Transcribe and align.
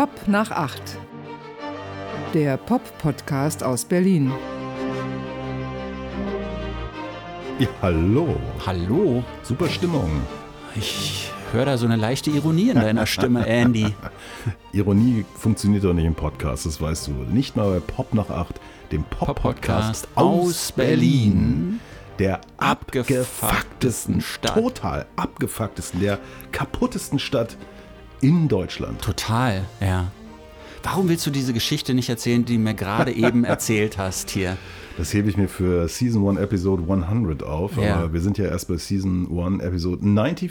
Pop 0.00 0.28
nach 0.28 0.50
acht. 0.50 0.96
Der 2.32 2.56
Pop-Podcast 2.56 3.62
aus 3.62 3.84
Berlin. 3.84 4.32
Ja, 7.58 7.68
hallo. 7.82 8.34
Hallo. 8.64 9.22
Super 9.42 9.68
Stimmung. 9.68 10.22
Ich 10.74 11.30
höre 11.52 11.66
da 11.66 11.76
so 11.76 11.84
eine 11.84 11.96
leichte 11.96 12.30
Ironie 12.30 12.70
in 12.70 12.80
deiner 12.80 13.04
Stimme, 13.04 13.46
Andy. 13.46 13.94
Ironie 14.72 15.26
funktioniert 15.36 15.84
doch 15.84 15.92
nicht 15.92 16.06
im 16.06 16.14
Podcast, 16.14 16.64
das 16.64 16.80
weißt 16.80 17.08
du. 17.08 17.10
Nicht 17.30 17.56
mal 17.56 17.70
bei 17.70 17.80
Pop 17.80 18.14
nach 18.14 18.30
acht, 18.30 18.58
dem 18.92 19.04
Pop-Podcast 19.04 20.14
Pop 20.14 20.24
aus 20.24 20.72
Berlin. 20.72 21.78
Der 22.18 22.40
Abgefucktesten 22.56 24.22
Stadt. 24.22 24.54
Total 24.54 25.04
abgefucktesten, 25.16 26.00
der 26.00 26.18
kaputtesten 26.52 27.18
Stadt 27.18 27.58
in 28.20 28.48
Deutschland. 28.48 29.00
Total, 29.02 29.64
ja. 29.80 30.10
Warum 30.82 31.08
willst 31.10 31.26
du 31.26 31.30
diese 31.30 31.52
Geschichte 31.52 31.92
nicht 31.92 32.08
erzählen, 32.08 32.44
die 32.44 32.54
du 32.54 32.60
mir 32.60 32.74
gerade 32.74 33.12
eben 33.14 33.44
erzählt 33.44 33.98
hast 33.98 34.30
hier? 34.30 34.56
Das 34.96 35.12
hebe 35.14 35.28
ich 35.30 35.36
mir 35.36 35.48
für 35.48 35.88
Season 35.88 36.26
1 36.28 36.38
Episode 36.40 36.82
100 36.90 37.42
auf, 37.42 37.76
Ja. 37.76 37.96
aber 37.96 38.12
wir 38.12 38.20
sind 38.20 38.38
ja 38.38 38.46
erst 38.46 38.68
bei 38.68 38.76
Season 38.76 39.26
1 39.38 39.62
Episode 39.62 39.98
94. 40.02 40.50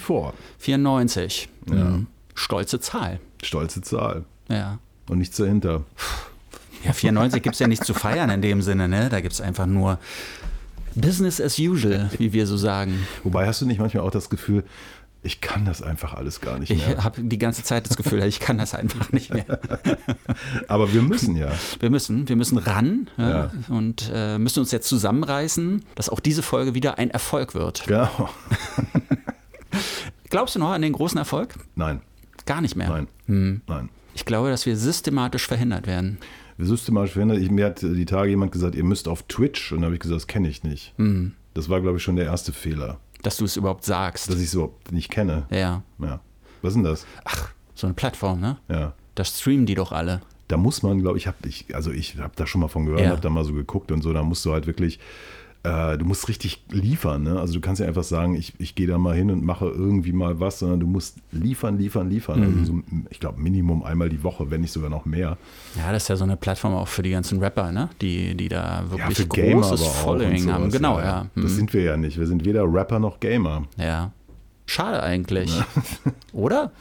94. 0.59 1.49
Mhm. 1.67 2.07
Stolze 2.35 2.79
Zahl. 2.79 3.20
Stolze 3.43 3.81
Zahl. 3.81 4.23
Ja. 4.49 4.79
Und 5.09 5.17
nichts 5.20 5.38
dahinter. 5.38 5.84
Ja, 6.85 6.93
94 6.93 7.41
gibt 7.43 7.55
es 7.55 7.59
ja 7.59 7.67
nicht 7.67 7.84
zu 7.84 7.93
feiern 7.93 8.29
in 8.29 8.41
dem 8.41 8.62
Sinne, 8.62 8.88
ne? 8.88 9.09
Da 9.09 9.20
gibt 9.21 9.34
es 9.34 9.41
einfach 9.41 9.65
nur 9.65 9.99
Business 10.95 11.41
as 11.41 11.59
usual, 11.59 12.09
wie 12.17 12.31
wir 12.34 12.48
so 12.48 12.57
sagen. 12.57 13.05
Wobei 13.23 13.45
hast 13.48 13.62
du 13.62 13.65
nicht 13.65 13.79
manchmal 13.79 14.04
auch 14.04 14.12
das 14.12 14.29
Gefühl, 14.29 14.63
ich 15.21 15.41
kann 15.41 15.65
das 15.65 15.81
einfach 15.81 16.13
alles 16.13 16.39
gar 16.41 16.59
nicht 16.59 16.69
Ich 16.69 16.85
mehr. 16.87 17.03
habe 17.03 17.21
die 17.21 17.37
ganze 17.37 17.63
Zeit 17.63 17.89
das 17.89 17.97
Gefühl, 17.97 18.23
ich 18.23 18.39
kann 18.39 18.57
das 18.57 18.73
einfach 18.73 19.11
nicht 19.11 19.33
mehr. 19.33 19.45
Aber 20.67 20.93
wir 20.93 21.01
müssen 21.01 21.35
ja. 21.35 21.51
Wir 21.79 21.89
müssen, 21.89 22.29
wir 22.29 22.35
müssen 22.37 22.57
ran 22.57 23.09
ja, 23.17 23.51
und 23.67 24.09
äh, 24.13 24.37
müssen 24.37 24.59
uns 24.61 24.71
jetzt 24.71 24.87
zusammenreißen, 24.87 25.84
dass 25.95 26.09
auch 26.09 26.20
diese 26.21 26.41
Folge 26.41 26.73
wieder 26.73 26.98
ein 26.98 27.11
Erfolg 27.11 27.53
wird. 27.53 27.84
Genau. 27.87 28.29
Glaubst 30.29 30.55
du 30.55 30.59
noch 30.59 30.70
an 30.71 30.81
den 30.81 30.93
großen 30.93 31.17
Erfolg? 31.17 31.55
Nein, 31.76 32.01
Gar 32.45 32.61
nicht 32.61 32.76
mehr. 32.76 32.89
nein, 32.89 33.07
Hm. 33.27 33.61
nein. 33.67 33.89
Ich 34.15 34.26
glaube, 34.26 34.49
dass 34.49 34.65
wir 34.65 34.76
systematisch 34.76 35.45
verhindert 35.48 35.85
werden. 35.87 36.17
Wir 36.57 36.65
systematisch 36.65 37.13
verhindert. 37.13 37.39
Ich, 37.39 37.51
mir 37.51 37.67
hat 37.67 37.81
die 37.81 38.05
Tage 38.05 38.29
jemand 38.31 38.51
gesagt, 38.51 38.76
ihr 38.76 38.83
müsst 38.83 39.07
auf 39.07 39.23
Twitch. 39.23 39.71
Und 39.71 39.81
da 39.81 39.85
habe 39.85 39.95
ich 39.95 40.01
gesagt, 40.01 40.15
das 40.21 40.27
kenne 40.27 40.49
ich 40.49 40.63
nicht. 40.63 40.93
Hm. 40.98 41.33
Das 41.54 41.70
war, 41.70 41.79
glaube 41.81 41.98
ich, 41.98 42.04
schon 42.04 42.15
der 42.15 42.26
erste 42.26 42.51
Fehler, 42.51 42.99
Dass 43.21 43.37
du 43.37 43.45
es 43.45 43.55
überhaupt 43.57 43.84
sagst. 43.85 44.29
dass 44.29 44.37
ich 44.37 44.43
es 44.45 44.53
überhaupt 44.53 44.91
nicht 44.91 45.09
kenne. 45.09 45.45
ja. 45.49 45.81
Ja. 45.99 46.20
Was 46.62 46.71
ist 46.71 46.75
denn 46.75 46.84
das? 46.84 47.05
Ach, 47.23 47.51
so 47.73 47.87
eine 47.87 47.93
Plattform, 47.93 48.39
ne? 48.41 48.57
Ja. 48.67 48.93
Da 49.15 49.23
streamen 49.23 49.65
die 49.65 49.76
doch 49.76 49.91
alle. 49.93 50.21
Da 50.49 50.57
muss 50.57 50.84
man, 50.84 50.99
glaube 50.99 51.17
ich, 51.17 51.27
hab, 51.27 51.45
ich, 51.45 51.73
also 51.76 51.91
ich 51.91 52.17
habe 52.17 52.34
da 52.35 52.45
schon 52.48 52.59
mal 52.61 52.67
von 52.67 52.85
gehört, 52.85 53.01
Ja. 53.01 53.09
habe 53.11 53.21
da 53.21 53.29
mal 53.29 53.45
so 53.45 53.53
geguckt 53.53 53.91
und 53.91 54.01
so, 54.01 54.11
da 54.13 54.23
musst 54.23 54.43
du 54.45 54.51
halt 54.51 54.67
wirklich, 54.67 54.99
äh, 55.63 55.98
du 55.98 56.05
musst 56.05 56.27
richtig 56.29 56.63
liefern. 56.71 57.24
Ne? 57.24 57.40
Also 57.40 57.54
du 57.54 57.60
kannst 57.60 57.82
ja 57.82 57.88
einfach 57.88 58.04
sagen, 58.04 58.35
ich, 58.35 58.54
ich 58.60 58.76
gehe 58.76 58.88
da 58.88 58.98
mal 58.98 59.15
hin 59.15 59.29
und 59.29 59.43
mache 59.43 59.66
irgendwie 59.66 60.13
mal 60.13 60.40
was, 60.40 60.60
sondern 60.60 60.79
du 60.79 60.88
musst 60.88 61.18
liefern, 61.32 61.77
liefern, 61.77 62.10
liefern. 62.10 62.40
Mhm. 62.40 62.60
Also 62.60 62.74
so, 62.74 62.79
ich 63.10 63.20
glaube, 63.20 63.41
Minimum 63.41 63.84
einmal 63.84 64.07
die 64.09 64.24
Woche, 64.24 64.50
wenn 64.51 64.62
nicht 64.62 64.72
sogar 64.72 64.90
noch 64.90 65.06
mehr. 65.06 65.38
Ja, 65.75 65.91
das 65.91 66.03
ist 66.03 66.07
ja 66.09 66.16
so 66.16 66.24
eine 66.24 66.38
Plattform 66.38 66.74
auch 66.74 66.88
für 66.88 67.01
die 67.03 67.12
ganzen 67.12 67.40
Rapper, 67.40 67.72
ne? 67.72 67.90
Die, 68.01 68.35
die 68.35 68.47
da 68.47 68.84
wirklich 68.90 69.18
für 69.18 69.28
Gamer 69.28 69.62
großes 69.62 69.81
aber 69.81 69.90
auch 69.90 69.96
Following 69.96 70.44
und 70.46 70.53
haben. 70.53 70.62
sowas, 70.63 70.74
Genau, 70.74 71.00
ja. 71.00 71.25
Das 71.35 71.44
Hm. 71.44 71.50
sind 71.50 71.73
wir 71.73 71.81
ja 71.84 71.97
nicht. 71.97 72.18
Wir 72.18 72.28
sind 72.28 72.46
weder 72.46 72.63
Rapper 72.72 73.00
noch 73.00 73.19
Gamer. 73.19 73.63
Ja. 73.78 74.12
Schade 74.66 75.01
eigentlich. 75.03 75.51
Oder? 76.31 76.72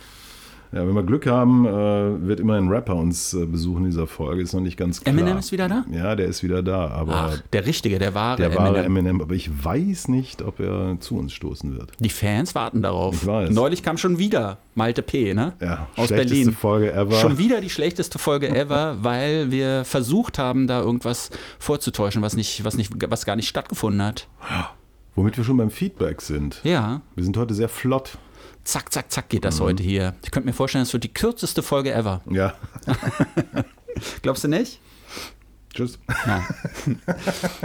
Ja, 0.73 0.87
wenn 0.87 0.95
wir 0.95 1.03
Glück 1.03 1.27
haben, 1.27 1.67
äh, 1.67 2.27
wird 2.27 2.41
immer 2.41 2.55
ein 2.55 2.69
Rapper 2.69 2.95
uns 2.95 3.33
äh, 3.33 3.47
besuchen 3.47 3.85
in 3.85 3.91
dieser 3.91 4.07
Folge. 4.07 4.43
Ist 4.43 4.53
noch 4.53 4.61
nicht 4.61 4.77
ganz 4.77 5.01
klar. 5.01 5.15
Eminem 5.15 5.39
ist 5.39 5.51
wieder 5.53 5.69
da? 5.69 5.85
Ja, 5.91 6.15
der 6.15 6.27
ist 6.27 6.43
wieder 6.43 6.63
da, 6.63 6.89
aber 6.89 7.15
Ach, 7.15 7.43
der 7.53 7.67
richtige, 7.67 7.99
der 7.99 8.15
wahre 8.15 8.37
der 8.37 8.55
wahre 8.55 8.79
Eminem. 8.79 9.07
Eminem. 9.07 9.21
Aber 9.23 9.35
ich 9.35 9.65
weiß 9.65 10.09
nicht, 10.09 10.43
ob 10.43 10.61
er 10.61 10.97
zu 11.01 11.17
uns 11.17 11.33
stoßen 11.33 11.77
wird. 11.77 11.93
Die 11.99 12.11
Fans 12.11 12.55
warten 12.55 12.83
darauf. 12.83 13.15
Ich 13.15 13.27
weiß. 13.27 13.51
Neulich 13.51 13.83
kam 13.83 13.97
schon 13.97 14.19
wieder 14.19 14.59
Malte 14.75 15.03
P., 15.03 15.35
ne? 15.35 15.55
Ja, 15.61 15.89
Aus 15.97 16.09
schlechteste 16.09 16.35
Berlin. 16.35 16.53
Folge 16.53 16.93
ever. 16.93 17.15
Schon 17.17 17.39
wieder 17.39 17.61
die 17.61 17.71
schlechteste 17.71 18.19
Folge 18.19 18.49
ever, 18.55 18.99
weil 19.03 19.51
wir 19.51 19.85
versucht 19.85 20.39
haben, 20.39 20.67
da 20.67 20.81
irgendwas 20.81 21.31
vorzutäuschen, 21.59 22.23
was, 22.23 22.37
nicht, 22.37 22.65
was, 22.65 22.77
nicht, 22.77 22.93
was 23.11 23.25
gar 23.25 23.37
nicht 23.37 23.49
stattgefunden 23.49 24.03
hat. 24.03 24.29
Womit 25.15 25.37
wir 25.37 25.45
schon 25.45 25.57
beim 25.57 25.71
Feedback 25.71 26.21
sind. 26.21 26.61
Ja, 26.63 27.01
Wir 27.17 27.25
sind 27.25 27.37
heute 27.37 27.55
sehr 27.55 27.69
flott. 27.69 28.19
Zack, 28.69 28.93
zack, 28.93 29.11
zack 29.11 29.29
geht 29.29 29.41
Mhm. 29.43 29.49
das 29.49 29.61
heute 29.61 29.83
hier. 29.83 30.15
Ich 30.23 30.31
könnte 30.31 30.47
mir 30.47 30.53
vorstellen, 30.53 30.85
das 30.85 30.93
wird 30.93 31.05
die 31.05 31.13
kürzeste 31.13 31.63
Folge 31.63 31.93
ever. 31.93 32.21
Ja. 32.31 32.55
Glaubst 34.23 34.45
du 34.45 34.49
nicht? 34.49 34.81
Tschüss. 35.75 35.99
Ja. 36.27 36.45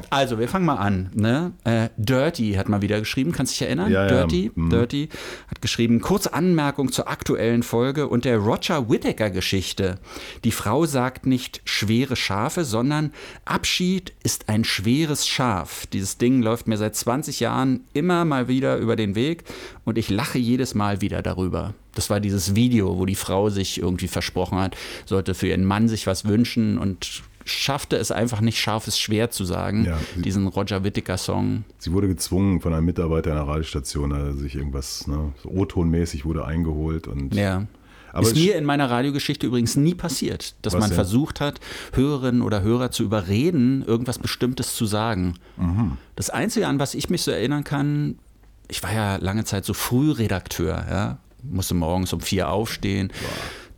Also, 0.09 0.37
wir 0.37 0.47
fangen 0.47 0.65
mal 0.65 0.75
an. 0.75 1.09
Ne? 1.13 1.53
Äh, 1.63 1.89
Dirty 1.97 2.53
hat 2.53 2.69
mal 2.69 2.81
wieder 2.81 2.99
geschrieben, 2.99 3.31
kannst 3.31 3.53
du 3.53 3.55
dich 3.55 3.61
erinnern? 3.67 3.91
Ja, 3.91 4.03
ja. 4.05 4.07
Dirty, 4.09 4.51
Mhm. 4.55 4.69
Dirty 4.69 5.09
hat 5.47 5.61
geschrieben, 5.61 6.01
kurze 6.01 6.33
Anmerkung 6.33 6.91
zur 6.91 7.07
aktuellen 7.09 7.63
Folge 7.63 8.07
und 8.07 8.25
der 8.25 8.37
Roger 8.37 8.89
Whittaker-Geschichte. 8.89 9.99
Die 10.43 10.51
Frau 10.51 10.85
sagt 10.85 11.25
nicht 11.25 11.61
schwere 11.65 12.15
Schafe, 12.15 12.65
sondern 12.65 13.11
Abschied 13.45 14.13
ist 14.23 14.49
ein 14.49 14.63
schweres 14.63 15.27
Schaf. 15.27 15.85
Dieses 15.87 16.17
Ding 16.17 16.41
läuft 16.41 16.67
mir 16.67 16.77
seit 16.77 16.95
20 16.95 17.39
Jahren 17.39 17.81
immer 17.93 18.25
mal 18.25 18.47
wieder 18.47 18.77
über 18.77 18.95
den 18.95 19.15
Weg 19.15 19.43
und 19.85 19.97
ich 19.97 20.09
lache 20.09 20.37
jedes 20.37 20.75
Mal 20.75 21.01
wieder 21.01 21.21
darüber. 21.21 21.73
Das 21.95 22.09
war 22.09 22.19
dieses 22.19 22.55
Video, 22.55 22.97
wo 22.97 23.05
die 23.05 23.13
Frau 23.15 23.49
sich 23.49 23.79
irgendwie 23.79 24.07
versprochen 24.07 24.57
hat, 24.57 24.75
sollte 25.05 25.35
für 25.35 25.47
ihren 25.47 25.63
Mann 25.63 25.87
sich 25.87 26.07
was 26.07 26.25
wünschen 26.25 26.79
und 26.79 27.21
schaffte 27.45 27.97
es 27.97 28.11
einfach 28.11 28.41
nicht, 28.41 28.59
scharf 28.59 28.87
ist 28.87 28.99
schwer 28.99 29.31
zu 29.31 29.45
sagen. 29.45 29.85
Ja. 29.85 29.99
Diesen 30.15 30.47
Roger 30.47 30.83
Whittaker-Song. 30.83 31.63
Sie 31.77 31.91
wurde 31.91 32.07
gezwungen 32.07 32.61
von 32.61 32.73
einem 32.73 32.85
Mitarbeiter 32.85 33.31
einer 33.31 33.47
Radiostation, 33.47 34.09
da 34.11 34.33
sich 34.33 34.55
irgendwas, 34.55 35.07
ne, 35.07 35.33
so 35.41 35.49
O-Tonmäßig 35.49 36.25
wurde 36.25 36.45
eingeholt 36.45 37.07
und 37.07 37.33
Ja. 37.35 37.67
Aber 38.15 38.27
ist 38.27 38.35
mir 38.35 38.55
in 38.57 38.63
meiner 38.63 38.91
Radiogeschichte 38.91 39.47
übrigens 39.47 39.75
nie 39.75 39.95
passiert, 39.95 40.53
dass 40.61 40.73
man 40.73 40.83
denn? 40.83 40.93
versucht 40.93 41.41
hat, 41.41 41.59
Hörerinnen 41.93 42.43
oder 42.43 42.61
Hörer 42.61 42.91
zu 42.91 43.03
überreden, 43.03 43.83
irgendwas 43.83 44.19
Bestimmtes 44.19 44.75
zu 44.75 44.85
sagen. 44.85 45.33
Mhm. 45.57 45.97
Das 46.15 46.29
Einzige, 46.29 46.67
an 46.67 46.77
was 46.77 46.93
ich 46.93 47.09
mich 47.09 47.23
so 47.23 47.31
erinnern 47.31 47.63
kann, 47.63 48.19
ich 48.67 48.83
war 48.83 48.93
ja 48.93 49.15
lange 49.15 49.45
Zeit 49.45 49.65
so 49.65 49.73
Frühredakteur, 49.73 50.85
ja. 50.89 51.17
Musste 51.41 51.73
morgens 51.73 52.13
um 52.13 52.21
vier 52.21 52.49
aufstehen. 52.49 53.11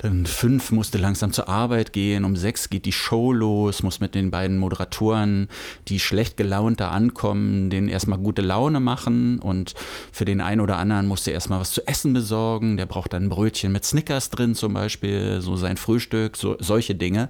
Dann 0.05 0.27
fünf 0.27 0.71
musste 0.71 0.99
langsam 0.99 1.33
zur 1.33 1.49
Arbeit 1.49 1.91
gehen, 1.91 2.25
um 2.25 2.35
sechs 2.35 2.69
geht 2.69 2.85
die 2.85 2.91
Show 2.91 3.33
los, 3.33 3.81
muss 3.81 4.01
mit 4.01 4.13
den 4.13 4.29
beiden 4.29 4.59
Moderatoren, 4.59 5.47
die 5.87 5.99
schlecht 5.99 6.37
gelaunt 6.37 6.79
da 6.79 6.89
ankommen, 6.89 7.71
denen 7.71 7.87
erstmal 7.87 8.19
gute 8.19 8.43
Laune 8.43 8.79
machen 8.79 9.39
und 9.39 9.73
für 10.11 10.25
den 10.25 10.41
einen 10.41 10.61
oder 10.61 10.77
anderen 10.77 11.07
musste 11.07 11.31
erstmal 11.31 11.59
was 11.59 11.71
zu 11.71 11.87
essen 11.87 12.13
besorgen, 12.13 12.77
der 12.77 12.85
braucht 12.85 13.13
dann 13.13 13.23
ein 13.23 13.29
Brötchen 13.29 13.71
mit 13.71 13.83
Snickers 13.83 14.29
drin 14.29 14.53
zum 14.53 14.75
Beispiel, 14.75 15.41
so 15.41 15.55
sein 15.55 15.75
Frühstück, 15.75 16.37
so, 16.37 16.55
solche 16.59 16.93
Dinge. 16.93 17.29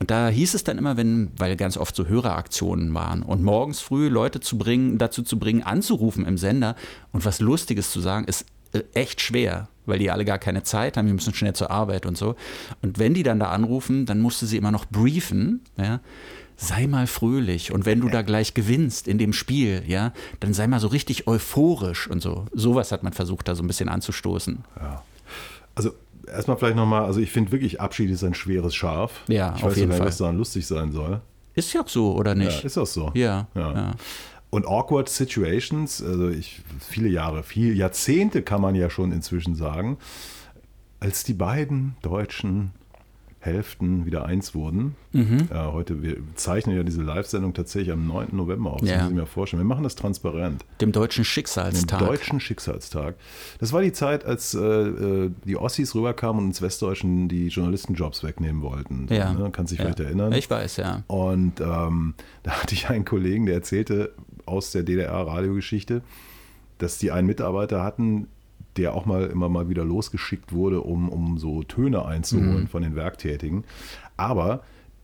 Und 0.00 0.10
da 0.10 0.28
hieß 0.28 0.54
es 0.54 0.64
dann 0.64 0.76
immer, 0.76 0.96
wenn, 0.96 1.30
weil 1.36 1.54
ganz 1.54 1.76
oft 1.76 1.94
so 1.94 2.08
Höreraktionen 2.08 2.92
waren 2.94 3.22
und 3.22 3.44
morgens 3.44 3.78
früh 3.80 4.08
Leute 4.08 4.40
zu 4.40 4.58
bringen, 4.58 4.98
dazu 4.98 5.22
zu 5.22 5.38
bringen, 5.38 5.62
anzurufen 5.62 6.26
im 6.26 6.36
Sender 6.36 6.74
und 7.12 7.24
was 7.24 7.38
Lustiges 7.38 7.92
zu 7.92 8.00
sagen, 8.00 8.24
ist 8.24 8.44
äh, 8.72 8.82
echt 8.92 9.20
schwer, 9.20 9.68
weil 9.88 9.98
die 9.98 10.10
alle 10.10 10.24
gar 10.24 10.38
keine 10.38 10.62
Zeit 10.62 10.96
haben, 10.96 11.06
die 11.06 11.12
müssen 11.12 11.34
schnell 11.34 11.54
zur 11.54 11.70
Arbeit 11.70 12.06
und 12.06 12.16
so. 12.16 12.36
Und 12.82 12.98
wenn 12.98 13.14
die 13.14 13.22
dann 13.22 13.40
da 13.40 13.50
anrufen, 13.50 14.06
dann 14.06 14.20
musste 14.20 14.46
sie 14.46 14.56
immer 14.56 14.70
noch 14.70 14.84
briefen, 14.86 15.60
ja, 15.76 16.00
sei 16.56 16.86
mal 16.88 17.06
fröhlich 17.06 17.72
und 17.72 17.86
wenn 17.86 18.00
du 18.00 18.08
da 18.08 18.22
gleich 18.22 18.52
gewinnst 18.52 19.06
in 19.06 19.16
dem 19.18 19.32
Spiel, 19.32 19.82
ja, 19.86 20.12
dann 20.40 20.52
sei 20.54 20.66
mal 20.66 20.80
so 20.80 20.88
richtig 20.88 21.26
euphorisch 21.28 22.08
und 22.08 22.20
so. 22.20 22.46
Sowas 22.52 22.90
hat 22.90 23.02
man 23.04 23.12
versucht, 23.12 23.46
da 23.48 23.54
so 23.54 23.62
ein 23.62 23.68
bisschen 23.68 23.88
anzustoßen. 23.88 24.64
Also 25.76 25.92
erstmal 26.26 26.56
vielleicht 26.56 26.76
nochmal, 26.76 27.04
also 27.04 27.20
ich 27.20 27.30
finde 27.30 27.52
wirklich, 27.52 27.80
Abschied 27.80 28.10
ist 28.10 28.24
ein 28.24 28.34
schweres 28.34 28.74
Schaf. 28.74 29.22
Ja, 29.28 29.54
ich 29.56 29.62
auf 29.62 29.70
weiß 29.70 29.76
jeden 29.76 29.88
nicht, 29.90 29.98
Fall. 29.98 30.08
was 30.08 30.18
daran 30.18 30.36
lustig 30.36 30.66
sein 30.66 30.90
soll. 30.92 31.20
Ist 31.54 31.72
ja 31.72 31.82
auch 31.82 31.88
so, 31.88 32.14
oder 32.14 32.30
Ja, 32.36 32.44
nicht? 32.44 32.64
ist 32.64 32.76
das 32.76 32.92
so? 32.92 33.10
Ja, 33.14 33.46
ja. 33.54 33.72
ja. 33.74 33.92
Und 34.50 34.66
awkward 34.66 35.08
situations, 35.08 36.02
also 36.02 36.28
ich, 36.28 36.62
viele 36.80 37.08
Jahre, 37.08 37.42
viele 37.42 37.72
Jahrzehnte 37.74 38.42
kann 38.42 38.60
man 38.62 38.74
ja 38.74 38.88
schon 38.88 39.12
inzwischen 39.12 39.54
sagen, 39.54 39.98
als 41.00 41.22
die 41.24 41.34
beiden 41.34 41.96
deutschen 42.02 42.72
Hälften 43.40 44.04
wieder 44.04 44.24
eins 44.24 44.52
wurden. 44.54 44.96
Mhm. 45.12 45.46
Ja, 45.50 45.72
heute, 45.72 46.02
wir 46.02 46.16
zeichnen 46.34 46.76
ja 46.76 46.82
diese 46.82 47.02
Live-Sendung 47.02 47.54
tatsächlich 47.54 47.92
am 47.92 48.04
9. 48.08 48.30
November 48.32 48.72
auf. 48.72 48.80
Das 48.80 48.90
Ja. 48.90 49.02
muss 49.02 49.10
ich 49.10 49.14
mir 49.16 49.26
vorstellen. 49.26 49.62
Wir 49.62 49.66
machen 49.66 49.84
das 49.84 49.94
transparent. 49.94 50.64
Dem 50.80 50.90
deutschen 50.90 51.24
Schicksalstag. 51.24 52.00
deutschen 52.00 52.40
Schicksalstag. 52.40 53.14
Das 53.60 53.72
war 53.72 53.80
die 53.80 53.92
Zeit, 53.92 54.24
als 54.24 54.54
äh, 54.54 54.58
äh, 54.60 55.30
die 55.44 55.56
Ossis 55.56 55.94
rüberkamen 55.94 56.40
und 56.42 56.48
uns 56.48 56.62
Westdeutschen 56.62 57.28
die 57.28 57.46
Journalistenjobs 57.46 58.24
wegnehmen 58.24 58.60
wollten. 58.60 59.06
Ja. 59.08 59.32
Ne? 59.32 59.50
Kannst 59.52 59.70
dich 59.70 59.78
Ja. 59.78 59.84
vielleicht 59.84 60.00
erinnern. 60.00 60.32
Ich 60.32 60.50
weiß, 60.50 60.76
ja. 60.78 61.04
Und 61.06 61.60
ähm, 61.60 62.14
da 62.42 62.50
hatte 62.50 62.74
ich 62.74 62.88
einen 62.88 63.04
Kollegen, 63.04 63.46
der 63.46 63.54
erzählte 63.54 64.14
aus 64.48 64.72
der 64.72 64.82
DDR-Radiogeschichte, 64.82 66.02
dass 66.78 66.98
die 66.98 67.10
einen 67.10 67.26
Mitarbeiter 67.26 67.82
hatten, 67.82 68.28
der 68.76 68.94
auch 68.94 69.06
mal 69.06 69.24
immer 69.26 69.48
mal 69.48 69.68
wieder 69.68 69.84
losgeschickt 69.84 70.52
wurde, 70.52 70.80
um, 70.82 71.08
um 71.08 71.38
so 71.38 71.62
Töne 71.62 72.04
einzuholen 72.04 72.62
Mhm. 72.62 72.66
von 72.68 72.82
den 72.82 72.94
Werktätigen. 72.96 73.64
Aber 74.16 74.62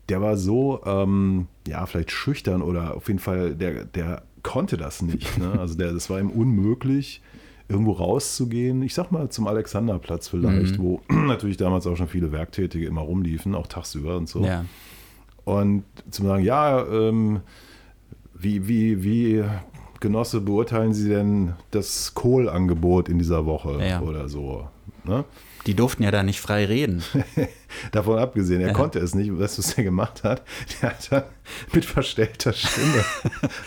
der 0.09 0.21
war 0.21 0.37
so, 0.37 0.81
ähm, 0.85 1.47
ja, 1.67 1.85
vielleicht 1.87 2.11
schüchtern 2.13 2.63
oder 2.63 2.97
auf 2.97 3.09
jeden 3.09 3.19
Fall, 3.21 3.55
der, 3.55 3.85
der 3.85 4.23
konnte 4.43 4.77
das 4.77 5.03
nicht. 5.03 5.39
Ne? 5.39 5.53
Also 5.59 5.77
der, 5.77 5.93
das 5.93 6.11
war 6.11 6.21
ihm 6.21 6.31
unmöglich, 6.31 7.23
irgendwo 7.69 7.93
rauszugehen. 7.93 8.83
Ich 8.83 8.93
sag 8.95 9.11
mal 9.11 9.31
zum 9.31 9.47
Alexanderplatz 9.49 10.29
vielleicht, 10.29 10.79
Mhm. 10.79 10.83
wo 10.83 11.01
natürlich 11.09 11.57
damals 11.57 11.87
auch 11.87 11.97
schon 11.97 12.09
viele 12.09 12.31
Werktätige 12.31 12.87
immer 12.87 13.01
rumliefen, 13.01 13.55
auch 13.55 13.67
tagsüber 13.67 14.17
und 14.19 14.29
so. 14.29 14.45
Ja. 14.45 14.67
Und 15.45 15.85
zu 16.11 16.23
sagen, 16.23 16.45
ja, 16.45 16.87
ähm, 16.87 17.41
wie, 18.45 18.69
wie, 18.69 19.03
wie, 19.03 19.45
Genosse, 20.01 20.41
beurteilen 20.43 20.93
Sie 20.93 21.09
denn 21.09 21.55
das 21.71 22.13
Kohlangebot 22.15 23.09
in 23.09 23.19
dieser 23.19 23.47
Woche 23.47 23.83
Ja. 23.83 24.03
oder 24.03 24.29
so? 24.29 24.69
Ne? 25.05 25.25
Die 25.67 25.73
durften 25.75 26.03
ja 26.03 26.11
da 26.11 26.23
nicht 26.23 26.41
frei 26.43 26.67
reden. 26.67 27.03
Davon 27.93 28.19
abgesehen, 28.19 28.61
er 28.61 28.69
Ja. 28.69 28.73
konnte 28.75 28.99
es 28.99 29.15
nicht. 29.15 29.31
Was 29.39 29.77
er 29.79 29.85
gemacht 29.85 30.23
hat? 30.23 30.43
Der 30.83 30.91
hat 30.91 31.11
dann 31.11 31.23
mit 31.73 31.87
verstellter 31.87 32.53
Stimme 32.53 33.03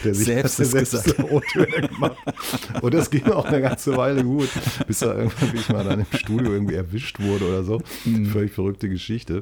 der 0.03 0.13
sich 0.13 0.25
Selbst 0.27 0.57
selbst 0.57 0.91
gesagt. 1.05 1.17
gemacht. 1.89 2.17
Und 2.81 2.93
das 2.93 3.09
ging 3.09 3.25
auch 3.31 3.45
eine 3.45 3.61
ganze 3.61 3.97
Weile 3.97 4.23
gut, 4.23 4.49
bis 4.85 5.01
er 5.01 5.15
irgendwann 5.17 5.53
wie 5.53 5.57
ich 5.57 5.69
mal 5.69 5.83
dann 5.83 6.01
im 6.01 6.17
Studio 6.19 6.53
irgendwie 6.53 6.75
erwischt 6.75 7.19
wurde 7.19 7.47
oder 7.47 7.63
so. 7.63 7.81
Mhm. 8.05 8.27
Völlig 8.27 8.53
verrückte 8.53 8.89
Geschichte. 8.89 9.41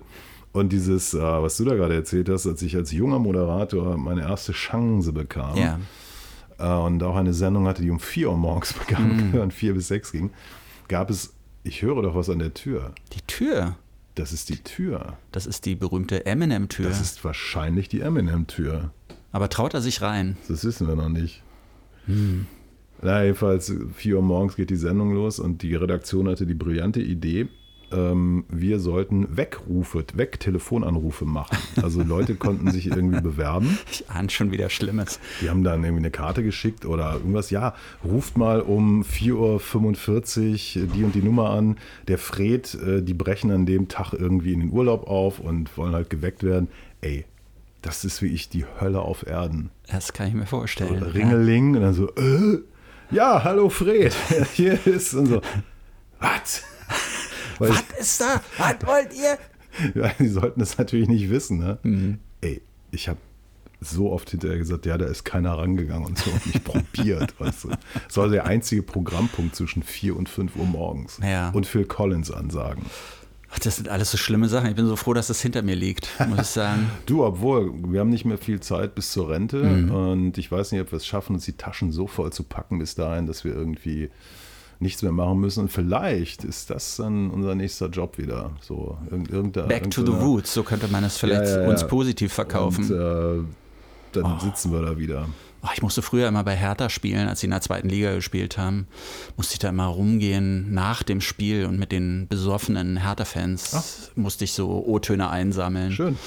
Und 0.55 0.71
dieses, 0.71 1.13
äh, 1.13 1.19
was 1.19 1.57
du 1.57 1.65
da 1.65 1.75
gerade 1.75 1.95
erzählt 1.95 2.29
hast, 2.29 2.47
als 2.47 2.61
ich 2.61 2.75
als 2.77 2.91
junger 2.93 3.19
Moderator 3.19 3.97
meine 3.97 4.21
erste 4.21 4.53
Chance 4.53 5.11
bekam 5.11 5.57
Ja. 5.57 5.79
äh, 6.57 6.85
und 6.85 7.03
auch 7.03 7.17
eine 7.17 7.33
Sendung 7.33 7.67
hatte, 7.67 7.81
die 7.81 7.89
um 7.89 7.99
4 7.99 8.29
Uhr 8.29 8.37
morgens 8.37 8.71
begann 8.87 9.31
Mhm. 9.31 9.39
und 9.41 9.53
4 9.53 9.73
bis 9.73 9.89
6 9.89 10.13
ging, 10.13 10.29
gab 10.87 11.09
es, 11.09 11.33
ich 11.63 11.81
höre 11.81 12.01
doch 12.01 12.15
was 12.15 12.29
an 12.29 12.39
der 12.39 12.53
Tür. 12.53 12.93
Die 13.13 13.21
Tür. 13.27 13.75
Das 14.15 14.31
ist 14.31 14.47
die 14.47 14.63
Tür. 14.63 15.17
Das 15.33 15.45
ist 15.45 15.65
die 15.65 15.75
berühmte 15.75 16.25
Eminem-Tür. 16.25 16.87
Das 16.87 17.01
ist 17.01 17.25
wahrscheinlich 17.25 17.89
die 17.89 17.99
Eminem-Tür. 17.99 18.91
Aber 19.33 19.49
traut 19.49 19.73
er 19.73 19.81
sich 19.81 20.01
rein? 20.01 20.37
Das 20.47 20.63
wissen 20.63 20.87
wir 20.87 20.95
noch 20.95 21.09
nicht. 21.09 21.43
Na, 23.01 23.23
jedenfalls, 23.23 23.73
4 23.95 24.15
Uhr 24.15 24.21
morgens 24.21 24.55
geht 24.55 24.69
die 24.69 24.77
Sendung 24.77 25.13
los 25.13 25.39
und 25.39 25.63
die 25.63 25.75
Redaktion 25.75 26.29
hatte 26.29 26.45
die 26.45 26.53
brillante 26.53 27.01
Idee, 27.01 27.49
ähm, 27.95 28.45
wir 28.49 28.79
sollten 28.79 29.37
Wegrufe, 29.37 30.05
Weg-Telefonanrufe 30.13 31.25
machen. 31.25 31.57
Also 31.81 32.03
Leute 32.03 32.35
konnten 32.35 32.69
sich 32.71 32.87
irgendwie 32.87 33.21
bewerben. 33.21 33.77
Ich 33.91 34.09
ahne 34.09 34.29
schon 34.29 34.51
wieder 34.51 34.69
Schlimmes. 34.69 35.19
Die 35.41 35.49
haben 35.49 35.63
dann 35.63 35.83
irgendwie 35.83 36.01
eine 36.01 36.11
Karte 36.11 36.43
geschickt 36.43 36.85
oder 36.85 37.13
irgendwas. 37.13 37.49
Ja, 37.49 37.75
ruft 38.03 38.37
mal 38.37 38.59
um 38.61 39.03
4.45 39.03 40.81
Uhr 40.81 40.87
die 40.87 41.03
und 41.03 41.15
die 41.15 41.21
Nummer 41.21 41.51
an. 41.51 41.77
Der 42.07 42.17
Fred, 42.17 42.75
äh, 42.75 43.01
die 43.01 43.13
brechen 43.13 43.51
an 43.51 43.65
dem 43.65 43.87
Tag 43.87 44.13
irgendwie 44.13 44.53
in 44.53 44.59
den 44.59 44.71
Urlaub 44.71 45.07
auf 45.07 45.39
und 45.39 45.75
wollen 45.77 45.93
halt 45.93 46.09
geweckt 46.09 46.43
werden. 46.43 46.67
Ey, 47.01 47.25
das 47.81 48.03
ist 48.03 48.21
wie 48.21 48.27
ich 48.27 48.49
die 48.49 48.65
Hölle 48.81 48.99
auf 48.99 49.25
Erden. 49.25 49.69
Das 49.87 50.11
kann 50.11 50.27
ich 50.27 50.33
mir 50.33 50.47
vorstellen. 50.47 51.03
Ringeling 51.03 51.75
und 51.75 51.81
dann 51.81 51.93
so, 51.93 52.09
äh, 52.15 52.59
ja, 53.11 53.43
hallo 53.43 53.69
Fred, 53.69 54.15
hier 54.53 54.85
ist 54.87 55.13
und 55.13 55.27
so, 55.27 55.41
was? 56.19 56.63
Was 57.59 57.83
ist 57.99 58.21
da? 58.21 58.41
Was 58.57 58.75
wollt 58.85 59.09
ihr? 59.13 59.37
ja, 60.03 60.11
die 60.19 60.27
sollten 60.27 60.59
das 60.59 60.77
natürlich 60.77 61.07
nicht 61.07 61.29
wissen. 61.29 61.57
Ne? 61.59 61.77
Mhm. 61.83 62.19
Ey, 62.41 62.61
ich 62.91 63.07
habe 63.09 63.19
so 63.81 64.11
oft 64.11 64.29
hinterher 64.29 64.57
gesagt, 64.57 64.85
ja, 64.85 64.97
da 64.97 65.05
ist 65.05 65.25
keiner 65.25 65.57
rangegangen 65.57 66.05
und 66.07 66.17
so 66.17 66.31
und 66.31 66.45
nicht 66.47 66.63
probiert. 66.63 67.39
Weißt 67.39 67.65
du? 67.65 67.69
Das 68.07 68.17
war 68.17 68.29
der 68.29 68.45
einzige 68.45 68.81
Programmpunkt 68.83 69.55
zwischen 69.55 69.83
4 69.83 70.15
und 70.15 70.29
5 70.29 70.55
Uhr 70.55 70.65
morgens. 70.65 71.19
Ja. 71.21 71.49
Und 71.49 71.67
Phil 71.67 71.85
Collins 71.85 72.31
Ansagen. 72.31 72.85
Ach, 73.51 73.59
das 73.59 73.75
sind 73.75 73.87
alles 73.89 74.11
so 74.11 74.17
schlimme 74.17 74.49
Sachen. 74.49 74.69
Ich 74.69 74.75
bin 74.75 74.87
so 74.87 74.95
froh, 74.95 75.13
dass 75.13 75.27
das 75.27 75.39
hinter 75.41 75.61
mir 75.61 75.75
liegt, 75.75 76.09
muss 76.27 76.39
ich 76.39 76.47
sagen. 76.47 76.89
Du, 77.05 77.23
obwohl, 77.23 77.71
wir 77.91 77.99
haben 77.99 78.09
nicht 78.09 78.25
mehr 78.25 78.37
viel 78.37 78.59
Zeit 78.59 78.95
bis 78.95 79.11
zur 79.11 79.29
Rente 79.29 79.57
Mhm. 79.63 79.91
und 79.91 80.37
ich 80.37 80.51
weiß 80.51 80.71
nicht, 80.71 80.81
ob 80.81 80.91
wir 80.91 80.97
es 80.97 81.05
schaffen, 81.05 81.35
uns 81.35 81.45
die 81.45 81.53
Taschen 81.53 81.91
so 81.91 82.07
voll 82.07 82.33
zu 82.33 82.43
packen 82.43 82.79
bis 82.79 82.95
dahin, 82.95 83.27
dass 83.27 83.43
wir 83.43 83.53
irgendwie 83.53 84.09
nichts 84.79 85.01
mehr 85.01 85.11
machen 85.11 85.39
müssen. 85.39 85.61
Und 85.61 85.71
vielleicht 85.71 86.43
ist 86.43 86.69
das 86.69 86.97
dann 86.97 87.29
unser 87.31 87.55
nächster 87.55 87.87
Job 87.89 88.17
wieder. 88.17 88.51
So, 88.61 88.97
irgend- 89.09 89.29
irgendein, 89.29 89.67
Back 89.67 89.83
to 89.91 90.01
the 90.01 90.07
irgendeiner- 90.07 90.25
roots, 90.25 90.53
so 90.53 90.63
könnte 90.63 90.87
man 90.89 91.03
es 91.03 91.17
vielleicht 91.17 91.43
Ja, 91.45 91.55
ja, 91.57 91.61
ja. 91.63 91.69
uns 91.69 91.87
positiv 91.87 92.33
verkaufen. 92.33 92.83
Und, 92.91 93.43
äh, 93.43 93.43
dann 94.11 94.39
sitzen 94.39 94.71
wir 94.71 94.81
da 94.81 94.97
wieder. 94.97 95.27
Oh, 95.61 95.67
ich 95.73 95.81
musste 95.81 96.01
früher 96.03 96.27
immer 96.27 96.43
bei 96.43 96.55
Hertha 96.55 96.89
spielen, 96.89 97.27
als 97.27 97.39
sie 97.39 97.47
in 97.47 97.51
der 97.51 97.59
zweiten 97.61 97.89
Liga 97.89 98.13
gespielt 98.13 98.57
haben. 98.57 98.87
Musste 99.35 99.53
ich 99.53 99.59
da 99.59 99.69
immer 99.69 99.87
rumgehen 99.87 100.71
nach 100.73 101.01
dem 101.03 101.21
Spiel 101.21 101.65
und 101.65 101.79
mit 101.79 101.91
den 101.91 102.27
besoffenen 102.27 102.97
Hertha-Fans 102.97 104.11
musste 104.15 104.43
ich 104.43 104.53
so 104.53 104.69
O-Töne 104.85 105.29
einsammeln. 105.29 105.91
Schön. 105.91 106.17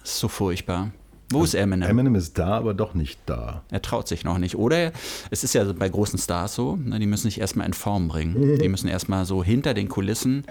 Das 0.00 0.12
ist 0.12 0.18
so 0.18 0.28
furchtbar. 0.28 0.92
Wo 1.30 1.42
ist 1.42 1.54
Eminem? 1.54 1.88
Eminem 1.88 2.14
ist 2.14 2.38
da, 2.38 2.48
aber 2.48 2.74
doch 2.74 2.94
nicht 2.94 3.18
da. 3.26 3.62
Er 3.70 3.82
traut 3.82 4.08
sich 4.08 4.24
noch 4.24 4.38
nicht. 4.38 4.56
Oder 4.56 4.92
es 5.30 5.42
ist 5.42 5.54
ja 5.54 5.64
bei 5.72 5.88
großen 5.88 6.18
Stars 6.18 6.54
so, 6.54 6.76
ne, 6.76 6.98
die 6.98 7.06
müssen 7.06 7.28
sich 7.28 7.40
erstmal 7.40 7.66
in 7.66 7.72
Form 7.72 8.08
bringen. 8.08 8.58
Die 8.64 8.68
müssen 8.68 8.88
erstmal 8.88 9.24
so 9.24 9.42
hinter 9.42 9.74
den 9.74 9.88
Kulissen, 9.88 10.44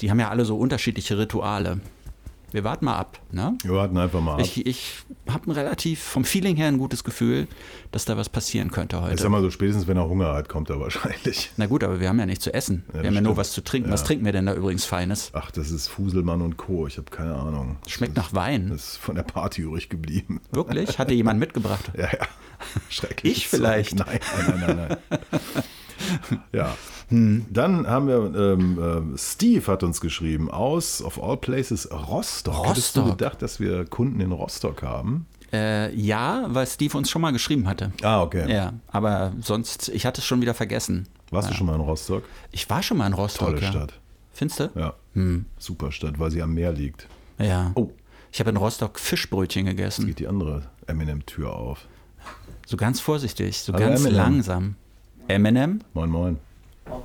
die 0.00 0.10
haben 0.10 0.18
ja 0.18 0.28
alle 0.30 0.44
so 0.44 0.56
unterschiedliche 0.56 1.18
Rituale. 1.18 1.80
Wir 2.52 2.64
warten 2.64 2.84
mal 2.84 2.96
ab. 2.96 3.20
Ne? 3.30 3.56
Wir 3.62 3.72
warten 3.74 3.96
einfach 3.96 4.20
mal 4.20 4.34
ab. 4.34 4.40
Ich, 4.40 4.66
ich 4.66 4.98
habe 5.28 5.48
ein 5.48 5.52
relativ, 5.52 6.02
vom 6.02 6.24
Feeling 6.24 6.56
her, 6.56 6.68
ein 6.68 6.78
gutes 6.78 7.04
Gefühl, 7.04 7.46
dass 7.92 8.04
da 8.04 8.16
was 8.16 8.28
passieren 8.28 8.70
könnte 8.70 8.96
ich 8.96 9.02
heute. 9.02 9.22
sag 9.22 9.30
mal 9.30 9.40
so, 9.40 9.50
spätestens 9.50 9.86
wenn 9.86 9.96
er 9.96 10.08
Hunger 10.08 10.34
hat, 10.34 10.48
kommt 10.48 10.68
er 10.70 10.80
wahrscheinlich. 10.80 11.52
Na 11.56 11.66
gut, 11.66 11.84
aber 11.84 12.00
wir 12.00 12.08
haben 12.08 12.18
ja 12.18 12.26
nichts 12.26 12.44
zu 12.44 12.52
essen. 12.52 12.84
wir 12.92 12.98
das 13.02 13.06
haben 13.06 13.14
ja 13.14 13.20
nur 13.20 13.36
was 13.36 13.52
zu 13.52 13.62
trinken. 13.62 13.90
Was 13.90 14.00
Ja. 14.00 14.06
trinken 14.08 14.24
wir 14.24 14.32
denn 14.32 14.46
da 14.46 14.54
übrigens 14.54 14.84
Feines? 14.84 15.30
Ach, 15.32 15.50
das 15.50 15.70
ist 15.70 15.88
Fuselmann 15.88 16.42
und 16.42 16.56
Co. 16.56 16.86
Ich 16.86 16.96
habe 16.98 17.10
keine 17.10 17.34
Ahnung. 17.36 17.76
Schmeckt 17.86 18.16
das, 18.16 18.26
nach 18.26 18.34
Wein. 18.34 18.68
Das 18.70 18.92
ist 18.92 18.96
von 18.96 19.14
der 19.14 19.22
Party 19.22 19.62
übrig 19.62 19.88
geblieben. 19.88 20.40
Wirklich? 20.50 20.98
Hat 20.98 21.10
dir 21.10 21.14
jemand 21.14 21.38
mitgebracht? 21.40 21.90
Ja, 21.96 22.04
ja. 22.06 22.26
Schrecklich. 22.88 23.36
Ich 23.38 23.48
vielleicht. 23.48 23.94
Nein, 23.96 24.20
nein, 24.46 24.60
nein, 24.66 24.76
nein. 24.76 24.96
nein. 25.10 26.42
ja. 26.52 26.74
Hm. 27.10 27.46
Dann 27.50 27.86
haben 27.86 28.08
wir, 28.08 28.16
ähm, 28.34 28.78
ähm, 28.80 29.14
Steve 29.18 29.66
hat 29.66 29.82
uns 29.82 30.00
geschrieben, 30.00 30.50
aus, 30.50 31.02
of 31.02 31.22
all 31.22 31.36
places, 31.36 31.88
Rostock. 31.90 32.68
Hättest 32.68 32.96
du 32.96 33.00
Rostock. 33.00 33.18
gedacht, 33.18 33.42
dass 33.42 33.60
wir 33.60 33.84
Kunden 33.84 34.20
in 34.20 34.32
Rostock 34.32 34.82
haben? 34.82 35.26
Äh, 35.52 35.94
ja, 35.94 36.46
weil 36.48 36.66
Steve 36.66 36.96
uns 36.96 37.10
schon 37.10 37.20
mal 37.22 37.32
geschrieben 37.32 37.66
hatte. 37.66 37.92
Ah, 38.02 38.22
okay. 38.22 38.50
Ja, 38.52 38.74
aber 38.88 39.32
sonst, 39.40 39.88
ich 39.88 40.06
hatte 40.06 40.20
es 40.20 40.24
schon 40.24 40.40
wieder 40.40 40.54
vergessen. 40.54 41.08
Warst 41.30 41.50
du 41.50 41.54
schon 41.54 41.66
mal 41.66 41.74
in 41.74 41.80
Rostock? 41.80 42.22
Ich 42.52 42.70
war 42.70 42.82
schon 42.82 42.96
mal 42.96 43.06
in 43.06 43.12
Rostock. 43.12 43.48
Tolle 43.48 43.60
ja. 43.60 43.70
Stadt. 43.70 43.94
Findest 44.32 44.60
du? 44.60 44.70
Ja. 44.74 44.94
Super 45.58 45.92
Stadt, 45.92 46.18
weil 46.18 46.30
sie 46.30 46.42
am 46.42 46.54
Meer 46.54 46.72
liegt. 46.72 47.08
Ja. 47.38 47.72
Oh. 47.74 47.90
Ich 48.32 48.38
habe 48.38 48.50
in 48.50 48.56
Rostock 48.56 49.00
Fischbrötchen 49.00 49.66
gegessen. 49.66 50.06
Geht 50.06 50.20
die 50.20 50.28
andere 50.28 50.62
Eminem-Tür 50.86 51.52
auf. 51.52 51.86
So 52.66 52.76
ganz 52.76 53.00
vorsichtig, 53.00 53.58
so 53.58 53.72
Hallo, 53.72 53.86
ganz 53.86 54.00
Eminem. 54.00 54.16
langsam. 54.16 54.74
Eminem? 55.26 55.80
Moin, 55.94 56.10
moin. 56.10 56.38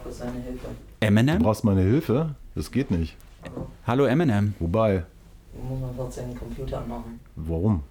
Kurz 0.04 0.18
seine 0.20 0.40
Hilfe. 0.42 0.68
Du 1.00 1.06
Eminem? 1.06 1.40
brauchst 1.42 1.64
meine 1.64 1.82
Hilfe? 1.82 2.36
Das 2.56 2.72
geht 2.72 2.92
nicht. 2.92 3.16
Hallo 3.86 4.06
Eminem. 4.06 4.54
Wobei? 4.60 5.04
Du 5.54 5.62
musst 5.64 5.82
mal 5.82 5.92
kurz 5.96 6.16
seinen 6.16 6.38
Computer 6.38 6.80
anmachen. 6.82 7.20
Warum? 7.36 7.84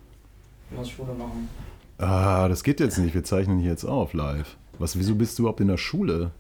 Du 0.71 0.77
musst 0.77 0.91
Schule 0.93 1.15
machen. 1.15 1.49
Ah, 1.99 2.49
das 2.49 2.63
geht 2.65 2.81
jetzt 2.81 2.99
nicht. 2.99 3.15
Wir 3.15 3.25
zeichnen 3.25 3.59
hier 3.59 3.71
jetzt 3.71 3.85
auf 3.85 4.13
live. 4.15 4.57
Was, 4.79 4.99
wieso 4.99 5.15
bist 5.15 5.39
du 5.39 5.43
überhaupt 5.43 5.61
in 5.61 5.69
der 5.69 5.77
Schule? 5.77 6.33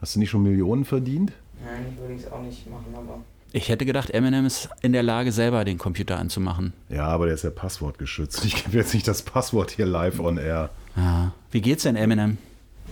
Hast 0.00 0.16
du 0.16 0.18
nicht 0.20 0.30
schon 0.30 0.42
Millionen 0.42 0.84
verdient? 0.84 1.32
Nein, 1.64 1.86
ich 1.92 1.98
würde 2.00 2.14
es 2.14 2.30
auch 2.30 2.42
nicht 2.42 2.68
machen, 2.68 2.86
aber 2.94 3.20
Ich 3.52 3.68
hätte 3.68 3.86
gedacht, 3.86 4.10
Eminem 4.10 4.44
ist 4.44 4.68
in 4.82 4.92
der 4.92 5.02
Lage, 5.04 5.30
selber 5.32 5.64
den 5.64 5.78
Computer 5.78 6.18
anzumachen. 6.18 6.72
Ja, 6.88 7.06
aber 7.06 7.26
der 7.26 7.34
ist 7.36 7.44
ja 7.44 7.50
passwortgeschützt. 7.50 8.44
Ich 8.44 8.64
gebe 8.64 8.76
jetzt 8.76 8.92
nicht 8.92 9.06
das 9.06 9.22
Passwort 9.22 9.70
hier 9.70 9.86
live 9.86 10.18
on 10.20 10.36
air. 10.38 10.70
Ja. 10.96 11.32
Wie 11.50 11.60
geht's 11.60 11.84
denn 11.84 11.96
Eminem? 11.96 12.38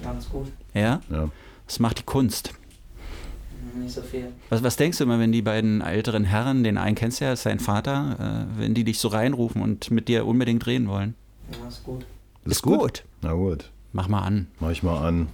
ganz 0.03 0.29
gut. 0.29 0.49
Ja? 0.75 1.01
Ja. 1.09 1.29
Was 1.67 1.79
macht 1.79 1.99
die 1.99 2.03
Kunst? 2.05 2.53
Nicht 3.77 3.95
so 3.95 4.03
viel. 4.03 4.29
Was, 4.51 4.63
was 4.63 4.77
denkst 4.77 4.99
du 4.99 5.05
immer, 5.05 5.19
wenn 5.19 5.33
die 5.33 5.43
beiden 5.43 5.81
älteren 5.81 6.25
Herren, 6.25 6.63
den 6.63 6.79
einen 6.79 6.95
kennst 6.95 7.21
du 7.21 7.25
ja, 7.25 7.33
ist 7.33 7.43
sein 7.43 7.59
Vater, 7.59 8.47
äh, 8.57 8.61
wenn 8.61 8.75
die 8.75 8.85
dich 8.85 8.99
so 9.01 9.09
reinrufen 9.09 9.63
und 9.63 9.91
mit 9.91 10.09
dir 10.09 10.27
unbedingt 10.27 10.67
reden 10.67 10.89
wollen? 10.89 11.15
Ja, 11.51 11.69
ist 11.69 11.83
gut. 11.83 12.05
Ist 12.45 12.65
Na 13.23 13.33
gut, 13.33 13.71
Mach 13.93 14.09
mal 14.09 14.21
an. 14.21 14.47
mach 14.61 14.71
ich 14.71 14.83
mal 14.83 15.05
an. 15.07 15.29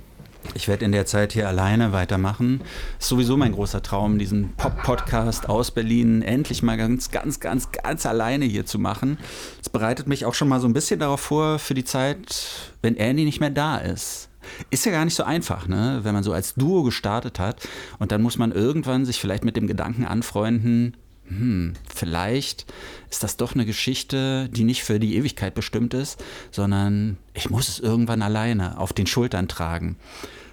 Ich 0.54 0.68
werde 0.68 0.86
in 0.86 0.92
der 0.92 1.04
Zeit 1.04 1.34
hier 1.34 1.48
alleine 1.48 1.92
weitermachen. 1.92 2.62
Ist 2.98 3.08
sowieso 3.08 3.36
mein 3.36 3.52
großer 3.52 3.82
Traum, 3.82 4.18
diesen 4.18 4.54
Pop-Podcast 4.56 5.48
aus 5.50 5.70
Berlin 5.70 6.22
endlich 6.22 6.62
mal 6.62 6.78
ganz, 6.78 7.10
ganz, 7.10 7.40
ganz, 7.40 7.70
ganz 7.72 8.06
alleine 8.06 8.46
hier 8.46 8.64
zu 8.64 8.78
machen. 8.78 9.18
Es 9.60 9.68
bereitet 9.68 10.06
mich 10.06 10.24
auch 10.24 10.32
schon 10.34 10.48
mal 10.48 10.58
so 10.60 10.66
ein 10.66 10.72
bisschen 10.72 10.98
darauf 10.98 11.20
vor, 11.20 11.58
für 11.58 11.74
die 11.74 11.84
Zeit, 11.84 12.72
wenn 12.80 12.96
Andy 12.96 13.24
nicht 13.26 13.40
mehr 13.40 13.50
da 13.50 13.76
ist. 13.76 14.29
Ist 14.70 14.86
ja 14.86 14.92
gar 14.92 15.04
nicht 15.04 15.14
so 15.14 15.24
einfach, 15.24 15.68
ne? 15.68 16.00
wenn 16.02 16.14
man 16.14 16.22
so 16.22 16.32
als 16.32 16.54
Duo 16.54 16.82
gestartet 16.82 17.38
hat 17.38 17.66
und 17.98 18.12
dann 18.12 18.22
muss 18.22 18.38
man 18.38 18.52
irgendwann 18.52 19.04
sich 19.04 19.20
vielleicht 19.20 19.44
mit 19.44 19.56
dem 19.56 19.66
Gedanken 19.66 20.04
anfreunden, 20.04 20.96
hm, 21.30 21.74
vielleicht 21.94 22.66
ist 23.08 23.22
das 23.22 23.36
doch 23.36 23.54
eine 23.54 23.64
Geschichte, 23.64 24.48
die 24.48 24.64
nicht 24.64 24.82
für 24.82 24.98
die 24.98 25.14
Ewigkeit 25.16 25.54
bestimmt 25.54 25.94
ist, 25.94 26.22
sondern 26.50 27.18
ich 27.34 27.50
muss 27.50 27.68
es 27.68 27.78
irgendwann 27.78 28.22
alleine 28.22 28.78
auf 28.78 28.92
den 28.92 29.06
Schultern 29.06 29.46
tragen. 29.46 29.96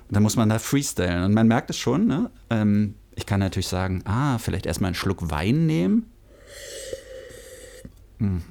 Und 0.07 0.15
dann 0.15 0.23
muss 0.23 0.35
man 0.35 0.49
da 0.49 0.59
freestylen. 0.59 1.23
Und 1.23 1.33
man 1.33 1.47
merkt 1.47 1.69
es 1.69 1.77
schon, 1.77 2.05
ne? 2.05 2.29
Ähm, 2.49 2.93
ich 3.15 3.25
kann 3.25 3.39
natürlich 3.39 3.67
sagen, 3.67 4.03
ah, 4.05 4.37
vielleicht 4.37 4.67
erstmal 4.67 4.89
einen 4.89 4.95
Schluck 4.95 5.31
Wein 5.31 5.65
nehmen. 5.65 6.05
Hm. 8.19 8.43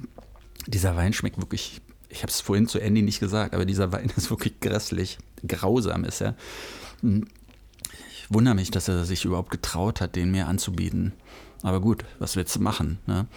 Dieser 0.67 0.97
Wein 0.97 1.13
schmeckt 1.13 1.37
wirklich, 1.37 1.81
ich 2.09 2.21
habe 2.21 2.29
es 2.29 2.41
vorhin 2.41 2.67
zu 2.67 2.79
Andy 2.79 3.01
nicht 3.01 3.21
gesagt, 3.21 3.53
aber 3.53 3.65
dieser 3.65 3.93
Wein 3.93 4.11
ist 4.17 4.29
wirklich 4.29 4.59
grässlich, 4.59 5.17
grausam 5.45 6.03
ist 6.03 6.21
er. 6.21 6.35
Hm. 7.01 7.27
Ich 8.11 8.33
wundere 8.33 8.55
mich, 8.55 8.71
dass 8.71 8.87
er 8.87 9.05
sich 9.05 9.25
überhaupt 9.25 9.51
getraut 9.51 10.01
hat, 10.01 10.15
den 10.15 10.31
mir 10.31 10.47
anzubieten. 10.47 11.13
Aber 11.63 11.79
gut, 11.79 12.03
was 12.19 12.35
willst 12.35 12.55
du 12.55 12.59
machen? 12.59 12.99
Ne? 13.07 13.27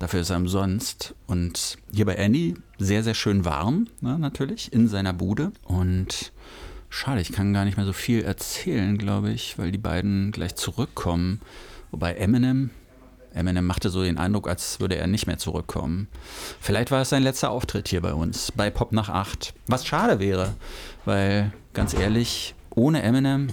Dafür 0.00 0.20
ist 0.20 0.30
er 0.30 0.38
umsonst. 0.38 1.14
Und 1.26 1.76
hier 1.92 2.06
bei 2.06 2.14
Andy 2.14 2.54
sehr, 2.78 3.02
sehr 3.02 3.14
schön 3.14 3.44
warm, 3.44 3.86
ne, 4.00 4.18
natürlich, 4.18 4.72
in 4.72 4.88
seiner 4.88 5.12
Bude. 5.12 5.52
Und 5.64 6.32
schade, 6.88 7.20
ich 7.20 7.32
kann 7.32 7.52
gar 7.52 7.66
nicht 7.66 7.76
mehr 7.76 7.86
so 7.86 7.92
viel 7.92 8.22
erzählen, 8.22 8.96
glaube 8.96 9.30
ich, 9.30 9.58
weil 9.58 9.70
die 9.70 9.78
beiden 9.78 10.32
gleich 10.32 10.54
zurückkommen. 10.54 11.42
Wobei 11.90 12.14
Eminem, 12.14 12.70
Eminem 13.34 13.66
machte 13.66 13.90
so 13.90 14.02
den 14.02 14.16
Eindruck, 14.16 14.48
als 14.48 14.80
würde 14.80 14.96
er 14.96 15.06
nicht 15.06 15.26
mehr 15.26 15.36
zurückkommen. 15.36 16.08
Vielleicht 16.60 16.90
war 16.90 17.02
es 17.02 17.10
sein 17.10 17.22
letzter 17.22 17.50
Auftritt 17.50 17.88
hier 17.88 18.00
bei 18.00 18.14
uns, 18.14 18.52
bei 18.52 18.70
Pop 18.70 18.92
nach 18.92 19.10
8. 19.10 19.52
Was 19.66 19.86
schade 19.86 20.18
wäre, 20.18 20.54
weil 21.04 21.52
ganz 21.72 21.94
ehrlich, 21.94 22.54
ohne 22.74 23.02
Eminem, 23.02 23.48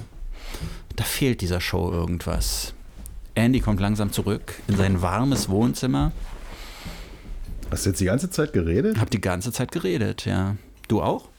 da 0.96 1.04
fehlt 1.04 1.42
dieser 1.42 1.62
Show 1.62 1.92
irgendwas. 1.92 2.74
Andy 3.36 3.60
kommt 3.60 3.80
langsam 3.80 4.12
zurück 4.12 4.54
in 4.68 4.77
sein 4.77 5.01
warmes 5.01 5.48
Wohnzimmer. 5.50 6.12
Hast 7.70 7.86
du 7.86 7.89
jetzt 7.89 8.00
die 8.00 8.06
ganze 8.06 8.30
Zeit 8.30 8.54
geredet? 8.54 9.00
Hab 9.00 9.10
die 9.10 9.22
ganze 9.22 9.51
Zeit 9.51 9.72
geredet, 9.72 10.25
ja. 10.25 10.56
Du 10.88 11.01
auch? 11.01 11.30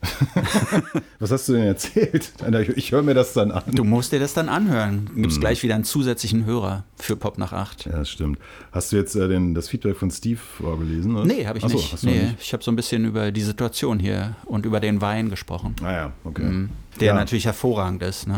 Was 1.18 1.30
hast 1.30 1.48
du 1.48 1.52
denn 1.52 1.64
erzählt? 1.64 2.32
Ich 2.76 2.92
höre 2.92 3.02
mir 3.02 3.14
das 3.14 3.32
dann 3.34 3.50
an. 3.50 3.62
Du 3.72 3.84
musst 3.84 4.12
dir 4.12 4.18
das 4.18 4.32
dann 4.32 4.48
anhören. 4.48 5.10
Gibt 5.14 5.28
es 5.28 5.34
hm. 5.34 5.40
gleich 5.40 5.62
wieder 5.62 5.74
einen 5.74 5.84
zusätzlichen 5.84 6.44
Hörer 6.44 6.84
für 6.96 7.16
Pop 7.16 7.38
nach 7.38 7.52
8. 7.52 7.86
Ja, 7.86 7.98
das 7.98 8.10
stimmt. 8.10 8.38
Hast 8.72 8.92
du 8.92 8.96
jetzt 8.96 9.14
äh, 9.14 9.28
den, 9.28 9.54
das 9.54 9.68
Feedback 9.68 9.96
von 9.96 10.10
Steve 10.10 10.38
vorgelesen? 10.38 11.16
Oder? 11.16 11.26
Nee, 11.26 11.46
habe 11.46 11.58
ich, 11.58 11.64
nicht. 11.66 12.02
Nee, 12.02 12.22
nicht. 12.22 12.36
Ich 12.40 12.52
habe 12.52 12.62
so 12.62 12.70
ein 12.70 12.76
bisschen 12.76 13.04
über 13.04 13.30
die 13.30 13.42
Situation 13.42 13.98
hier 13.98 14.36
und 14.46 14.64
über 14.64 14.80
den 14.80 15.00
Wein 15.00 15.28
gesprochen. 15.28 15.76
Ah 15.82 15.92
ja, 15.92 16.12
okay. 16.24 16.44
Mhm. 16.44 16.70
Der 16.98 17.08
ja. 17.08 17.14
natürlich 17.14 17.44
hervorragend 17.44 18.02
ist. 18.02 18.26
Ne? 18.26 18.36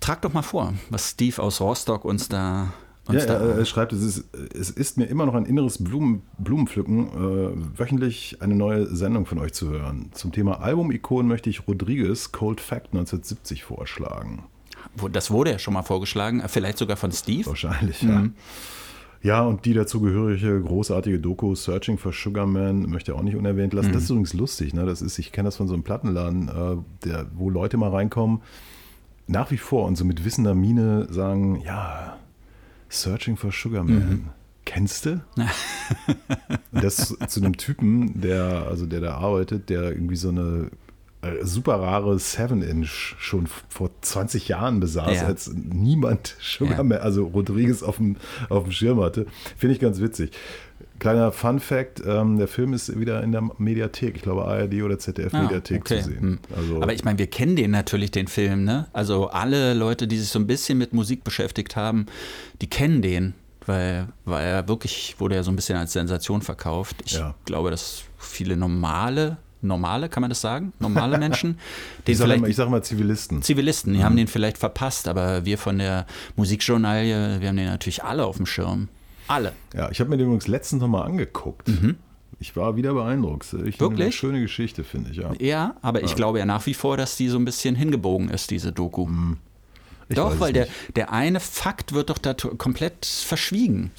Trag 0.00 0.22
doch 0.22 0.32
mal 0.32 0.42
vor, 0.42 0.74
was 0.90 1.10
Steve 1.10 1.40
aus 1.40 1.60
Rostock 1.60 2.04
uns 2.04 2.28
da 2.28 2.72
ja, 3.10 3.20
er, 3.20 3.58
er, 3.58 3.64
schreibt, 3.64 3.92
es 3.92 4.02
ist, 4.02 4.24
es 4.54 4.70
ist 4.70 4.96
mir 4.96 5.06
immer 5.06 5.26
noch 5.26 5.34
ein 5.34 5.44
inneres 5.44 5.82
Blumen, 5.82 6.22
Blumenpflücken, 6.38 7.08
äh, 7.08 7.78
wöchentlich 7.78 8.36
eine 8.40 8.54
neue 8.54 8.86
Sendung 8.86 9.26
von 9.26 9.38
euch 9.38 9.52
zu 9.52 9.70
hören. 9.70 10.10
Zum 10.12 10.30
Thema 10.30 10.60
Album-Ikonen 10.60 11.26
möchte 11.26 11.50
ich 11.50 11.66
Rodriguez 11.66 12.30
Cold 12.30 12.60
Fact 12.60 12.88
1970 12.92 13.64
vorschlagen. 13.64 14.44
Das 15.12 15.30
wurde 15.30 15.50
ja 15.50 15.58
schon 15.58 15.74
mal 15.74 15.82
vorgeschlagen, 15.82 16.40
äh, 16.40 16.48
vielleicht 16.48 16.78
sogar 16.78 16.96
von 16.96 17.10
Steve. 17.10 17.46
Wahrscheinlich, 17.46 18.02
ja. 18.02 18.20
Mhm. 18.20 18.34
Ja, 19.22 19.42
und 19.42 19.64
die 19.64 19.72
dazugehörige 19.72 20.60
großartige 20.62 21.20
Doku 21.20 21.54
Searching 21.54 21.96
for 21.96 22.12
Sugar 22.12 22.44
Man 22.44 22.82
möchte 22.90 23.12
er 23.12 23.18
auch 23.18 23.22
nicht 23.22 23.36
unerwähnt 23.36 23.72
lassen. 23.72 23.90
Mhm. 23.90 23.92
Das 23.92 24.02
ist 24.04 24.10
übrigens 24.10 24.32
lustig, 24.32 24.74
ne? 24.74 24.84
Das 24.84 25.00
ist, 25.00 25.18
ich 25.18 25.30
kenne 25.30 25.46
das 25.46 25.56
von 25.56 25.68
so 25.68 25.74
einem 25.74 25.84
Plattenladen, 25.84 26.48
äh, 26.48 27.06
der, 27.06 27.26
wo 27.34 27.48
Leute 27.48 27.76
mal 27.76 27.90
reinkommen, 27.90 28.42
nach 29.28 29.50
wie 29.52 29.58
vor 29.58 29.86
und 29.86 29.96
so 29.96 30.04
mit 30.04 30.24
wissender 30.24 30.54
Miene 30.56 31.06
sagen, 31.10 31.60
ja, 31.64 32.18
Searching 32.92 33.36
for 33.36 33.50
Sugar 33.50 33.84
Man. 33.84 33.94
Mhm. 33.94 34.28
Kennst 34.64 35.06
du? 35.06 35.20
das 36.72 37.16
zu 37.26 37.40
einem 37.40 37.56
Typen, 37.56 38.20
der, 38.20 38.66
also 38.68 38.86
der 38.86 39.00
da 39.00 39.14
arbeitet, 39.14 39.70
der 39.70 39.90
irgendwie 39.90 40.16
so 40.16 40.28
eine 40.28 40.70
äh, 41.22 41.44
super 41.44 41.80
rare 41.80 42.14
7-Inch 42.14 43.16
schon 43.18 43.48
vor 43.68 43.90
20 44.02 44.48
Jahren 44.48 44.78
besaß, 44.78 45.16
ja. 45.16 45.26
als 45.26 45.52
niemand 45.54 46.36
Sugar 46.40 46.84
ja. 46.84 46.96
also 46.98 47.26
Rodriguez 47.26 47.82
auf 47.82 47.96
dem, 47.96 48.16
auf 48.48 48.64
dem 48.64 48.72
Schirm 48.72 49.00
hatte. 49.00 49.26
Finde 49.56 49.74
ich 49.74 49.80
ganz 49.80 50.00
witzig. 50.00 50.32
Kleiner 51.02 51.32
Fun 51.32 51.58
Fact: 51.58 52.00
ähm, 52.06 52.38
Der 52.38 52.46
Film 52.46 52.72
ist 52.74 52.96
wieder 52.96 53.24
in 53.24 53.32
der 53.32 53.42
Mediathek, 53.58 54.14
ich 54.14 54.22
glaube 54.22 54.44
ARD 54.44 54.82
oder 54.84 55.00
ZDF 55.00 55.34
ah, 55.34 55.42
Mediathek 55.42 55.80
okay. 55.80 56.00
zu 56.00 56.10
sehen. 56.10 56.20
Hm. 56.20 56.38
Also 56.56 56.80
Aber 56.80 56.92
ich 56.92 57.02
meine, 57.02 57.18
wir 57.18 57.26
kennen 57.26 57.56
den 57.56 57.72
natürlich, 57.72 58.12
den 58.12 58.28
Film. 58.28 58.62
Ne? 58.62 58.86
Also 58.92 59.26
alle 59.26 59.74
Leute, 59.74 60.06
die 60.06 60.16
sich 60.16 60.28
so 60.28 60.38
ein 60.38 60.46
bisschen 60.46 60.78
mit 60.78 60.92
Musik 60.92 61.24
beschäftigt 61.24 61.74
haben, 61.74 62.06
die 62.60 62.68
kennen 62.68 63.02
den, 63.02 63.34
weil, 63.66 64.06
weil 64.24 64.46
er 64.46 64.68
wirklich 64.68 65.16
wurde 65.18 65.34
ja 65.34 65.42
so 65.42 65.50
ein 65.50 65.56
bisschen 65.56 65.76
als 65.76 65.92
Sensation 65.92 66.40
verkauft. 66.40 67.02
Ich 67.04 67.14
ja. 67.14 67.34
glaube, 67.46 67.72
dass 67.72 68.04
viele 68.18 68.56
normale 68.56 69.38
normale, 69.60 70.08
kann 70.08 70.20
man 70.20 70.30
das 70.30 70.40
sagen? 70.40 70.72
Normale 70.78 71.18
Menschen. 71.18 71.58
Den 72.06 72.12
ich 72.12 72.18
sage 72.18 72.38
mal, 72.38 72.52
sag 72.52 72.68
mal 72.68 72.82
Zivilisten. 72.82 73.42
Zivilisten, 73.42 73.92
die 73.92 74.00
mhm. 74.00 74.04
haben 74.04 74.16
den 74.16 74.26
vielleicht 74.26 74.58
verpasst, 74.58 75.06
aber 75.06 75.44
wir 75.44 75.56
von 75.56 75.78
der 75.78 76.06
Musikjournalie, 76.34 77.40
wir 77.40 77.48
haben 77.48 77.56
den 77.56 77.66
natürlich 77.66 78.02
alle 78.02 78.24
auf 78.24 78.36
dem 78.36 78.46
Schirm. 78.46 78.88
Alle. 79.28 79.52
Ja, 79.74 79.90
ich 79.90 80.00
habe 80.00 80.10
mir 80.10 80.16
den 80.16 80.26
übrigens 80.26 80.48
letztens 80.48 80.82
nochmal 80.82 81.06
angeguckt. 81.06 81.68
Mhm. 81.68 81.96
Ich 82.40 82.56
war 82.56 82.76
wieder 82.76 82.92
beeindruckt. 82.94 83.54
Ich 83.64 83.78
Wirklich? 83.78 84.00
Eine 84.00 84.12
schöne 84.12 84.40
Geschichte, 84.40 84.82
finde 84.82 85.10
ich, 85.10 85.18
ja. 85.18 85.32
Ja, 85.38 85.76
aber 85.80 86.00
ja. 86.00 86.06
ich 86.06 86.16
glaube 86.16 86.40
ja 86.40 86.44
nach 86.44 86.66
wie 86.66 86.74
vor, 86.74 86.96
dass 86.96 87.16
die 87.16 87.28
so 87.28 87.38
ein 87.38 87.44
bisschen 87.44 87.76
hingebogen 87.76 88.30
ist, 88.30 88.50
diese 88.50 88.72
Doku. 88.72 89.06
Mhm. 89.06 89.36
Doch, 90.08 90.40
weil 90.40 90.52
der, 90.52 90.66
der 90.96 91.12
eine 91.12 91.40
Fakt 91.40 91.92
wird 91.92 92.10
doch 92.10 92.18
da 92.18 92.34
komplett 92.34 93.06
verschwiegen. 93.06 93.92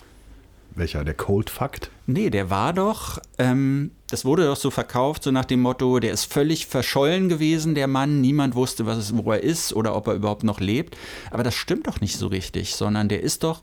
Welcher? 0.76 1.04
Der 1.04 1.14
Cold 1.14 1.50
Fakt? 1.50 1.92
Nee, 2.08 2.30
der 2.30 2.50
war 2.50 2.74
doch, 2.74 3.20
ähm, 3.38 3.92
das 4.10 4.26
wurde 4.26 4.46
doch 4.46 4.58
so 4.58 4.72
verkauft, 4.72 5.24
so 5.24 5.32
nach 5.32 5.46
dem 5.46 5.62
Motto, 5.62 6.00
der 6.00 6.12
ist 6.12 6.26
völlig 6.26 6.66
verschollen 6.66 7.30
gewesen, 7.30 7.76
der 7.76 7.88
Mann. 7.88 8.22
Niemand 8.22 8.56
wusste, 8.56 8.86
was 8.86 8.98
es, 8.98 9.16
wo 9.16 9.32
er 9.32 9.44
ist 9.44 9.74
oder 9.74 9.96
ob 9.96 10.08
er 10.08 10.16
überhaupt 10.16 10.44
noch 10.44 10.60
lebt. 10.60 10.98
Aber 11.32 11.44
das 11.44 11.56
stimmt 11.56 11.88
doch 11.88 12.02
nicht 12.02 12.18
so 12.18 12.28
richtig, 12.28 12.76
sondern 12.76 13.08
der 13.08 13.22
ist 13.22 13.44
doch 13.44 13.62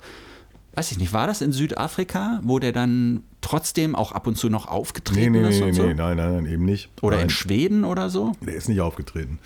weiß 0.75 0.93
ich 0.93 0.99
nicht, 0.99 1.13
war 1.13 1.27
das 1.27 1.41
in 1.41 1.53
Südafrika, 1.53 2.41
wo 2.43 2.59
der 2.59 2.73
dann 2.73 3.25
trotzdem 3.41 3.95
auch 3.95 4.13
ab 4.13 4.27
und 4.27 4.37
zu 4.37 4.49
noch 4.49 4.69
aufgetreten 4.69 5.33
nee, 5.33 5.41
nee, 5.41 5.49
ist? 5.49 5.61
Nee, 5.61 5.67
nee, 5.67 5.73
so? 5.73 5.83
nee, 5.83 5.95
nein, 5.95 6.17
nein, 6.17 6.33
nein, 6.35 6.47
eben 6.47 6.65
nicht. 6.65 6.91
Oder 7.03 7.17
nein. 7.17 7.25
in 7.25 7.31
Schweden 7.31 7.85
oder 7.85 8.11
so? 8.11 8.33
Der 8.41 8.55
ist 8.55 8.69
nicht 8.69 8.81
aufgetreten. 8.81 9.39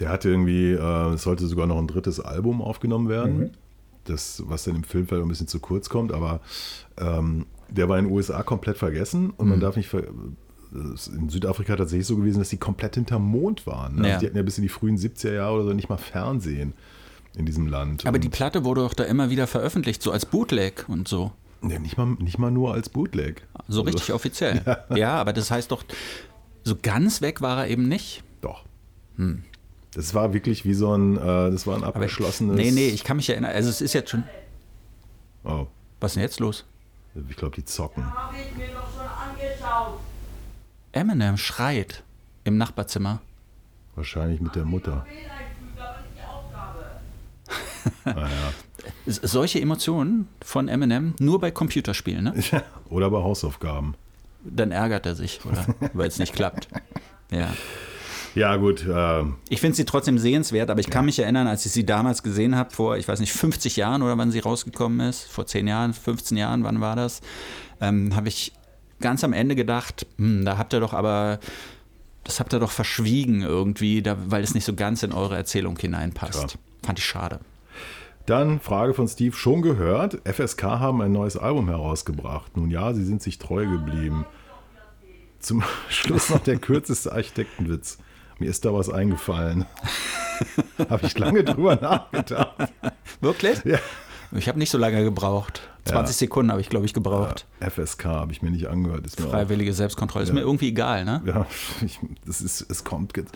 Der 0.00 0.08
hatte 0.08 0.28
irgendwie, 0.28 0.72
äh, 0.72 1.14
es 1.14 1.22
sollte 1.22 1.46
sogar 1.46 1.66
noch 1.66 1.78
ein 1.78 1.86
drittes 1.86 2.20
Album 2.20 2.60
aufgenommen 2.60 3.08
werden, 3.08 3.38
mhm. 3.38 3.50
das, 4.04 4.42
was 4.46 4.64
dann 4.64 4.76
im 4.76 4.84
Film 4.84 5.06
vielleicht 5.06 5.24
ein 5.24 5.28
bisschen 5.28 5.48
zu 5.48 5.60
kurz 5.60 5.88
kommt, 5.88 6.12
aber 6.12 6.40
ähm, 6.98 7.46
der 7.68 7.88
war 7.88 7.98
in 7.98 8.06
den 8.06 8.14
USA 8.14 8.42
komplett 8.42 8.78
vergessen 8.78 9.30
und 9.30 9.46
mhm. 9.46 9.50
man 9.52 9.60
darf 9.60 9.76
nicht 9.76 9.88
ver 9.88 10.04
in 10.72 11.28
Südafrika 11.28 11.76
tatsächlich 11.76 12.06
so 12.06 12.16
gewesen, 12.16 12.40
dass 12.40 12.50
die 12.50 12.58
komplett 12.58 12.96
hinterm 12.96 13.22
Mond 13.22 13.66
waren. 13.66 13.96
Ne? 13.96 14.08
Ja. 14.08 14.14
Also 14.14 14.20
die 14.20 14.26
hatten 14.26 14.36
ja 14.36 14.42
bis 14.42 14.58
in 14.58 14.62
die 14.62 14.68
frühen 14.68 14.98
70er 14.98 15.32
Jahre 15.32 15.54
oder 15.54 15.64
so 15.64 15.72
nicht 15.72 15.88
mal 15.88 15.96
Fernsehen 15.96 16.74
in 17.36 17.46
diesem 17.46 17.66
Land. 17.66 18.06
Aber 18.06 18.18
die 18.18 18.28
Platte 18.28 18.64
wurde 18.64 18.80
doch 18.80 18.94
da 18.94 19.04
immer 19.04 19.30
wieder 19.30 19.46
veröffentlicht, 19.46 20.02
so 20.02 20.10
als 20.10 20.26
Bootleg 20.26 20.88
und 20.88 21.06
so. 21.06 21.32
Ja, 21.62 21.78
nicht 21.78 21.96
mal, 21.96 22.06
nicht 22.18 22.38
mal 22.38 22.50
nur 22.50 22.72
als 22.72 22.88
Bootleg. 22.88 23.42
So 23.68 23.80
also, 23.80 23.82
richtig 23.82 24.12
offiziell. 24.12 24.62
Ja. 24.90 24.96
ja. 24.96 25.14
aber 25.14 25.32
das 25.32 25.50
heißt 25.50 25.70
doch, 25.70 25.84
so 26.64 26.76
ganz 26.80 27.20
weg 27.20 27.40
war 27.40 27.64
er 27.64 27.68
eben 27.68 27.88
nicht. 27.88 28.22
Doch. 28.40 28.64
Hm. 29.16 29.44
Das 29.92 30.14
war 30.14 30.32
wirklich 30.34 30.64
wie 30.64 30.74
so 30.74 30.94
ein, 30.94 31.16
äh, 31.16 31.50
das 31.50 31.66
war 31.66 31.76
ein 31.76 31.84
abgeschlossenes. 31.84 32.54
Aber, 32.54 32.62
nee, 32.62 32.70
nee, 32.70 32.88
ich 32.88 33.04
kann 33.04 33.16
mich 33.16 33.30
erinnern. 33.30 33.52
Also 33.52 33.70
es 33.70 33.80
ist 33.80 33.92
jetzt 33.92 34.10
schon. 34.10 34.24
Oh. 35.44 35.66
Was 36.00 36.12
ist 36.12 36.16
denn 36.16 36.22
jetzt 36.22 36.40
los? 36.40 36.64
Ich 37.28 37.36
glaube, 37.36 37.56
die 37.56 37.64
zocken. 37.64 38.04
Habe 38.04 38.34
ich 38.36 38.56
mir 38.56 38.68
doch 38.68 38.88
schon 38.92 39.06
angeschaut. 39.06 39.98
Eminem 40.92 41.36
schreit 41.38 42.02
im 42.44 42.58
Nachbarzimmer. 42.58 43.20
Wahrscheinlich 43.94 44.40
mit 44.40 44.54
der 44.54 44.66
Mutter. 44.66 45.06
Naja. 48.04 48.52
Solche 49.06 49.60
Emotionen 49.60 50.28
von 50.42 50.68
Eminem 50.68 51.14
nur 51.18 51.40
bei 51.40 51.50
Computerspielen, 51.50 52.24
ne? 52.24 52.34
Ja, 52.50 52.62
oder 52.88 53.10
bei 53.10 53.18
Hausaufgaben. 53.18 53.94
Dann 54.44 54.70
ärgert 54.70 55.06
er 55.06 55.14
sich, 55.14 55.40
oder? 55.44 55.66
Weil 55.92 56.08
es 56.08 56.18
nicht 56.18 56.34
klappt. 56.34 56.68
Ja. 57.30 57.48
Ja, 58.36 58.56
gut. 58.56 58.86
Äh, 58.86 59.24
ich 59.48 59.60
finde 59.60 59.76
sie 59.76 59.86
trotzdem 59.86 60.18
sehenswert, 60.18 60.70
aber 60.70 60.80
ich 60.80 60.90
kann 60.90 61.06
mich 61.06 61.18
erinnern, 61.18 61.46
als 61.46 61.64
ich 61.64 61.72
sie 61.72 61.86
damals 61.86 62.22
gesehen 62.22 62.54
habe, 62.54 62.70
vor, 62.70 62.98
ich 62.98 63.08
weiß 63.08 63.18
nicht, 63.18 63.32
50 63.32 63.76
Jahren 63.76 64.02
oder 64.02 64.18
wann 64.18 64.30
sie 64.30 64.40
rausgekommen 64.40 65.00
ist, 65.00 65.22
vor 65.22 65.46
10 65.46 65.66
Jahren, 65.66 65.94
15 65.94 66.36
Jahren, 66.36 66.62
wann 66.62 66.82
war 66.82 66.96
das, 66.96 67.22
ähm, 67.80 68.14
habe 68.14 68.28
ich 68.28 68.52
ganz 69.00 69.24
am 69.24 69.32
Ende 69.32 69.54
gedacht, 69.54 70.06
hm, 70.18 70.44
da 70.44 70.58
habt 70.58 70.74
ihr 70.74 70.80
doch 70.80 70.92
aber, 70.92 71.40
das 72.24 72.38
habt 72.38 72.52
ihr 72.52 72.60
doch 72.60 72.70
verschwiegen 72.70 73.40
irgendwie, 73.40 74.02
da, 74.02 74.16
weil 74.26 74.44
es 74.44 74.54
nicht 74.54 74.64
so 74.64 74.74
ganz 74.74 75.02
in 75.02 75.12
eure 75.12 75.36
Erzählung 75.36 75.78
hineinpasst. 75.78 76.32
Klar. 76.32 76.50
Fand 76.84 76.98
ich 76.98 77.06
schade. 77.06 77.40
Dann 78.26 78.58
Frage 78.60 78.92
von 78.94 79.06
Steve, 79.06 79.36
schon 79.36 79.62
gehört, 79.62 80.18
FSK 80.24 80.64
haben 80.64 81.00
ein 81.00 81.12
neues 81.12 81.36
Album 81.36 81.68
herausgebracht. 81.68 82.56
Nun 82.56 82.70
ja, 82.70 82.92
sie 82.92 83.04
sind 83.04 83.22
sich 83.22 83.38
treu 83.38 83.66
geblieben. 83.66 84.26
Zum 85.38 85.62
Schluss 85.88 86.30
noch 86.30 86.40
der 86.40 86.56
kürzeste 86.58 87.12
Architektenwitz. 87.12 87.98
Mir 88.38 88.50
ist 88.50 88.64
da 88.64 88.74
was 88.74 88.90
eingefallen. 88.90 89.64
Habe 90.90 91.06
ich 91.06 91.16
lange 91.18 91.44
drüber 91.44 91.76
nachgedacht. 91.76 92.72
Wirklich? 93.20 93.64
Ja. 93.64 93.78
Ich 94.32 94.48
habe 94.48 94.58
nicht 94.58 94.70
so 94.70 94.76
lange 94.76 95.02
gebraucht. 95.04 95.62
20 95.84 96.14
Ja. 96.16 96.18
Sekunden 96.18 96.50
habe 96.50 96.60
ich, 96.60 96.68
glaube 96.68 96.84
ich, 96.84 96.92
gebraucht. 96.92 97.46
FSK 97.60 98.06
habe 98.06 98.32
ich 98.32 98.42
mir 98.42 98.50
nicht 98.50 98.66
angehört. 98.66 99.06
Ist 99.06 99.20
Freiwillige 99.20 99.72
Selbstkontrolle. 99.72 100.24
Ist 100.24 100.28
Ja. 100.30 100.34
mir 100.34 100.40
irgendwie 100.40 100.68
egal, 100.68 101.04
ne? 101.04 101.22
Ja, 101.24 101.46
ich, 101.84 102.00
das 102.26 102.40
ist, 102.42 102.68
es 102.68 102.82
kommt. 102.84 103.16
jetzt- 103.16 103.32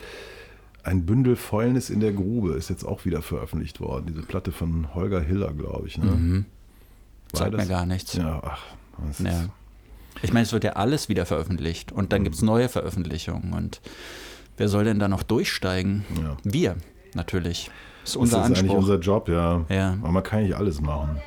Ein 0.83 1.05
Bündel 1.05 1.35
Fäulnis 1.35 1.89
in 1.89 1.99
der 1.99 2.11
Grube 2.13 2.53
ist 2.53 2.69
jetzt 2.69 2.83
auch 2.83 3.05
wieder 3.05 3.21
veröffentlicht 3.21 3.79
worden. 3.79 4.05
Diese 4.07 4.23
Platte 4.23 4.51
von 4.51 4.93
Holger 4.95 5.21
Hiller, 5.21 5.53
glaube 5.53 5.87
ich. 5.87 5.97
Ne? 5.97 6.05
Mhm. 6.05 6.45
Sagt 7.33 7.51
mir 7.51 7.57
das? 7.59 7.69
gar 7.69 7.85
nichts. 7.85 8.13
Ja, 8.13 8.41
ach. 8.43 8.61
das 9.07 9.19
ist- 9.19 9.25
Ja. 9.27 9.45
Ich 10.23 10.33
meine, 10.33 10.43
es 10.43 10.51
wird 10.53 10.63
ja 10.65 10.73
alles 10.73 11.07
wieder 11.07 11.25
veröffentlicht 11.25 11.91
und 11.91 12.11
dann 12.11 12.23
gibt 12.23 12.35
es 12.35 12.41
neue 12.41 12.67
Veröffentlichungen. 12.67 13.53
Und 13.53 13.79
wer 14.57 14.67
soll 14.67 14.83
denn 14.83 14.99
da 14.99 15.07
noch 15.07 15.23
durchsteigen? 15.23 16.03
Ja. 16.21 16.35
Wir, 16.43 16.75
natürlich. 17.13 17.71
Das 18.03 18.09
ist 18.09 18.15
Das 18.15 18.15
unser 18.17 18.37
ist 18.45 18.59
eigentlich 18.59 18.71
unser 18.71 18.99
Job, 18.99 19.29
ja. 19.29 19.65
Ja. 19.69 19.97
Aber 20.01 20.11
man 20.11 20.23
kann 20.23 20.43
nicht 20.43 20.55
alles 20.55 20.81
machen. 20.81 21.21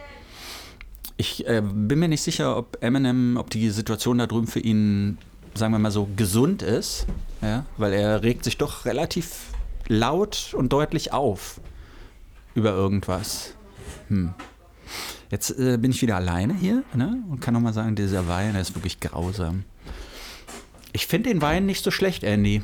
Ich 1.17 1.47
äh, 1.47 1.63
bin 1.65 1.99
mir 2.01 2.09
nicht 2.09 2.23
sicher, 2.23 2.57
ob 2.57 2.77
Eminem, 2.83 3.37
ob 3.37 3.49
die 3.51 3.71
Situation 3.71 4.19
da 4.19 4.27
drüben 4.27 4.49
für 4.49 4.61
ihn, 4.61 5.19
sagen 5.55 5.73
wir 5.73 5.79
mal 5.79 5.91
so, 5.91 6.09
gesund 6.17 6.63
ist. 6.63 7.07
Ja? 7.43 7.65
Weil 7.77 7.93
er 7.93 8.23
regt 8.23 8.45
sich 8.45 8.59
doch 8.59 8.85
relativ 8.85 9.47
laut 9.89 10.55
und 10.57 10.73
deutlich 10.73 11.13
auf 11.13 11.61
über 12.55 12.71
irgendwas. 12.71 13.55
Hm. 14.09 14.35
Jetzt 15.31 15.59
äh, 15.59 15.77
bin 15.79 15.91
ich 15.91 16.03
wieder 16.03 16.17
alleine 16.17 16.55
hier 16.55 16.85
ne? 16.95 17.23
und 17.29 17.41
kann 17.41 17.55
nochmal 17.55 17.73
sagen, 17.73 17.97
dieser 17.97 18.29
Wein, 18.29 18.53
der 18.53 18.63
ist 18.63 18.75
wirklich 18.75 19.01
grausam. 19.01 19.65
Ich 20.93 21.07
finde 21.07 21.31
den 21.31 21.43
Wein 21.43 21.67
nicht 21.67 21.83
so 21.83 21.91
schlecht, 21.91 22.23
Andy, 22.23 22.63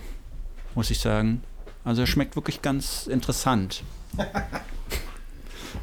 muss 0.75 0.91
ich 0.91 1.01
sagen. 1.01 1.43
Also 1.85 2.03
er 2.03 2.07
schmeckt 2.07 2.37
wirklich 2.37 2.63
ganz 2.63 3.07
interessant. 3.07 3.83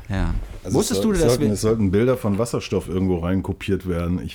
Ja. 0.09 0.33
Wusstest 0.63 1.03
du, 1.03 1.11
es 1.11 1.19
dass 1.21 1.33
sollten, 1.35 1.51
es 1.51 1.61
sollten 1.61 1.91
Bilder 1.91 2.17
von 2.17 2.37
Wasserstoff 2.37 2.87
irgendwo 2.87 3.19
reinkopiert 3.19 3.87
werden. 3.87 4.29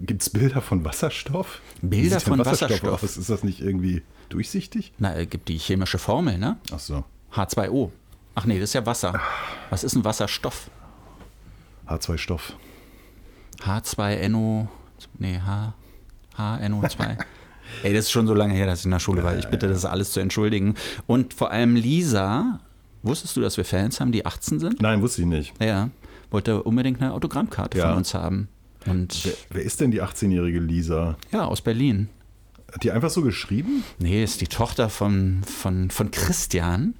Gibt 0.00 0.22
es 0.22 0.30
Bilder 0.30 0.60
von 0.60 0.84
Wasserstoff? 0.84 1.60
Bilder 1.80 2.20
von 2.20 2.38
Wasserstoff? 2.44 3.02
Aus? 3.02 3.16
Ist 3.16 3.30
das 3.30 3.42
nicht 3.42 3.60
irgendwie 3.60 4.02
durchsichtig? 4.28 4.92
Na, 4.98 5.14
es 5.14 5.28
gibt 5.28 5.48
die 5.48 5.58
chemische 5.58 5.98
Formel, 5.98 6.38
ne? 6.38 6.56
Ach 6.72 6.78
so. 6.78 7.04
H2O. 7.34 7.90
Ach 8.34 8.44
nee, 8.44 8.58
das 8.58 8.70
ist 8.70 8.74
ja 8.74 8.86
Wasser. 8.86 9.20
Was 9.70 9.84
ist 9.84 9.94
ein 9.94 10.04
Wasserstoff? 10.04 10.70
H2-Stoff. 11.88 12.54
H2NO. 13.64 14.68
Nee, 15.18 15.38
H. 15.38 15.74
HNO2. 16.36 17.18
Ey, 17.82 17.94
das 17.94 18.06
ist 18.06 18.10
schon 18.10 18.26
so 18.26 18.34
lange 18.34 18.54
her, 18.54 18.66
dass 18.66 18.80
ich 18.80 18.84
in 18.86 18.90
der 18.90 18.98
Schule 18.98 19.22
war. 19.22 19.36
Ich 19.36 19.48
bitte 19.48 19.68
das 19.68 19.84
alles 19.84 20.12
zu 20.12 20.20
entschuldigen. 20.20 20.74
Und 21.06 21.34
vor 21.34 21.50
allem 21.50 21.74
Lisa, 21.74 22.60
wusstest 23.02 23.36
du, 23.36 23.40
dass 23.40 23.56
wir 23.56 23.64
Fans 23.64 24.00
haben, 24.00 24.12
die 24.12 24.24
18 24.26 24.58
sind? 24.60 24.80
Nein, 24.82 25.02
wusste 25.02 25.22
ich 25.22 25.28
nicht. 25.28 25.52
Ja, 25.60 25.90
wollte 26.30 26.62
unbedingt 26.62 27.00
eine 27.00 27.12
Autogrammkarte 27.12 27.78
Ja. 27.78 27.88
von 27.88 27.98
uns 27.98 28.14
haben. 28.14 28.48
Und 28.86 29.24
Wer, 29.24 29.32
wer 29.50 29.62
ist 29.62 29.80
denn 29.80 29.90
die 29.90 30.02
18-jährige 30.02 30.58
Lisa? 30.60 31.16
ja, 31.30 31.44
aus 31.44 31.60
Berlin. 31.60 32.08
Hat 32.72 32.82
die 32.84 32.90
einfach 32.90 33.10
so 33.10 33.20
geschrieben? 33.22 33.84
Nee, 33.98 34.24
ist 34.24 34.40
die 34.40 34.46
Tochter 34.48 34.88
von, 34.88 35.42
von, 35.44 35.90
von 35.90 36.10
Christian, 36.10 36.94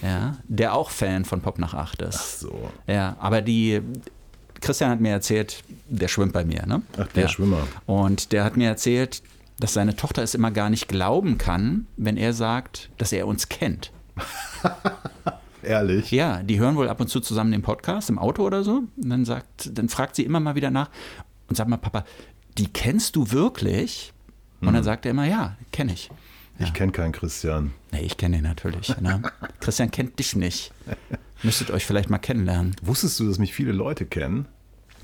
ja, 0.00 0.36
der 0.46 0.74
auch 0.74 0.90
Fan 0.90 1.24
von 1.24 1.40
Pop 1.40 1.58
nach 1.58 1.74
8 1.74 2.02
ist. 2.02 2.40
So. 2.40 2.70
Ja, 2.86 3.16
aber 3.18 3.42
die. 3.42 3.80
Christian 4.60 4.90
hat 4.90 5.00
mir 5.00 5.10
erzählt, 5.12 5.62
der 5.88 6.08
schwimmt 6.08 6.32
bei 6.32 6.44
mir, 6.44 6.66
ne? 6.66 6.82
Ach, 6.98 7.06
der 7.08 7.24
ja. 7.24 7.28
Schwimmer. 7.28 7.66
Und 7.86 8.32
der 8.32 8.42
hat 8.42 8.56
mir 8.56 8.66
erzählt, 8.68 9.22
dass 9.60 9.72
seine 9.74 9.94
Tochter 9.96 10.22
es 10.22 10.34
immer 10.34 10.50
gar 10.50 10.68
nicht 10.70 10.88
glauben 10.88 11.36
kann, 11.38 11.86
wenn 11.96 12.16
er 12.16 12.32
sagt, 12.32 12.90
dass 12.98 13.12
er 13.12 13.26
uns 13.28 13.48
kennt. 13.48 13.92
Ehrlich? 15.62 16.10
Ja, 16.10 16.42
die 16.42 16.58
hören 16.58 16.76
wohl 16.76 16.88
ab 16.88 17.00
und 17.00 17.08
zu 17.08 17.20
zusammen 17.20 17.52
den 17.52 17.62
Podcast 17.62 18.10
im 18.10 18.18
Auto 18.18 18.44
oder 18.44 18.62
so. 18.64 18.82
Und 18.96 19.08
dann 19.10 19.24
sagt, 19.24 19.70
dann 19.76 19.88
fragt 19.88 20.16
sie 20.16 20.22
immer 20.24 20.40
mal 20.40 20.54
wieder 20.54 20.70
nach 20.70 20.90
und 21.48 21.56
sagt 21.56 21.68
mal, 21.68 21.76
Papa, 21.76 22.04
die 22.56 22.66
kennst 22.68 23.16
du 23.16 23.30
wirklich? 23.30 24.12
Und 24.60 24.72
dann 24.72 24.82
sagt 24.82 25.04
er 25.06 25.12
immer, 25.12 25.24
ja, 25.26 25.56
kenne 25.72 25.92
ich. 25.92 26.10
Ich 26.58 26.72
kenne 26.74 26.90
keinen 26.90 27.12
Christian. 27.12 27.72
Nee, 27.92 28.00
ich 28.00 28.16
kenne 28.16 28.38
ihn 28.38 28.42
natürlich. 28.42 28.96
Ne? 29.00 29.22
Christian 29.60 29.92
kennt 29.92 30.18
dich 30.18 30.34
nicht. 30.34 30.72
Müsstet 31.44 31.70
euch 31.70 31.86
vielleicht 31.86 32.10
mal 32.10 32.18
kennenlernen. 32.18 32.74
Wusstest 32.82 33.20
du, 33.20 33.28
dass 33.28 33.38
mich 33.38 33.54
viele 33.54 33.70
Leute 33.70 34.04
kennen? 34.06 34.46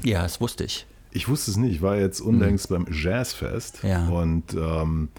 Ja, 0.02 0.22
das 0.22 0.40
wusste 0.40 0.64
ich. 0.64 0.86
Ich 1.12 1.28
wusste 1.28 1.52
es 1.52 1.56
nicht. 1.56 1.72
Ich 1.76 1.82
war 1.82 1.96
jetzt 1.96 2.20
unlängst 2.20 2.68
beim 2.70 2.86
Jazzfest 2.90 3.84
Ja. 3.84 4.08
und 4.08 4.52
ähm, 4.54 5.10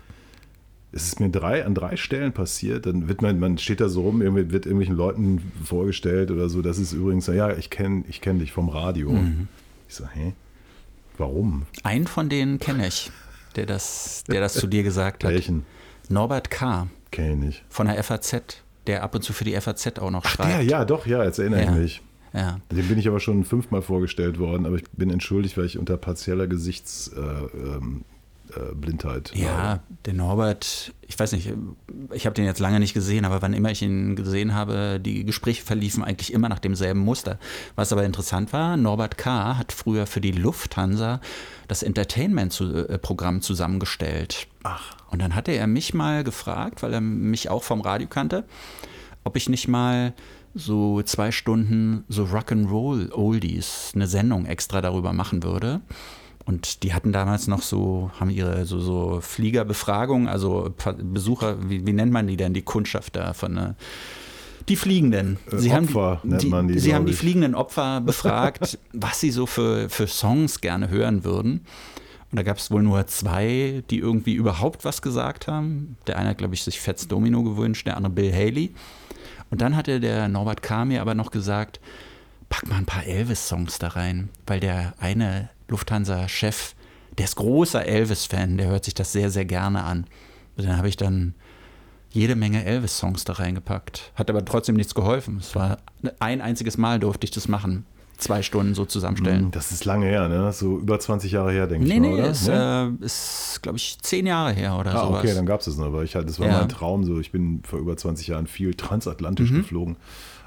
es 0.95 1.07
ist 1.07 1.19
mir 1.19 1.29
drei, 1.29 1.65
an 1.65 1.75
drei 1.75 1.97
Stellen 1.97 2.31
passiert. 2.31 2.85
Dann 2.85 3.07
wird 3.09 3.21
man, 3.21 3.37
man 3.37 3.57
steht 3.57 3.81
da 3.81 3.89
so 3.89 4.01
rum, 4.03 4.21
irgendwie 4.21 4.51
wird 4.51 4.65
irgendwelchen 4.65 4.95
Leuten 4.95 5.51
vorgestellt 5.63 6.31
oder 6.31 6.47
so. 6.49 6.61
Das 6.61 6.79
ist 6.79 6.93
übrigens, 6.93 7.27
ja, 7.27 7.51
ich 7.55 7.69
kenne 7.69 8.05
ich 8.07 8.21
kenn 8.21 8.39
dich 8.39 8.51
vom 8.53 8.69
Radio. 8.69 9.11
Mhm. 9.11 9.47
Ich 9.89 9.95
so, 9.95 10.07
hä? 10.07 10.33
Warum? 11.17 11.63
Einen 11.83 12.07
von 12.07 12.29
denen 12.29 12.59
kenne 12.59 12.87
ich, 12.87 13.11
der 13.55 13.65
das, 13.65 14.23
der 14.27 14.39
das 14.41 14.53
zu 14.53 14.67
dir 14.67 14.83
gesagt 14.83 15.23
hat. 15.23 15.31
Welchen? 15.31 15.65
Norbert 16.09 16.49
K. 16.49 16.87
Kenne 17.11 17.33
ich 17.33 17.39
nicht. 17.39 17.63
von 17.69 17.87
der 17.87 18.01
FAZ, 18.03 18.41
der 18.87 19.03
ab 19.03 19.15
und 19.15 19.21
zu 19.21 19.33
für 19.33 19.43
die 19.43 19.59
FAZ 19.59 19.99
auch 19.99 20.11
noch 20.11 20.23
Ach, 20.25 20.29
schreibt. 20.29 20.49
der, 20.51 20.61
ja, 20.61 20.85
doch, 20.85 21.05
ja, 21.05 21.23
jetzt 21.23 21.39
erinnere 21.39 21.63
Ja. 21.63 21.71
ich 21.75 21.77
mich. 21.77 22.01
Ja. 22.33 22.59
Dem 22.71 22.87
bin 22.89 22.97
ich 22.97 23.07
aber 23.07 23.21
schon 23.21 23.45
fünfmal 23.45 23.81
vorgestellt 23.81 24.39
worden, 24.39 24.65
aber 24.65 24.75
ich 24.75 24.83
bin 24.91 25.09
entschuldigt, 25.09 25.57
weil 25.57 25.65
ich 25.65 25.77
unter 25.77 25.95
partieller 25.95 26.47
Gesichtsblindheit 26.47 27.53
äh, 27.53 27.67
ähm, 27.77 28.03
äh, 28.55 28.73
Blindheit 28.73 29.31
Ja, 29.35 29.79
der 30.05 30.13
Norbert, 30.13 30.93
ich 31.01 31.17
weiß 31.17 31.31
nicht, 31.33 31.53
ich 32.11 32.25
habe 32.25 32.33
den 32.33 32.45
jetzt 32.45 32.59
lange 32.59 32.79
nicht 32.79 32.93
gesehen, 32.93 33.25
aber 33.25 33.41
wann 33.41 33.53
immer 33.53 33.71
ich 33.71 33.81
ihn 33.81 34.15
gesehen 34.15 34.53
habe, 34.53 34.99
die 34.99 35.25
Gespräche 35.25 35.63
verliefen 35.63 36.03
eigentlich 36.03 36.33
immer 36.33 36.49
nach 36.49 36.59
demselben 36.59 36.99
Muster. 36.99 37.39
Was 37.75 37.91
aber 37.91 38.03
interessant 38.03 38.53
war, 38.53 38.77
Norbert 38.77 39.17
K. 39.17 39.57
hat 39.57 39.71
früher 39.71 40.07
für 40.07 40.21
die 40.21 40.31
Lufthansa 40.31 41.21
das 41.67 41.83
Entertainment-Programm 41.83 43.41
zusammengestellt. 43.41 44.47
Ach. 44.63 44.95
Und 45.09 45.21
dann 45.21 45.35
hatte 45.35 45.51
er 45.51 45.67
mich 45.67 45.93
mal 45.93 46.23
gefragt, 46.23 46.83
weil 46.83 46.93
er 46.93 47.01
mich 47.01 47.49
auch 47.49 47.63
vom 47.63 47.81
Radio 47.81 48.07
kannte, 48.07 48.45
ob 49.23 49.35
ich 49.37 49.49
nicht 49.49 49.67
mal 49.67 50.13
so 50.53 51.01
zwei 51.03 51.31
Stunden 51.31 52.05
so 52.07 52.23
Rock'n'Roll 52.23 53.11
Oldies, 53.11 53.91
eine 53.93 54.07
Sendung 54.07 54.45
extra 54.45 54.81
darüber 54.81 55.13
machen 55.13 55.43
würde. 55.43 55.81
Und 56.45 56.83
die 56.83 56.93
hatten 56.93 57.11
damals 57.11 57.47
noch 57.47 57.63
so, 57.63 58.11
haben 58.19 58.29
ihre 58.29 58.65
so, 58.65 58.79
so 58.79 59.19
Fliegerbefragung, 59.19 60.27
also 60.27 60.73
Besucher, 60.97 61.57
wie, 61.69 61.85
wie 61.87 61.93
nennt 61.93 62.11
man 62.11 62.27
die 62.27 62.37
denn, 62.37 62.53
die 62.53 62.61
Kundschaft 62.61 63.15
da 63.15 63.33
von 63.33 63.57
äh, 63.57 63.73
die 64.69 64.75
Fliegenden. 64.75 65.37
Äh, 65.51 65.71
Opfer 65.71 66.21
die, 66.23 66.29
nennt 66.29 66.43
die, 66.43 66.47
man 66.47 66.67
die, 66.67 66.79
Sie 66.79 66.93
haben 66.93 67.05
die 67.05 67.13
fliegenden 67.13 67.55
Opfer 67.55 68.01
befragt, 68.01 68.77
was 68.93 69.19
sie 69.19 69.31
so 69.31 69.45
für, 69.45 69.89
für 69.89 70.07
Songs 70.07 70.61
gerne 70.61 70.89
hören 70.89 71.23
würden. 71.23 71.65
Und 72.31 72.37
da 72.37 72.43
gab 72.43 72.57
es 72.57 72.69
wohl 72.69 72.83
nur 72.83 73.07
zwei, 73.07 73.83
die 73.89 73.99
irgendwie 73.99 74.33
überhaupt 74.33 74.85
was 74.85 75.01
gesagt 75.01 75.47
haben. 75.47 75.97
Der 76.05 76.17
eine 76.17 76.29
hat, 76.29 76.37
glaube 76.37 76.53
ich, 76.53 76.63
sich 76.63 76.79
Fats 76.79 77.07
Domino 77.07 77.43
gewünscht, 77.43 77.87
der 77.87 77.97
andere 77.97 78.13
Bill 78.13 78.33
Haley. 78.33 78.73
Und 79.49 79.61
dann 79.61 79.75
hatte 79.75 79.99
der 79.99 80.27
Norbert 80.27 80.61
K. 80.61 80.85
mir 80.85 81.01
aber 81.01 81.13
noch 81.15 81.31
gesagt, 81.31 81.79
pack 82.49 82.67
mal 82.67 82.77
ein 82.77 82.85
paar 82.85 83.05
Elvis-Songs 83.05 83.79
da 83.79 83.89
rein, 83.89 84.29
weil 84.47 84.59
der 84.59 84.95
eine 84.99 85.49
Lufthansa-Chef, 85.67 86.73
der 87.17 87.25
ist 87.25 87.35
großer 87.35 87.85
Elvis-Fan, 87.85 88.57
der 88.57 88.67
hört 88.67 88.85
sich 88.85 88.93
das 88.93 89.11
sehr, 89.11 89.29
sehr 89.31 89.45
gerne 89.45 89.83
an. 89.83 90.05
Und 90.57 90.67
dann 90.67 90.77
habe 90.77 90.87
ich 90.89 90.97
dann 90.97 91.33
jede 92.11 92.35
Menge 92.35 92.63
Elvis-Songs 92.65 93.23
da 93.25 93.33
reingepackt. 93.33 94.11
Hat 94.15 94.29
aber 94.29 94.43
trotzdem 94.45 94.75
nichts 94.75 94.95
geholfen. 94.95 95.37
Es 95.39 95.55
war 95.55 95.77
ein 96.19 96.41
einziges 96.41 96.77
Mal 96.77 96.99
durfte 96.99 97.25
ich 97.25 97.31
das 97.31 97.47
machen. 97.47 97.85
Zwei 98.17 98.41
Stunden 98.41 98.73
so 98.75 98.85
zusammenstellen. 98.85 99.51
Das 99.51 99.73
ist 99.73 99.83
lange 99.83 100.05
her, 100.05 100.29
ne? 100.29 100.53
So 100.53 100.77
über 100.79 100.97
20 100.97 101.33
Jahre 101.33 101.51
her, 101.51 101.67
denke 101.67 101.85
Nee, 101.85 101.95
ich 101.95 101.99
mal, 101.99 102.07
nee, 102.07 102.13
oder? 102.13 102.29
ist, 102.29 102.47
Ne? 102.47 102.95
äh, 103.01 103.05
ist 103.05 103.59
glaube 103.61 103.77
ich, 103.77 103.97
zehn 104.01 104.25
Jahre 104.25 104.53
her 104.53 104.77
oder 104.79 104.95
Ah, 104.95 105.07
sowas. 105.07 105.19
okay, 105.25 105.33
dann 105.33 105.45
gab 105.45 105.59
es 105.59 105.67
es 105.67 105.75
noch, 105.75 105.91
weil 105.91 106.05
ich 106.05 106.15
halt, 106.15 106.29
das 106.29 106.39
war 106.39 106.47
Ja. 106.47 106.59
mein 106.59 106.69
Traum 106.69 107.03
so. 107.03 107.19
Ich 107.19 107.33
bin 107.33 107.61
vor 107.67 107.79
über 107.79 107.97
20 107.97 108.27
Jahren 108.27 108.47
viel 108.47 108.73
transatlantisch 108.73 109.51
Mhm. 109.51 109.55
geflogen. 109.57 109.97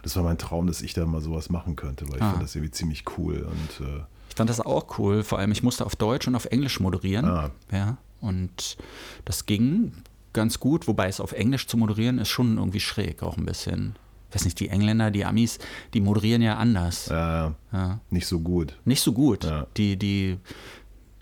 Das 0.03 0.17
war 0.17 0.23
mein 0.23 0.39
Traum, 0.39 0.67
dass 0.67 0.81
ich 0.81 0.95
da 0.95 1.05
mal 1.05 1.21
sowas 1.21 1.51
machen 1.51 1.77
könnte, 1.77 2.09
weil 2.09 2.17
ich 2.17 2.23
Ah. 2.23 2.31
fand 2.31 2.43
das 2.43 2.55
irgendwie 2.55 2.71
ziemlich 2.71 3.05
cool 3.19 3.47
und 3.47 3.87
äh, 3.87 4.01
fand 4.39 4.49
das 4.49 4.61
auch 4.61 4.99
cool. 4.99 5.23
Vor 5.23 5.39
allem, 5.39 5.53
ich 5.53 5.63
musste 5.63 5.85
auf 5.85 5.95
Deutsch 5.97 6.27
und 6.27 6.35
auf 6.35 6.47
Englisch 6.47 6.81
moderieren. 6.81 7.27
Ah. 7.27 7.51
Ja, 7.71 7.99
und 8.23 8.77
das 9.27 9.45
ging 9.47 9.93
ganz 10.33 10.59
gut, 10.61 10.89
wobei 10.89 11.09
es 11.09 11.21
auf 11.21 11.33
Englisch 11.33 11.67
zu 11.67 11.77
moderieren 11.77 12.19
ist 12.19 12.29
schon 12.29 12.57
irgendwie 12.57 12.81
schräg, 12.81 13.23
auch 13.23 13.37
ein 13.37 13.45
bisschen. 13.45 13.97
Ich 14.31 14.35
weiß 14.37 14.45
nicht, 14.45 14.61
die 14.61 14.69
Engländer, 14.69 15.11
die 15.11 15.25
Amis, 15.25 15.59
die 15.95 16.01
moderieren 16.01 16.43
ja 16.43 16.57
anders. 16.57 17.09
äh, 17.09 17.15
Ja. 17.15 18.01
nicht 18.11 18.27
so 18.27 18.41
gut. 18.41 18.77
Nicht 18.85 19.01
so 19.03 19.13
gut. 19.13 19.45
Ja. 19.45 19.67
Die, 19.77 19.97
die, 19.97 20.37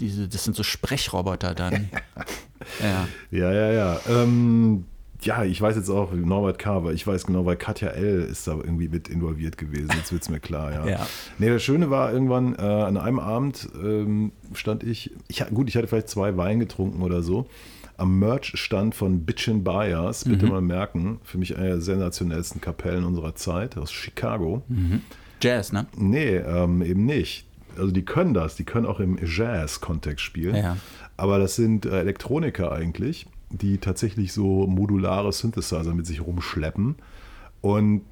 diese, 0.00 0.28
das 0.28 0.44
sind 0.44 0.56
so 0.56 0.62
Sprechroboter 0.62 1.54
dann. 1.54 1.88
ja. 2.82 3.08
Ja, 3.30 3.52
ja, 3.52 3.72
ja. 3.72 4.00
Ähm, 4.08 4.86
ja, 5.26 5.44
ich 5.44 5.60
weiß 5.60 5.76
jetzt 5.76 5.90
auch 5.90 6.12
Norbert 6.12 6.58
K., 6.58 6.84
weil 6.84 6.94
ich 6.94 7.06
weiß 7.06 7.26
genau, 7.26 7.44
weil 7.44 7.56
Katja 7.56 7.88
L. 7.88 8.22
ist 8.22 8.46
da 8.46 8.52
irgendwie 8.52 8.88
mit 8.88 9.08
involviert 9.08 9.58
gewesen. 9.58 9.90
Jetzt 9.96 10.12
wird 10.12 10.22
es 10.22 10.28
mir 10.28 10.40
klar, 10.40 10.72
ja. 10.72 10.86
Ja. 10.96 11.06
Nee, 11.38 11.48
das 11.48 11.64
Schöne 11.64 11.90
war 11.90 12.12
irgendwann, 12.12 12.54
äh, 12.54 12.62
an 12.62 12.96
einem 12.96 13.18
Abend 13.18 13.68
ähm, 13.82 14.30
stand 14.54 14.84
ich, 14.84 15.10
ich, 15.26 15.44
gut, 15.52 15.68
ich 15.68 15.76
hatte 15.76 15.88
vielleicht 15.88 16.08
zwei 16.08 16.36
Wein 16.36 16.60
getrunken 16.60 17.02
oder 17.02 17.22
so, 17.22 17.48
am 17.96 18.18
Merch-Stand 18.20 18.94
von 18.94 19.24
Bitchin 19.24 19.64
Bias, 19.64 20.24
bitte 20.24 20.46
mal 20.46 20.60
merken, 20.60 21.18
für 21.24 21.38
mich 21.38 21.56
eine 21.56 21.66
der 21.68 21.80
sensationellsten 21.80 22.60
Kapellen 22.60 23.04
unserer 23.04 23.34
Zeit, 23.34 23.76
aus 23.76 23.90
Chicago. 23.90 24.62
Jazz, 25.40 25.72
ne? 25.72 25.86
Nee, 25.96 26.36
ähm, 26.36 26.82
eben 26.82 27.04
nicht. 27.04 27.46
Also 27.76 27.90
die 27.90 28.04
können 28.04 28.32
das, 28.32 28.54
die 28.54 28.64
können 28.64 28.86
auch 28.86 29.00
im 29.00 29.18
Jazz-Kontext 29.22 30.24
spielen. 30.24 30.56
Ja. 30.56 30.76
Aber 31.16 31.38
das 31.38 31.56
sind 31.56 31.86
äh, 31.86 32.00
Elektroniker 32.00 32.70
eigentlich, 32.72 33.26
die 33.50 33.78
tatsächlich 33.78 34.32
so 34.32 34.66
modulare 34.66 35.32
Synthesizer 35.32 35.94
mit 35.94 36.06
sich 36.06 36.20
rumschleppen 36.20 36.96
und 37.60 38.02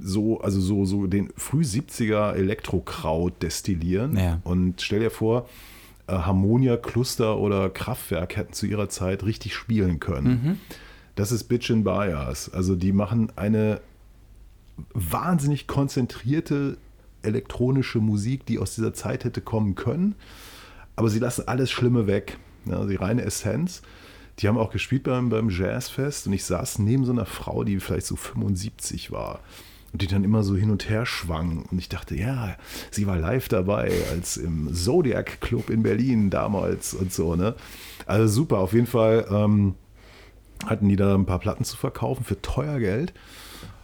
so, 0.00 0.40
also 0.40 0.60
so, 0.60 0.84
so 0.84 1.06
den 1.06 1.30
früh 1.36 1.62
70er 1.62 2.34
Elektrokraut 2.34 3.42
destillieren. 3.42 4.16
Ja. 4.16 4.40
Und 4.44 4.80
stell 4.80 5.00
dir 5.00 5.10
vor, 5.10 5.48
äh, 6.06 6.12
Harmonia, 6.12 6.76
Cluster 6.76 7.38
oder 7.38 7.68
Kraftwerk 7.68 8.36
hätten 8.36 8.52
zu 8.52 8.66
ihrer 8.66 8.88
Zeit 8.88 9.24
richtig 9.24 9.54
spielen 9.54 9.98
können. 9.98 10.60
Das 11.16 11.32
ist 11.32 11.44
Bitch 11.44 11.70
and 11.70 11.84
Bias. 11.84 12.48
Also 12.52 12.76
die 12.76 12.92
machen 12.92 13.32
eine 13.34 13.80
wahnsinnig 14.94 15.66
konzentrierte 15.66 16.78
elektronische 17.22 17.98
Musik, 17.98 18.46
die 18.46 18.60
aus 18.60 18.76
dieser 18.76 18.94
Zeit 18.94 19.24
hätte 19.24 19.40
kommen 19.40 19.74
können. 19.74 20.14
Aber 20.94 21.08
sie 21.10 21.18
lassen 21.18 21.48
alles 21.48 21.70
Schlimme 21.70 22.06
weg. 22.06 22.38
Ja, 22.66 22.84
die 22.84 22.96
reine 22.96 23.22
Essenz. 23.22 23.82
Die 24.38 24.48
haben 24.48 24.58
auch 24.58 24.70
gespielt 24.70 25.02
beim, 25.04 25.30
beim 25.30 25.50
Jazzfest 25.50 26.26
und 26.26 26.32
ich 26.32 26.44
saß 26.44 26.78
neben 26.78 27.04
so 27.04 27.12
einer 27.12 27.26
Frau, 27.26 27.64
die 27.64 27.80
vielleicht 27.80 28.06
so 28.06 28.16
75 28.16 29.10
war 29.10 29.40
und 29.92 30.02
die 30.02 30.06
dann 30.06 30.24
immer 30.24 30.42
so 30.42 30.54
hin 30.54 30.70
und 30.70 30.88
her 30.88 31.06
schwang. 31.06 31.64
Und 31.70 31.78
ich 31.78 31.88
dachte, 31.88 32.14
ja, 32.14 32.56
sie 32.90 33.06
war 33.06 33.16
live 33.16 33.48
dabei, 33.48 33.90
als 34.10 34.36
im 34.36 34.72
Zodiac 34.72 35.40
Club 35.40 35.70
in 35.70 35.82
Berlin 35.82 36.30
damals 36.30 36.94
und 36.94 37.12
so. 37.12 37.34
Ne? 37.34 37.54
Also 38.06 38.28
super, 38.28 38.58
auf 38.58 38.74
jeden 38.74 38.86
Fall 38.86 39.26
ähm, 39.30 39.74
hatten 40.66 40.88
die 40.88 40.96
da 40.96 41.14
ein 41.14 41.26
paar 41.26 41.38
Platten 41.38 41.64
zu 41.64 41.76
verkaufen 41.76 42.24
für 42.24 42.40
teuer 42.40 42.78
Geld. 42.78 43.12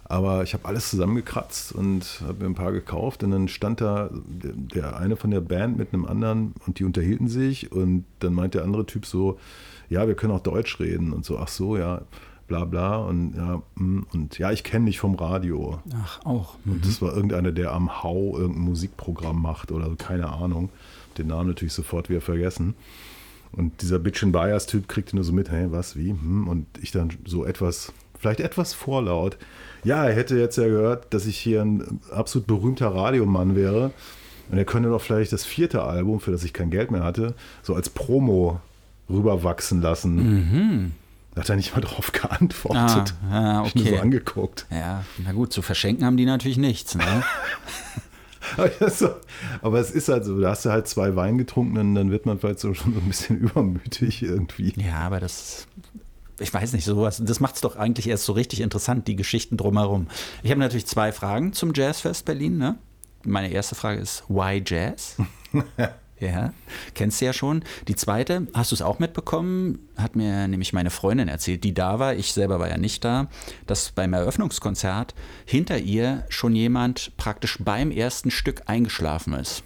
Aber 0.07 0.43
ich 0.43 0.53
habe 0.53 0.67
alles 0.67 0.91
zusammengekratzt 0.91 1.73
und 1.73 2.21
habe 2.27 2.45
mir 2.45 2.51
ein 2.51 2.55
paar 2.55 2.73
gekauft. 2.73 3.25
Und 3.25 3.31
dann 3.31 3.49
stand 3.49 3.81
da 3.81 4.11
der, 4.13 4.53
der 4.53 4.97
eine 4.99 5.17
von 5.17 5.31
der 5.31 5.41
Band 5.41 5.79
mit 5.79 5.95
einem 5.95 6.05
anderen 6.05 6.55
und 6.67 6.79
die 6.79 6.85
unterhielten 6.85 7.29
sich. 7.29 7.73
Und 7.73 8.05
dann 8.21 8.35
meint 8.35 8.53
der 8.53 8.65
andere 8.65 8.85
Typ 8.85 9.07
so, 9.07 9.39
ja, 9.89 10.07
wir 10.07 10.15
können 10.15 10.33
auch 10.33 10.41
Deutsch 10.41 10.81
reden. 10.81 11.13
Und 11.13 11.25
so, 11.25 11.39
ach 11.39 11.49
so, 11.49 11.77
ja, 11.77 12.03
bla 12.47 12.65
bla. 12.65 12.97
Und 12.97 13.35
ja, 13.37 13.63
mm, 13.77 14.07
und 14.13 14.39
ja, 14.39 14.51
ich 14.51 14.65
kenne 14.65 14.87
dich 14.87 14.99
vom 14.99 15.15
Radio. 15.15 15.81
Ach, 15.95 16.25
auch. 16.25 16.57
Und 16.65 16.85
das 16.87 17.01
war 17.03 17.15
irgendeiner, 17.15 17.53
der 17.53 17.73
am 17.73 18.03
Hau 18.03 18.37
irgendein 18.37 18.65
Musikprogramm 18.65 19.41
macht 19.41 19.73
oder 19.73 19.89
so, 19.89 19.97
keine 19.97 20.31
Ahnung. 20.31 20.71
Den 21.19 21.29
Namen 21.29 21.49
natürlich 21.49 21.75
sofort 21.75 22.09
wieder 22.09 22.21
vergessen. 22.21 22.75
Und 23.53 23.83
dieser 23.83 24.01
Bitch 24.01 24.23
and 24.25 24.33
Bias 24.33 24.67
Typ 24.67 24.89
kriegte 24.89 25.15
nur 25.15 25.25
so 25.25 25.33
mit, 25.33 25.51
hey, 25.51 25.71
was, 25.71 25.97
wie? 25.97 26.11
Hm? 26.11 26.49
Und 26.49 26.67
ich 26.83 26.91
dann 26.91 27.11
so 27.25 27.45
etwas, 27.45 27.93
vielleicht 28.19 28.41
etwas 28.41 28.75
vorlaut. 28.75 29.39
Ja, 29.85 30.05
er 30.05 30.15
hätte 30.15 30.37
jetzt 30.37 30.57
ja 30.57 30.65
gehört, 30.65 31.15
dass 31.15 31.27
ich 31.27 31.39
hier 31.39 31.63
ein 31.63 32.01
absolut 32.11 32.47
berühmter 32.49 32.89
Radiomann 32.89 33.55
wäre. 33.55 33.93
Und 34.51 34.59
er 34.59 34.65
könnte 34.65 34.89
doch 34.89 35.01
vielleicht 35.01 35.33
das 35.33 35.45
vierte 35.45 35.83
Album, 35.83 36.21
für 36.21 36.33
das 36.33 36.45
ich 36.45 36.53
kein 36.53 36.71
Geld 36.71 36.91
mehr 36.91 37.05
hatte, 37.05 37.35
so 37.63 37.75
als 37.75 37.89
Promo 37.89 38.61
rüberwachsen 39.09 39.83
lassen. 39.83 40.95
Da 41.35 41.41
hat 41.41 41.49
er 41.49 41.57
nicht 41.57 41.75
mal 41.75 41.81
drauf 41.81 42.13
geantwortet. 42.13 43.15
Mhm. 43.23 43.33
Ah, 43.33 43.53
ah, 43.53 43.55
Hab 43.59 43.67
ich 43.67 43.75
nur 43.75 43.87
okay. 43.87 43.97
so 43.97 44.03
angeguckt. 44.03 44.67
Ja, 44.71 45.05
na 45.25 45.33
gut, 45.33 45.53
zu 45.53 45.63
verschenken 45.63 46.05
haben 46.07 46.17
die 46.17 46.27
natürlich 46.27 46.59
nichts. 46.59 46.95
Ne? 46.95 47.25
Aber 49.63 49.81
es 49.81 49.91
ist 49.91 50.09
halt 50.09 50.25
so, 50.25 50.41
da 50.41 50.51
hast 50.51 50.65
du 50.65 50.71
halt 50.71 50.87
zwei 50.87 51.17
Wein 51.17 51.39
getrunken 51.39 51.79
und 51.79 51.95
dann 51.95 52.11
wird 52.11 52.27
man 52.27 52.39
vielleicht 52.39 52.61
so 52.61 52.73
schon 52.75 52.95
so 52.95 53.01
ein 53.01 53.09
bisschen 53.09 53.39
übermütig 53.41 54.23
irgendwie. 54.23 54.75
ja, 54.77 54.99
aber 54.99 55.19
das, 55.19 55.67
ich 56.39 56.53
weiß 56.53 56.73
nicht, 56.73 56.85
sowas, 56.85 57.21
das 57.25 57.41
macht 57.41 57.57
es 57.57 57.63
doch 57.63 57.77
eigentlich 57.77 58.09
erst 58.09 58.25
so 58.25 58.33
richtig 58.33 58.61
interessant, 58.61 59.09
die 59.09 59.17
Geschichten 59.17 59.57
drumherum. 59.57 60.07
Ich 60.43 60.51
habe 60.51 60.61
natürlich 60.61 60.87
zwei 60.87 61.11
Fragen 61.11 61.53
zum 61.53 61.73
Jazzfest 61.75 62.27
Berlin. 62.27 62.59
Ne? 62.59 62.77
Meine 63.25 63.51
erste 63.51 63.75
Frage 63.75 64.01
ist, 64.01 64.25
why 64.29 64.63
Jazz? 64.65 65.17
Ja, 66.25 66.53
kennst 66.95 67.21
du 67.21 67.27
ja 67.27 67.33
schon. 67.33 67.65
Die 67.89 67.97
zweite, 67.97 68.47
hast 68.55 68.71
du 68.71 68.75
es 68.75 68.83
auch 68.83 68.99
mitbekommen? 68.99 69.89
Hat 69.97 70.17
mir 70.17 70.49
nämlich 70.49 70.73
meine 70.73 70.91
Freundin 70.91 71.29
erzählt, 71.29 71.65
die 71.65 71.75
da 71.75 71.99
war. 71.99 72.15
Ich 72.15 72.33
selber 72.33 72.59
war 72.59 72.69
ja 72.69 72.79
nicht 72.79 73.05
da, 73.05 73.29
dass 73.67 73.91
beim 73.91 74.13
Eröffnungskonzert 74.13 75.15
hinter 75.45 75.79
ihr 75.79 76.25
schon 76.29 76.55
jemand 76.55 77.17
praktisch 77.17 77.59
beim 77.61 77.91
ersten 77.91 78.31
Stück 78.31 78.63
eingeschlafen 78.67 79.35
ist. 79.35 79.63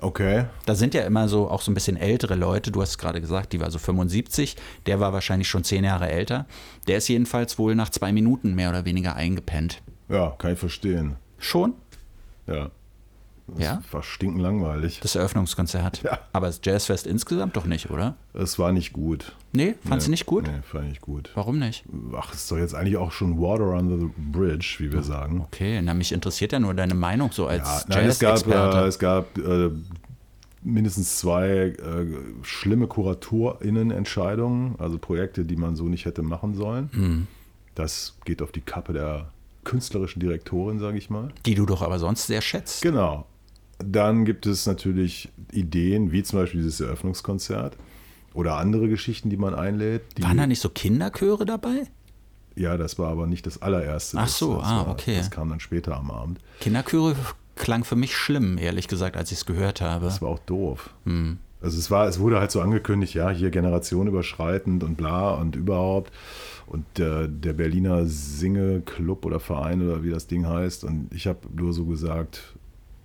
Okay. 0.00 0.46
Da 0.66 0.74
sind 0.74 0.94
ja 0.94 1.02
immer 1.02 1.28
so 1.28 1.48
auch 1.48 1.62
so 1.62 1.70
ein 1.70 1.74
bisschen 1.74 1.96
ältere 1.96 2.34
Leute. 2.34 2.72
Du 2.72 2.82
hast 2.82 2.90
es 2.90 2.98
gerade 2.98 3.20
gesagt, 3.20 3.52
die 3.52 3.60
war 3.60 3.70
so 3.70 3.78
75. 3.78 4.56
Der 4.86 4.98
war 4.98 5.12
wahrscheinlich 5.12 5.48
schon 5.48 5.62
zehn 5.62 5.84
Jahre 5.84 6.10
älter. 6.10 6.46
Der 6.88 6.98
ist 6.98 7.08
jedenfalls 7.08 7.56
wohl 7.58 7.76
nach 7.76 7.88
zwei 7.88 8.12
Minuten 8.12 8.54
mehr 8.54 8.70
oder 8.70 8.84
weniger 8.84 9.14
eingepennt. 9.14 9.80
Ja, 10.08 10.34
kann 10.38 10.54
ich 10.54 10.58
verstehen. 10.58 11.16
Schon? 11.38 11.74
Ja. 12.48 12.70
Das 13.56 13.64
Ja? 13.64 13.82
war 13.90 14.02
stinkenlangweilig. 14.02 15.00
Das 15.00 15.14
Eröffnungskonzert. 15.14 16.02
Ja. 16.02 16.18
Aber 16.32 16.46
das 16.46 16.60
Jazzfest 16.64 17.06
insgesamt 17.06 17.56
doch 17.56 17.64
nicht, 17.66 17.90
oder? 17.90 18.14
Es 18.34 18.58
war 18.58 18.72
nicht 18.72 18.92
gut. 18.92 19.32
Nee, 19.52 19.74
fandst 19.86 20.06
du 20.06 20.10
Nee, 20.10 20.14
nicht 20.14 20.26
gut? 20.26 20.44
Nee, 20.44 20.60
fand 20.62 20.84
ich 20.84 20.90
nicht 20.90 21.00
gut. 21.02 21.30
Warum 21.34 21.58
nicht? 21.58 21.84
Ach, 22.16 22.32
ist 22.32 22.50
doch 22.50 22.56
jetzt 22.58 22.74
eigentlich 22.74 22.96
auch 22.96 23.12
schon 23.12 23.38
Water 23.40 23.76
under 23.78 23.98
the 23.98 24.08
bridge, 24.16 24.76
wie 24.78 24.90
wir 24.92 25.02
sagen. 25.02 25.40
Okay, 25.42 25.80
na, 25.82 25.92
mich 25.94 26.12
interessiert 26.12 26.52
ja 26.52 26.60
nur 26.60 26.74
deine 26.74 26.94
Meinung 26.94 27.30
so 27.32 27.46
als 27.46 27.66
Ja, 27.88 27.96
nein, 27.96 28.06
es 28.08 28.18
gab, 28.18 28.30
äh, 28.30 28.32
Jazz-Experte. 28.50 28.86
es 28.86 28.98
gab 28.98 29.38
äh, 29.38 29.70
mindestens 30.62 31.18
zwei 31.18 31.48
äh, 31.48 32.06
schlimme 32.42 32.86
KuratorInnen-Entscheidungen, 32.86 34.76
also 34.78 34.98
Projekte, 34.98 35.44
die 35.44 35.56
man 35.56 35.76
so 35.76 35.84
nicht 35.84 36.04
hätte 36.04 36.22
machen 36.22 36.54
sollen. 36.54 36.90
Hm. 36.92 37.26
Das 37.74 38.16
geht 38.24 38.42
auf 38.42 38.52
die 38.52 38.60
Kappe 38.60 38.92
der 38.92 39.30
künstlerischen 39.64 40.20
Direktorin, 40.20 40.78
sage 40.78 40.98
ich 40.98 41.08
mal. 41.10 41.28
die 41.46 41.54
du 41.54 41.66
doch 41.66 41.82
aber 41.82 41.98
sonst 41.98 42.26
sehr 42.26 42.40
schätzt. 42.42 42.82
Genau. 42.82 43.26
Dann 43.84 44.24
gibt 44.24 44.46
es 44.46 44.66
natürlich 44.66 45.30
Ideen, 45.52 46.12
wie 46.12 46.22
zum 46.22 46.40
Beispiel 46.40 46.60
dieses 46.62 46.80
Eröffnungskonzert 46.80 47.76
oder 48.34 48.56
andere 48.56 48.88
Geschichten, 48.88 49.30
die 49.30 49.36
man 49.36 49.54
einlädt. 49.54 50.02
Die, 50.16 50.22
Waren 50.22 50.36
da 50.38 50.46
nicht 50.46 50.60
so 50.60 50.68
Kinderchöre 50.68 51.44
dabei? 51.44 51.88
Ja, 52.54 52.76
das 52.76 52.98
war 52.98 53.10
aber 53.10 53.26
nicht 53.26 53.46
das 53.46 53.62
allererste. 53.62 54.18
Ach 54.18 54.24
Das- 54.24 54.38
so, 54.38 54.56
das 54.56 54.66
ah, 54.66 54.76
war, 54.86 54.88
okay. 54.88 55.16
Das 55.16 55.30
kam 55.30 55.48
dann 55.48 55.60
später 55.60 55.96
am 55.96 56.10
Abend. 56.10 56.38
Kinderchöre 56.60 57.16
klang 57.56 57.84
für 57.84 57.96
mich 57.96 58.16
schlimm, 58.16 58.58
ehrlich 58.58 58.88
gesagt, 58.88 59.16
als 59.16 59.30
ich 59.32 59.38
es 59.38 59.46
gehört 59.46 59.80
habe. 59.80 60.06
Das 60.06 60.22
war 60.22 60.30
auch 60.30 60.38
doof. 60.40 60.90
Hm. 61.04 61.38
Also 61.60 61.78
es 61.78 61.90
war, 61.90 62.08
es 62.08 62.18
wurde 62.18 62.40
halt 62.40 62.50
so 62.50 62.60
angekündigt, 62.60 63.14
ja, 63.14 63.30
hier 63.30 63.50
generationenüberschreitend 63.50 64.82
und 64.82 64.96
bla 64.96 65.34
und 65.34 65.54
überhaupt. 65.56 66.12
Und 66.66 66.98
äh, 66.98 67.28
der 67.28 67.52
Berliner 67.52 68.06
Singe-Club 68.06 69.24
oder 69.24 69.38
Verein 69.38 69.82
oder 69.82 70.02
wie 70.02 70.10
das 70.10 70.26
Ding 70.26 70.46
heißt. 70.46 70.84
Und 70.84 71.12
ich 71.14 71.26
habe 71.26 71.38
nur 71.54 71.72
so 71.72 71.84
gesagt, 71.84 72.54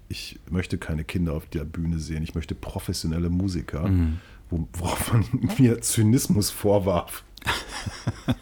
ich 0.09 0.39
möchte 0.49 0.77
keine 0.77 1.03
Kinder 1.03 1.33
auf 1.33 1.45
der 1.47 1.63
Bühne 1.65 1.99
sehen. 1.99 2.23
Ich 2.23 2.35
möchte 2.35 2.55
professionelle 2.55 3.29
Musiker, 3.29 3.87
Mhm. 3.87 4.19
wo, 4.49 4.67
worauf 4.73 5.13
man 5.13 5.25
mir 5.57 5.81
Zynismus 5.81 6.49
vorwarf. 6.49 7.23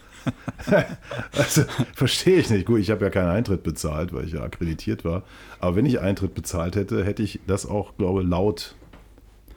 also 1.33 1.63
verstehe 1.93 2.37
ich 2.39 2.49
nicht. 2.49 2.65
Gut, 2.65 2.79
ich 2.79 2.89
habe 2.91 3.05
ja 3.05 3.09
keinen 3.11 3.29
Eintritt 3.29 3.63
bezahlt, 3.63 4.13
weil 4.13 4.25
ich 4.25 4.33
ja 4.33 4.41
akkreditiert 4.43 5.05
war. 5.05 5.23
Aber 5.59 5.75
wenn 5.75 5.85
ich 5.85 5.99
Eintritt 5.99 6.33
bezahlt 6.33 6.75
hätte, 6.75 7.03
hätte 7.05 7.23
ich 7.23 7.39
das 7.47 7.65
auch, 7.65 7.95
glaube 7.97 8.21
ich, 8.23 8.27
laut 8.27 8.75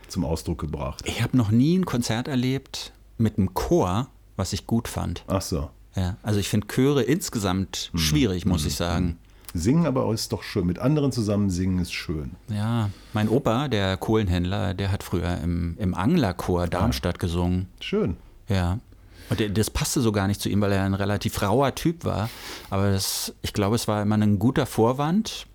zum 0.08 0.24
Ausdruck 0.24 0.58
gebracht. 0.60 1.02
Ich 1.06 1.22
habe 1.22 1.36
noch 1.36 1.50
nie 1.50 1.76
ein 1.78 1.84
Konzert 1.84 2.28
erlebt 2.28 2.92
mit 3.18 3.38
einem 3.38 3.52
Chor, 3.54 4.08
was 4.36 4.52
ich 4.52 4.66
gut 4.66 4.88
fand. 4.88 5.24
Ach 5.26 5.42
so. 5.42 5.70
Ja, 5.96 6.16
also 6.22 6.38
ich 6.38 6.48
finde 6.48 6.66
Chöre 6.68 7.02
insgesamt 7.02 7.90
Hm. 7.92 7.98
schwierig, 8.00 8.46
muss 8.46 8.64
ich 8.66 8.74
sagen. 8.74 9.18
Singen 9.54 9.86
aber 9.86 10.12
ist 10.12 10.32
doch 10.32 10.42
schön. 10.42 10.66
Mit 10.66 10.78
anderen 10.78 11.10
zusammen 11.10 11.50
singen 11.50 11.78
ist 11.78 11.92
schön. 11.92 12.32
Ja, 12.48 12.90
mein 13.12 13.28
Opa, 13.28 13.68
der 13.68 13.96
Kohlenhändler, 13.96 14.74
der 14.74 14.92
hat 14.92 15.02
früher 15.02 15.38
im, 15.42 15.76
im 15.78 15.94
Anglerchor 15.94 16.66
Darmstadt 16.66 17.18
gesungen. 17.18 17.68
Schön. 17.80 18.16
Ja. 18.48 18.78
Und 19.30 19.40
der, 19.40 19.48
das 19.48 19.70
passte 19.70 20.00
so 20.00 20.12
gar 20.12 20.26
nicht 20.26 20.40
zu 20.40 20.48
ihm, 20.48 20.60
weil 20.60 20.72
er 20.72 20.84
ein 20.84 20.94
relativ 20.94 21.42
rauer 21.42 21.74
Typ 21.74 22.04
war. 22.04 22.28
Aber 22.70 22.90
das, 22.90 23.34
ich 23.42 23.52
glaube, 23.52 23.76
es 23.76 23.88
war 23.88 24.02
immer 24.02 24.16
ein 24.16 24.38
guter 24.38 24.66
Vorwand, 24.66 25.46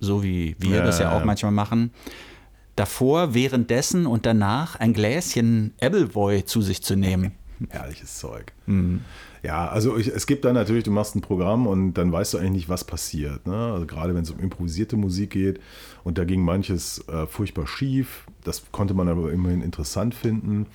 so 0.00 0.22
wie 0.22 0.56
wir 0.58 0.78
Ja, 0.78 0.84
das 0.84 0.98
ja 0.98 1.06
ja, 1.06 1.16
auch 1.16 1.20
ja. 1.20 1.24
manchmal 1.26 1.52
machen, 1.52 1.92
davor, 2.76 3.34
währenddessen 3.34 4.06
und 4.06 4.26
danach 4.26 4.76
ein 4.76 4.92
Gläschen 4.92 5.74
Appleboy 5.80 6.44
zu 6.44 6.62
sich 6.62 6.82
zu 6.82 6.96
nehmen. 6.96 7.32
Herrliches 7.68 8.18
Zeug. 8.18 8.52
Mhm. 8.66 9.04
Ja, 9.42 9.68
also 9.68 9.96
ich, 9.96 10.08
es 10.08 10.26
gibt 10.26 10.44
dann 10.44 10.54
natürlich, 10.54 10.84
du 10.84 10.90
machst 10.90 11.14
ein 11.14 11.20
Programm 11.20 11.66
und 11.66 11.94
dann 11.94 12.10
weißt 12.10 12.34
du 12.34 12.38
eigentlich 12.38 12.52
nicht, 12.52 12.68
was 12.68 12.84
passiert. 12.84 13.46
Ne? 13.46 13.54
Also 13.54 13.86
gerade 13.86 14.14
wenn 14.14 14.22
es 14.22 14.30
um 14.30 14.40
improvisierte 14.40 14.96
Musik 14.96 15.30
geht 15.30 15.60
und 16.04 16.18
da 16.18 16.24
ging 16.24 16.42
manches 16.42 17.06
äh, 17.08 17.26
furchtbar 17.26 17.66
schief. 17.66 18.26
Das 18.44 18.70
konnte 18.72 18.94
man 18.94 19.08
aber 19.08 19.32
immerhin 19.32 19.62
interessant 19.62 20.14
finden. 20.14 20.66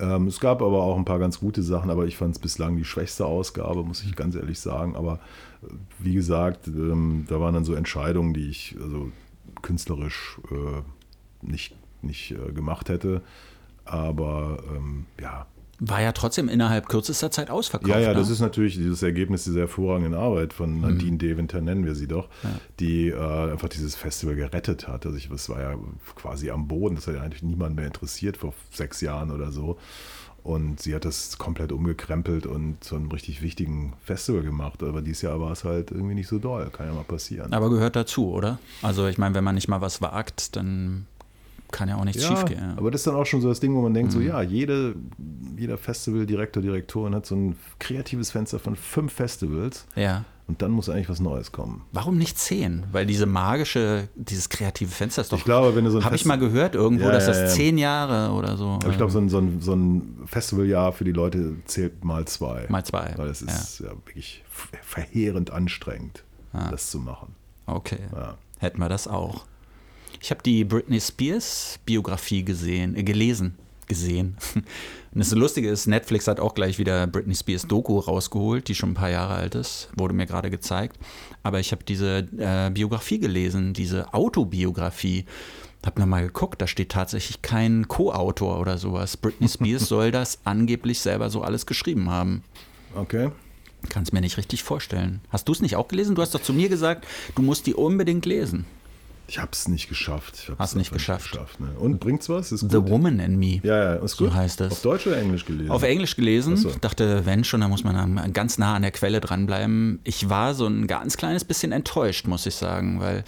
Ähm, 0.00 0.28
es 0.28 0.38
gab 0.38 0.62
aber 0.62 0.82
auch 0.82 0.96
ein 0.96 1.04
paar 1.04 1.18
ganz 1.18 1.40
gute 1.40 1.62
Sachen, 1.62 1.90
aber 1.90 2.06
ich 2.06 2.16
fand 2.16 2.36
es 2.36 2.38
bislang 2.38 2.76
die 2.76 2.84
schwächste 2.84 3.26
Ausgabe, 3.26 3.82
muss 3.82 4.04
ich 4.04 4.14
ganz 4.14 4.36
ehrlich 4.36 4.60
sagen. 4.60 4.94
Aber 4.96 5.20
äh, 5.62 5.66
wie 5.98 6.14
gesagt, 6.14 6.68
ähm, 6.68 7.26
da 7.28 7.40
waren 7.40 7.54
dann 7.54 7.64
so 7.64 7.74
Entscheidungen, 7.74 8.32
die 8.32 8.48
ich 8.48 8.76
also 8.80 9.10
künstlerisch 9.62 10.40
äh, 10.50 10.82
nicht, 11.42 11.74
nicht 12.02 12.30
äh, 12.32 12.52
gemacht 12.52 12.88
hätte. 12.88 13.22
Aber 13.84 14.62
ähm, 14.74 15.06
ja, 15.20 15.46
war 15.80 16.00
ja 16.02 16.12
trotzdem 16.12 16.48
innerhalb 16.48 16.88
kürzester 16.88 17.30
Zeit 17.30 17.50
ausverkauft. 17.50 17.90
Ja, 17.90 18.00
ja, 18.00 18.14
das 18.14 18.28
ne? 18.28 18.34
ist 18.34 18.40
natürlich 18.40 18.74
dieses 18.74 19.02
Ergebnis 19.02 19.44
dieser 19.44 19.60
hervorragenden 19.60 20.14
Arbeit 20.14 20.52
von 20.52 20.80
Nadine 20.80 21.18
Deventer, 21.18 21.60
nennen 21.60 21.84
wir 21.84 21.94
sie 21.94 22.08
doch, 22.08 22.28
die 22.80 23.08
äh, 23.08 23.52
einfach 23.52 23.68
dieses 23.68 23.94
Festival 23.94 24.34
gerettet 24.34 24.88
hat. 24.88 25.06
Also 25.06 25.16
ich, 25.16 25.28
das 25.28 25.48
war 25.48 25.60
ja 25.60 25.76
quasi 26.16 26.50
am 26.50 26.66
Boden, 26.66 26.96
das 26.96 27.06
hat 27.06 27.14
ja 27.14 27.22
eigentlich 27.22 27.42
niemand 27.42 27.76
mehr 27.76 27.86
interessiert 27.86 28.36
vor 28.36 28.54
sechs 28.70 29.00
Jahren 29.00 29.30
oder 29.30 29.52
so. 29.52 29.78
Und 30.42 30.80
sie 30.80 30.94
hat 30.94 31.04
das 31.04 31.36
komplett 31.36 31.72
umgekrempelt 31.72 32.46
und 32.46 32.82
zu 32.82 32.96
einem 32.96 33.10
richtig 33.10 33.42
wichtigen 33.42 33.92
Festival 34.02 34.42
gemacht. 34.42 34.82
Aber 34.82 35.02
dieses 35.02 35.22
Jahr 35.22 35.40
war 35.40 35.52
es 35.52 35.64
halt 35.64 35.90
irgendwie 35.90 36.14
nicht 36.14 36.28
so 36.28 36.38
doll. 36.38 36.70
Kann 36.70 36.86
ja 36.86 36.94
mal 36.94 37.04
passieren. 37.04 37.52
Aber 37.52 37.68
gehört 37.68 37.96
dazu, 37.96 38.32
oder? 38.32 38.58
Also 38.80 39.08
ich 39.08 39.18
meine, 39.18 39.34
wenn 39.34 39.44
man 39.44 39.56
nicht 39.56 39.68
mal 39.68 39.80
was 39.80 40.00
wagt, 40.00 40.56
dann 40.56 41.06
kann 41.70 41.88
ja 41.88 41.96
auch 41.96 42.04
nichts 42.04 42.22
ja, 42.22 42.28
schiefgehen. 42.28 42.60
Ja. 42.60 42.74
aber 42.76 42.90
das 42.90 43.00
ist 43.02 43.06
dann 43.06 43.14
auch 43.14 43.26
schon 43.26 43.40
so 43.40 43.48
das 43.48 43.60
Ding, 43.60 43.74
wo 43.74 43.82
man 43.82 43.94
denkt, 43.94 44.12
Mhm. 44.12 44.16
so 44.16 44.20
ja, 44.20 44.40
jede, 44.42 44.94
jeder 45.56 45.76
Festivaldirektor, 45.78 46.62
Direktorin 46.62 47.14
hat 47.14 47.26
so 47.26 47.34
ein 47.36 47.56
kreatives 47.78 48.30
Fenster 48.30 48.58
von 48.58 48.74
fünf 48.76 49.12
Festivals 49.12 49.86
ja. 49.94 50.24
und 50.46 50.62
dann 50.62 50.70
muss 50.70 50.88
eigentlich 50.88 51.08
was 51.08 51.20
Neues 51.20 51.52
kommen. 51.52 51.82
Warum 51.92 52.16
nicht 52.16 52.38
zehn? 52.38 52.84
Weil 52.92 53.04
diese 53.06 53.26
magische, 53.26 54.08
dieses 54.14 54.48
kreative 54.48 54.90
Fenster 54.90 55.22
ist 55.22 55.32
doch. 55.32 55.38
Ich 55.38 55.44
glaube, 55.44 55.76
wenn 55.76 55.84
du 55.84 55.90
so 55.90 55.98
ein 55.98 56.04
Habe 56.04 56.16
ich 56.16 56.24
mal 56.24 56.38
gehört 56.38 56.74
irgendwo, 56.74 57.04
Ja, 57.04 57.12
dass 57.12 57.26
das 57.26 57.54
zehn 57.54 57.76
Jahre 57.78 58.32
oder 58.32 58.56
so. 58.56 58.66
Aber 58.66 58.88
ich 58.90 58.96
glaube, 58.96 59.12
so 59.12 59.18
ein, 59.18 59.28
so, 59.28 59.38
ein, 59.38 59.60
so 59.60 59.74
ein 59.74 60.20
Festivaljahr 60.26 60.92
für 60.92 61.04
die 61.04 61.12
Leute 61.12 61.56
zählt 61.66 62.04
mal 62.04 62.24
zwei. 62.26 62.66
Mal 62.68 62.84
zwei, 62.84 63.12
Weil 63.16 63.28
es 63.28 63.42
ist 63.42 63.80
ja, 63.80 63.90
wirklich 63.90 64.42
verheerend 64.82 65.50
anstrengend, 65.50 66.24
das 66.70 66.90
zu 66.90 66.98
machen. 66.98 67.34
Okay. 67.66 67.98
Hätten 68.58 68.78
wir 68.80 68.88
das 68.88 69.06
auch. 69.06 69.44
Ich 70.20 70.30
habe 70.30 70.42
die 70.42 70.64
Britney 70.64 71.00
Spears 71.00 71.78
Biografie 71.84 72.44
gesehen, 72.44 72.96
äh, 72.96 73.02
gelesen, 73.02 73.56
gesehen. 73.86 74.36
Und 74.54 75.20
das 75.20 75.30
Lustige 75.32 75.70
ist, 75.70 75.86
Netflix 75.86 76.28
hat 76.28 76.40
auch 76.40 76.54
gleich 76.54 76.78
wieder 76.78 77.06
Britney 77.06 77.34
Spears 77.34 77.66
Doku 77.66 77.98
rausgeholt, 77.98 78.68
die 78.68 78.74
schon 78.74 78.90
ein 78.90 78.94
paar 78.94 79.10
Jahre 79.10 79.34
alt 79.34 79.54
ist, 79.54 79.88
wurde 79.96 80.14
mir 80.14 80.26
gerade 80.26 80.50
gezeigt. 80.50 80.98
Aber 81.42 81.60
ich 81.60 81.72
habe 81.72 81.82
diese 81.84 82.28
äh, 82.38 82.70
Biografie 82.70 83.18
gelesen, 83.18 83.72
diese 83.72 84.12
Autobiografie. 84.12 85.24
Hab 85.86 85.98
nochmal 85.98 86.22
geguckt, 86.26 86.60
da 86.60 86.66
steht 86.66 86.90
tatsächlich 86.90 87.40
kein 87.40 87.86
Co-Autor 87.88 88.58
oder 88.60 88.78
sowas. 88.78 89.16
Britney 89.16 89.48
Spears 89.48 89.88
soll 89.88 90.10
das 90.10 90.40
angeblich 90.44 90.98
selber 91.00 91.30
so 91.30 91.42
alles 91.42 91.66
geschrieben 91.66 92.10
haben. 92.10 92.42
Okay. 92.94 93.30
Kann 93.88 94.02
es 94.02 94.12
mir 94.12 94.20
nicht 94.20 94.36
richtig 94.36 94.64
vorstellen. 94.64 95.20
Hast 95.30 95.48
du 95.48 95.52
es 95.52 95.62
nicht 95.62 95.76
auch 95.76 95.86
gelesen? 95.86 96.16
Du 96.16 96.22
hast 96.22 96.34
doch 96.34 96.42
zu 96.42 96.52
mir 96.52 96.68
gesagt, 96.68 97.06
du 97.36 97.42
musst 97.42 97.66
die 97.66 97.74
unbedingt 97.74 98.26
lesen. 98.26 98.66
Ich 99.30 99.38
habe 99.38 99.50
es 99.52 99.68
nicht 99.68 99.90
geschafft. 99.90 100.36
Ich 100.42 100.48
hab's 100.48 100.58
Hast 100.58 100.74
nicht 100.76 100.90
einfach 100.90 101.18
geschafft. 101.18 101.60
ne? 101.60 101.68
Und 101.78 102.00
bringt's 102.00 102.30
was? 102.30 102.50
Ist 102.50 102.60
The 102.60 102.78
gut? 102.78 102.88
Woman 102.88 103.20
in 103.20 103.38
Me. 103.38 103.60
Ja, 103.62 103.76
ja, 103.76 103.94
ist 103.96 104.16
So 104.16 104.24
gut. 104.24 104.34
heißt 104.34 104.62
es. 104.62 104.72
Auf 104.72 104.80
Deutsch 104.82 105.06
oder 105.06 105.18
Englisch 105.18 105.44
gelesen? 105.44 105.70
Auf 105.70 105.82
Englisch 105.82 106.16
gelesen. 106.16 106.56
So. 106.56 106.70
Dachte, 106.80 107.26
wenn 107.26 107.44
schon, 107.44 107.60
dann 107.60 107.68
muss 107.68 107.84
man 107.84 108.32
ganz 108.32 108.56
nah 108.56 108.74
an 108.74 108.80
der 108.82 108.90
Quelle 108.90 109.20
dranbleiben. 109.20 110.00
Ich 110.04 110.30
war 110.30 110.54
so 110.54 110.66
ein 110.66 110.86
ganz 110.86 111.18
kleines 111.18 111.44
bisschen 111.44 111.72
enttäuscht, 111.72 112.26
muss 112.26 112.46
ich 112.46 112.54
sagen, 112.54 113.00
weil 113.00 113.22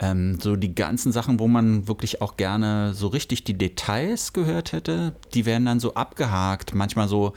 ähm, 0.00 0.38
so 0.40 0.56
die 0.56 0.74
ganzen 0.74 1.12
Sachen, 1.12 1.38
wo 1.38 1.46
man 1.46 1.88
wirklich 1.88 2.22
auch 2.22 2.38
gerne 2.38 2.94
so 2.94 3.08
richtig 3.08 3.44
die 3.44 3.58
Details 3.58 4.32
gehört 4.32 4.72
hätte, 4.72 5.14
die 5.34 5.44
werden 5.44 5.66
dann 5.66 5.78
so 5.78 5.92
abgehakt. 5.94 6.74
Manchmal 6.74 7.06
so, 7.06 7.34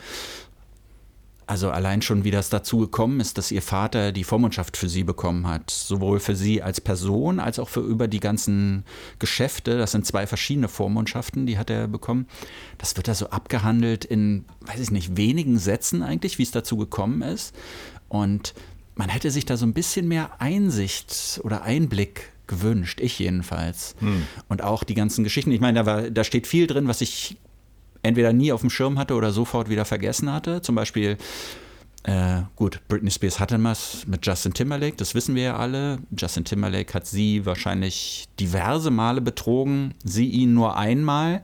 also 1.47 1.71
allein 1.71 2.01
schon, 2.01 2.25
wie 2.25 2.31
das 2.31 2.49
dazu 2.49 2.79
gekommen 2.79 3.21
ist, 3.21 3.37
dass 3.37 3.51
ihr 3.51 3.61
Vater 3.61 4.11
die 4.11 4.25
Vormundschaft 4.25 4.75
für 4.75 4.89
sie 4.89 5.05
bekommen 5.05 5.47
hat. 5.47 5.71
Sowohl 5.71 6.19
für 6.19 6.35
sie 6.35 6.61
als 6.61 6.81
Person, 6.81 7.39
als 7.39 7.57
auch 7.57 7.69
für 7.69 7.79
über 7.79 8.09
die 8.09 8.19
ganzen 8.19 8.83
Geschäfte. 9.17 9.77
Das 9.77 9.93
sind 9.93 10.05
zwei 10.05 10.27
verschiedene 10.27 10.67
Vormundschaften, 10.67 11.45
die 11.45 11.57
hat 11.57 11.69
er 11.69 11.87
bekommen. 11.87 12.27
Das 12.77 12.97
wird 12.97 13.07
da 13.07 13.15
so 13.15 13.29
abgehandelt 13.29 14.03
in, 14.03 14.43
weiß 14.59 14.81
ich 14.81 14.91
nicht, 14.91 15.15
wenigen 15.15 15.57
Sätzen 15.57 16.03
eigentlich, 16.03 16.37
wie 16.37 16.43
es 16.43 16.51
dazu 16.51 16.75
gekommen 16.75 17.21
ist. 17.21 17.55
Und 18.09 18.53
man 18.95 19.07
hätte 19.07 19.31
sich 19.31 19.45
da 19.45 19.55
so 19.55 19.65
ein 19.65 19.73
bisschen 19.73 20.09
mehr 20.09 20.41
Einsicht 20.41 21.39
oder 21.45 21.61
Einblick 21.61 22.33
gewünscht, 22.47 22.99
ich 22.99 23.19
jedenfalls. 23.19 23.95
Und 24.49 24.63
auch 24.63 24.83
die 24.83 24.95
ganzen 24.95 25.23
Geschichten. 25.23 25.51
Ich 25.51 25.61
meine, 25.61 25.79
da, 25.79 25.85
war, 25.85 26.09
da 26.09 26.23
steht 26.25 26.45
viel 26.45 26.67
drin, 26.67 26.89
was 26.89 26.99
ich 26.99 27.37
entweder 28.07 28.33
nie 28.33 28.51
auf 28.51 28.61
dem 28.61 28.69
Schirm 28.69 28.97
hatte 28.97 29.15
oder 29.15 29.31
sofort 29.31 29.69
wieder 29.69 29.85
vergessen 29.85 30.31
hatte. 30.31 30.61
Zum 30.61 30.75
Beispiel, 30.75 31.17
äh, 32.03 32.41
gut, 32.55 32.79
Britney 32.87 33.11
Spears 33.11 33.39
hatte 33.39 33.61
was 33.63 34.07
mit 34.07 34.25
Justin 34.25 34.53
Timberlake, 34.53 34.95
das 34.95 35.13
wissen 35.13 35.35
wir 35.35 35.43
ja 35.43 35.57
alle. 35.57 35.99
Justin 36.17 36.45
Timberlake 36.45 36.93
hat 36.93 37.05
sie 37.05 37.45
wahrscheinlich 37.45 38.25
diverse 38.39 38.91
Male 38.91 39.21
betrogen, 39.21 39.93
sie 40.03 40.27
ihn 40.27 40.53
nur 40.53 40.77
einmal. 40.77 41.43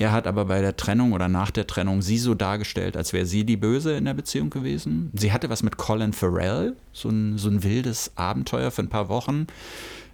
Er 0.00 0.12
hat 0.12 0.28
aber 0.28 0.44
bei 0.44 0.60
der 0.60 0.76
Trennung 0.76 1.12
oder 1.12 1.28
nach 1.28 1.50
der 1.50 1.66
Trennung 1.66 2.02
sie 2.02 2.18
so 2.18 2.34
dargestellt, 2.34 2.96
als 2.96 3.12
wäre 3.12 3.26
sie 3.26 3.44
die 3.44 3.56
Böse 3.56 3.96
in 3.96 4.04
der 4.04 4.14
Beziehung 4.14 4.48
gewesen. 4.48 5.10
Sie 5.14 5.32
hatte 5.32 5.50
was 5.50 5.64
mit 5.64 5.76
Colin 5.76 6.12
Farrell, 6.12 6.76
so 6.92 7.08
ein, 7.08 7.36
so 7.36 7.48
ein 7.48 7.64
wildes 7.64 8.12
Abenteuer 8.14 8.70
für 8.70 8.82
ein 8.82 8.88
paar 8.88 9.08
Wochen. 9.08 9.48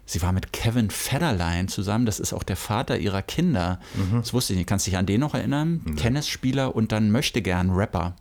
Sie 0.07 0.21
war 0.23 0.33
mit 0.33 0.53
Kevin 0.53 0.91
Federline 0.91 1.67
zusammen, 1.67 2.05
das 2.07 2.21
ist 2.21 2.33
auch 2.33 2.43
der 2.43 2.57
Vater 2.57 2.99
ihrer 2.99 3.23
Kinder. 3.23 3.81
Das 4.21 4.33
wusste 4.35 4.53
ich 4.53 4.59
nicht. 4.59 4.69
Kannst 4.69 4.87
du 4.87 4.91
dich 4.91 4.99
an 4.99 5.07
den 5.07 5.21
noch 5.21 5.35
erinnern? 5.35 5.81
Tennisspieler 5.97 6.75
und 6.77 6.93
dann 6.93 7.11
möchte 7.11 7.41
gern 7.43 7.71
Rapper, 7.71 8.15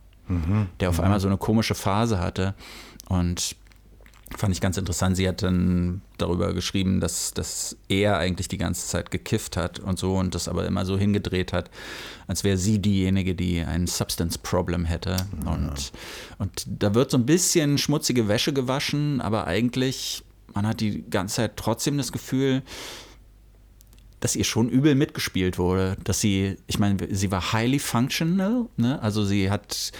der 0.80 0.88
auf 0.88 0.98
einmal 1.00 1.20
so 1.20 1.28
eine 1.28 1.36
komische 1.36 1.74
Phase 1.74 2.18
hatte. 2.20 2.54
Und 3.08 3.56
fand 4.36 4.52
ich 4.54 4.60
ganz 4.60 4.76
interessant. 4.78 5.16
Sie 5.16 5.28
hat 5.28 5.42
dann 5.42 6.00
darüber 6.18 6.54
geschrieben, 6.54 7.00
dass, 7.00 7.34
dass 7.34 7.76
er 7.88 8.16
eigentlich 8.18 8.48
die 8.48 8.56
ganze 8.58 8.86
Zeit 8.88 9.10
gekifft 9.10 9.56
hat 9.56 9.78
und 9.78 9.98
so 9.98 10.16
und 10.16 10.34
das 10.34 10.48
aber 10.48 10.66
immer 10.66 10.84
so 10.86 10.96
hingedreht 10.98 11.52
hat, 11.52 11.70
als 12.26 12.42
wäre 12.42 12.56
sie 12.56 12.78
diejenige, 12.80 13.34
die 13.34 13.60
ein 13.60 13.86
Substance 13.86 14.38
Problem 14.38 14.86
hätte. 14.86 15.16
Und, 15.44 15.92
und 16.38 16.64
da 16.66 16.94
wird 16.94 17.10
so 17.10 17.18
ein 17.18 17.26
bisschen 17.26 17.78
schmutzige 17.78 18.26
Wäsche 18.26 18.52
gewaschen, 18.52 19.20
aber 19.20 19.46
eigentlich, 19.46 20.23
man 20.54 20.66
hat 20.66 20.80
die 20.80 21.04
ganze 21.08 21.36
Zeit 21.36 21.56
trotzdem 21.56 21.98
das 21.98 22.12
Gefühl, 22.12 22.62
dass 24.20 24.36
ihr 24.36 24.44
schon 24.44 24.70
übel 24.70 24.94
mitgespielt 24.94 25.58
wurde, 25.58 25.98
dass 26.02 26.20
sie, 26.20 26.56
ich 26.66 26.78
meine, 26.78 26.96
sie 27.14 27.30
war 27.30 27.52
highly 27.52 27.78
functional, 27.78 28.66
ne? 28.78 29.00
also 29.02 29.22
sie 29.22 29.50
hat 29.50 29.92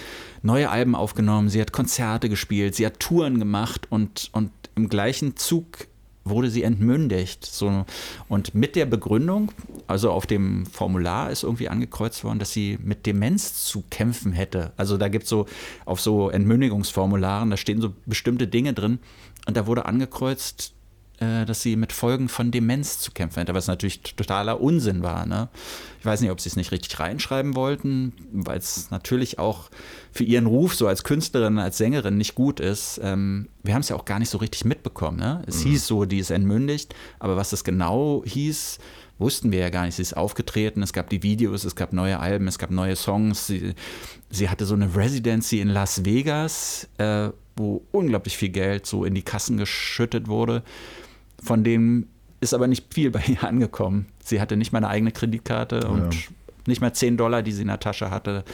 neue 0.43 0.71
Alben 0.71 0.95
aufgenommen, 0.95 1.51
sie 1.51 1.61
hat 1.61 1.73
Konzerte 1.73 2.31
gespielt, 2.31 2.75
sie 2.75 2.87
hat 2.87 3.01
Touren 3.01 3.39
gemacht 3.39 3.87
und, 3.91 4.31
und 4.33 4.51
im 4.77 4.89
gleichen 4.89 5.37
Zug 5.37 5.89
wurde 6.25 6.49
sie 6.49 6.63
entmündigt. 6.63 7.45
So. 7.45 7.85
Und 8.29 8.55
mit 8.55 8.77
der 8.77 8.87
Begründung, 8.87 9.53
also 9.87 10.11
auf 10.11 10.27
dem 10.27 10.65
Formular 10.67 11.31
ist 11.31 11.43
irgendwie 11.43 11.69
angekreuzt 11.69 12.25
worden, 12.25 12.39
dass 12.39 12.53
sie 12.53 12.79
mit 12.83 13.05
Demenz 13.05 13.65
zu 13.65 13.85
kämpfen 13.91 14.33
hätte. 14.33 14.73
Also 14.77 14.97
da 14.97 15.09
gibt 15.09 15.25
es 15.25 15.31
so 15.31 15.47
auf 15.85 16.01
so 16.01 16.31
Entmündigungsformularen, 16.31 17.51
da 17.51 17.57
stehen 17.57 17.81
so 17.81 17.93
bestimmte 18.07 18.47
Dinge 18.49 18.73
drin 18.73 19.01
und 19.47 19.57
da 19.57 19.67
wurde 19.67 19.87
angekreuzt, 19.87 20.75
äh, 21.21 21.45
dass 21.45 21.63
sie 21.63 21.77
mit 21.77 21.93
Folgen 21.93 22.29
von 22.29 22.51
Demenz 22.51 22.99
zu 22.99 23.13
kämpfen 23.13 23.39
hätte, 23.39 23.55
was 23.55 23.69
natürlich 23.69 24.01
totaler 24.01 24.61
Unsinn 24.61 25.03
war. 25.03 25.27
Ne? 25.27 25.49
Ich 26.01 26.07
weiß 26.07 26.21
nicht, 26.21 26.31
ob 26.31 26.41
sie 26.41 26.49
es 26.49 26.57
nicht 26.57 26.73
richtig 26.73 26.99
reinschreiben 26.99 27.55
wollten, 27.55 28.13
weil 28.33 28.59
es 28.59 28.91
natürlich 28.91 29.39
auch 29.39 29.71
für 30.11 30.25
ihren 30.25 30.47
Ruf 30.47 30.75
so 30.75 30.89
als 30.89 31.05
Künstlerin, 31.05 31.59
als 31.59 31.79
Sängerin 31.79 32.17
nicht 32.17 32.35
gut 32.35 32.59
ist. 32.59 33.01
Ähm, 33.03 33.49
wir 33.63 33.75
haben 33.75 33.83
es 33.83 33.91
ja 33.91 33.97
auch 33.97 34.05
gar 34.05 34.19
nicht 34.19 34.31
so 34.31 34.39
richtig 34.39 34.65
mitbekommen. 34.65 35.19
Ne? 35.19 35.43
Es 35.47 35.63
hieß 35.63 35.87
so, 35.87 36.05
die 36.05 36.19
ist 36.19 36.31
entmündigt, 36.31 36.95
aber 37.21 37.37
was 37.37 37.51
das 37.51 37.63
genau 37.63 38.25
hieß, 38.27 38.79
wussten 39.19 39.53
wir 39.53 39.61
ja 39.61 39.71
gar 39.71 39.87
nicht. 39.87 39.95
Sie 39.95 40.03
ist 40.03 40.17
aufgetreten, 40.17 40.83
es 40.83 40.93
gab 40.93 41.11
die 41.11 41.23
Videos, 41.23 41.63
es 41.63 41.77
gab 41.77 41.93
neue 41.93 42.19
Alben, 42.19 42.49
es 42.49 42.59
gab 42.59 42.71
neue 42.71 42.97
Songs. 42.97 43.47
Sie, 43.47 43.75
sie 44.31 44.49
hatte 44.49 44.67
so 44.67 44.75
eine 44.75 44.97
Residency 44.97 45.61
in 45.61 45.69
Las 45.69 46.05
Vegas, 46.05 46.89
äh, 46.99 47.29
wo 47.57 47.83
unglaublich 47.93 48.37
viel 48.37 48.49
Geld 48.49 48.87
so 48.87 49.05
in 49.05 49.15
die 49.15 49.23
Kassen 49.23 49.57
geschüttet 49.57 50.29
wurde. 50.29 50.63
Von 51.43 51.65
dem 51.65 52.09
ist 52.41 52.55
aber 52.55 52.67
nicht 52.67 52.93
viel 52.93 53.11
bei 53.11 53.23
ihr 53.27 53.45
angekommen. 53.45 54.07
Sie 54.23 54.41
hatte 54.41 54.57
nicht 54.57 54.73
mal 54.73 54.79
eine 54.79 54.89
eigene 54.89 55.13
Kreditkarte 55.13 55.89
und 55.89 56.17
nicht 56.67 56.81
mal 56.81 56.93
10 56.93 57.17
Dollar, 57.17 57.43
die 57.43 57.53
sie 57.53 57.63
in 57.63 57.69
der 57.69 57.81
Tasche 57.81 58.11
hatte, 58.11 58.45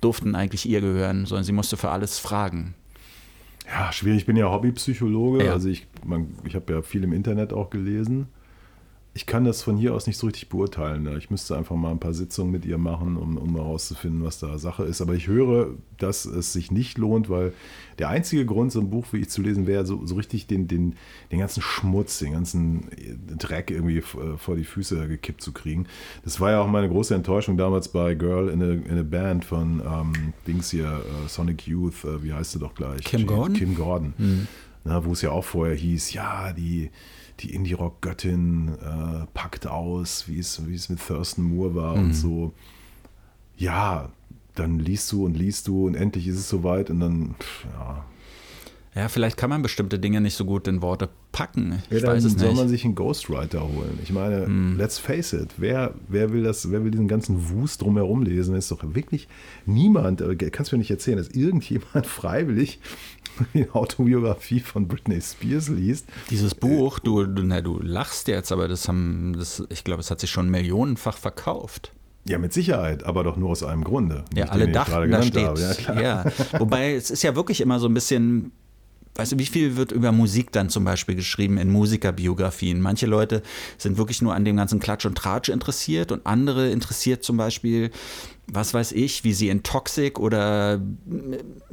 durften 0.00 0.34
eigentlich 0.34 0.68
ihr 0.68 0.80
gehören, 0.80 1.26
sondern 1.26 1.44
sie 1.44 1.52
musste 1.52 1.76
für 1.76 1.90
alles 1.90 2.18
fragen. 2.18 2.74
Ja, 3.66 3.90
schwierig. 3.92 4.20
Ich 4.20 4.26
bin 4.26 4.36
ja 4.36 4.50
Hobbypsychologe. 4.50 5.46
Ja. 5.46 5.52
Also 5.52 5.68
ich, 5.68 5.86
man, 6.04 6.34
ich 6.44 6.54
habe 6.54 6.72
ja 6.72 6.82
viel 6.82 7.02
im 7.04 7.12
Internet 7.12 7.52
auch 7.52 7.70
gelesen. 7.70 8.28
Ich 9.16 9.26
kann 9.26 9.44
das 9.44 9.62
von 9.62 9.76
hier 9.76 9.94
aus 9.94 10.08
nicht 10.08 10.18
so 10.18 10.26
richtig 10.26 10.48
beurteilen. 10.48 11.04
ne? 11.04 11.16
Ich 11.16 11.30
müsste 11.30 11.56
einfach 11.56 11.76
mal 11.76 11.92
ein 11.92 12.00
paar 12.00 12.14
Sitzungen 12.14 12.50
mit 12.50 12.64
ihr 12.64 12.78
machen, 12.78 13.16
um, 13.16 13.38
um 13.38 13.54
herauszufinden, 13.54 14.24
was 14.24 14.40
da 14.40 14.58
Sache 14.58 14.82
ist. 14.82 15.00
Aber 15.00 15.14
ich 15.14 15.28
höre, 15.28 15.68
dass 15.98 16.24
es 16.24 16.52
sich 16.52 16.72
nicht 16.72 16.98
lohnt, 16.98 17.30
weil 17.30 17.52
der 18.00 18.08
einzige 18.08 18.44
Grund, 18.44 18.72
so 18.72 18.80
ein 18.80 18.90
Buch 18.90 19.06
wie 19.12 19.18
ich 19.18 19.30
zu 19.30 19.40
lesen, 19.40 19.68
wäre, 19.68 19.86
so, 19.86 20.04
so 20.04 20.16
richtig 20.16 20.48
den, 20.48 20.66
den, 20.66 20.96
den 21.30 21.38
ganzen 21.38 21.62
Schmutz, 21.62 22.18
den 22.18 22.32
ganzen 22.32 22.88
Dreck 23.38 23.70
irgendwie 23.70 23.98
äh, 23.98 24.36
vor 24.36 24.56
die 24.56 24.64
Füße 24.64 25.06
gekippt 25.06 25.42
zu 25.42 25.52
kriegen. 25.52 25.86
Das 26.24 26.40
war 26.40 26.50
ja 26.50 26.60
auch 26.60 26.66
meine 26.66 26.88
große 26.88 27.14
Enttäuschung 27.14 27.56
damals 27.56 27.86
bei 27.86 28.16
Girl 28.16 28.48
in 28.48 28.62
a, 28.62 28.72
in 28.72 28.98
a 28.98 29.04
Band 29.04 29.44
von 29.44 29.80
ähm, 29.80 30.32
Dings 30.48 30.70
hier, 30.70 30.86
äh, 30.88 31.28
Sonic 31.28 31.68
Youth, 31.68 32.02
äh, 32.04 32.20
wie 32.24 32.32
heißt 32.32 32.50
sie 32.50 32.58
doch 32.58 32.74
gleich? 32.74 33.04
Kim 33.04 33.28
Gordon? 33.28 33.54
Kim 33.54 33.76
Gordon. 33.76 34.14
Na, 34.82 35.04
wo 35.04 35.12
es 35.12 35.22
ja 35.22 35.30
auch 35.30 35.44
vorher 35.44 35.76
hieß, 35.76 36.12
ja, 36.12 36.52
die, 36.52 36.90
die 37.40 37.54
Indie-Rock-Göttin 37.54 38.68
äh, 38.80 39.26
packt 39.34 39.66
aus, 39.66 40.24
wie 40.28 40.38
es, 40.38 40.66
wie 40.66 40.74
es 40.74 40.88
mit 40.88 41.00
Thurston 41.04 41.44
Moore 41.44 41.74
war 41.74 41.94
und 41.94 42.12
so. 42.14 42.52
Ja, 43.56 44.10
dann 44.54 44.78
liest 44.78 45.10
du 45.12 45.24
und 45.24 45.36
liest 45.36 45.66
du 45.68 45.86
und 45.86 45.94
endlich 45.94 46.28
ist 46.28 46.36
es 46.36 46.48
soweit 46.48 46.90
und 46.90 47.00
dann, 47.00 47.34
pff, 47.40 47.64
ja. 47.78 48.04
Ja, 48.96 49.08
vielleicht 49.08 49.36
kann 49.36 49.50
man 49.50 49.60
bestimmte 49.60 49.98
Dinge 49.98 50.20
nicht 50.20 50.36
so 50.36 50.44
gut 50.44 50.68
in 50.68 50.80
Worte 50.80 51.08
packen. 51.32 51.82
Ich 51.90 52.00
ja, 52.02 52.06
weiß 52.06 52.22
es 52.22 52.34
soll 52.34 52.50
nicht. 52.50 52.56
man 52.58 52.68
sich 52.68 52.84
einen 52.84 52.94
Ghostwriter 52.94 53.60
holen. 53.62 53.98
Ich 54.04 54.12
meine, 54.12 54.46
Hm. 54.46 54.76
let's 54.78 55.00
face 55.00 55.32
it, 55.32 55.54
wer, 55.56 55.94
wer 56.06 56.32
will 56.32 56.44
das, 56.44 56.70
wer 56.70 56.84
will 56.84 56.92
diesen 56.92 57.08
ganzen 57.08 57.50
Wust 57.50 57.82
drumherum 57.82 58.22
lesen? 58.22 58.54
Das 58.54 58.66
ist 58.66 58.70
doch 58.70 58.94
wirklich 58.94 59.26
niemand, 59.66 60.20
äh, 60.20 60.36
kannst 60.36 60.70
du 60.70 60.76
mir 60.76 60.78
nicht 60.78 60.92
erzählen, 60.92 61.16
dass 61.18 61.26
irgendjemand 61.30 62.06
freiwillig 62.06 62.78
die 63.54 63.70
Autobiografie 63.70 64.60
von 64.60 64.88
Britney 64.88 65.20
Spears 65.20 65.68
liest. 65.68 66.06
Dieses 66.30 66.54
Buch, 66.54 66.98
du, 66.98 67.24
du, 67.24 67.42
na, 67.42 67.60
du 67.60 67.80
lachst 67.80 68.28
jetzt, 68.28 68.52
aber 68.52 68.68
das 68.68 68.88
haben, 68.88 69.34
das, 69.36 69.62
ich 69.68 69.84
glaube, 69.84 70.00
es 70.00 70.10
hat 70.10 70.20
sich 70.20 70.30
schon 70.30 70.50
millionenfach 70.50 71.16
verkauft. 71.16 71.92
Ja, 72.26 72.38
mit 72.38 72.52
Sicherheit, 72.54 73.04
aber 73.04 73.22
doch 73.22 73.36
nur 73.36 73.50
aus 73.50 73.62
einem 73.62 73.84
Grunde. 73.84 74.24
Ja, 74.34 74.46
alle 74.46 74.68
dachten, 74.68 75.10
da 75.10 75.22
steht. 75.22 75.86
Ja. 75.88 76.00
Ja, 76.00 76.24
Wobei, 76.58 76.94
es 76.94 77.10
ist 77.10 77.22
ja 77.22 77.36
wirklich 77.36 77.60
immer 77.60 77.78
so 77.78 77.86
ein 77.86 77.92
bisschen, 77.92 78.52
weißt 79.14 79.32
du, 79.32 79.38
wie 79.38 79.46
viel 79.46 79.76
wird 79.76 79.92
über 79.92 80.12
Musik 80.12 80.50
dann 80.52 80.68
zum 80.68 80.84
Beispiel 80.84 81.14
geschrieben 81.14 81.58
in 81.58 81.70
Musikerbiografien? 81.70 82.80
Manche 82.80 83.06
Leute 83.06 83.42
sind 83.78 83.96
wirklich 83.96 84.22
nur 84.22 84.34
an 84.34 84.44
dem 84.44 84.56
ganzen 84.56 84.80
Klatsch 84.80 85.06
und 85.06 85.16
Tratsch 85.16 85.48
interessiert 85.48 86.10
und 86.12 86.26
andere 86.26 86.70
interessiert 86.70 87.22
zum 87.22 87.36
Beispiel, 87.36 87.90
was 88.46 88.74
weiß 88.74 88.92
ich, 88.92 89.24
wie 89.24 89.32
sie 89.32 89.48
in 89.48 89.62
Toxic 89.62 90.18
oder 90.18 90.80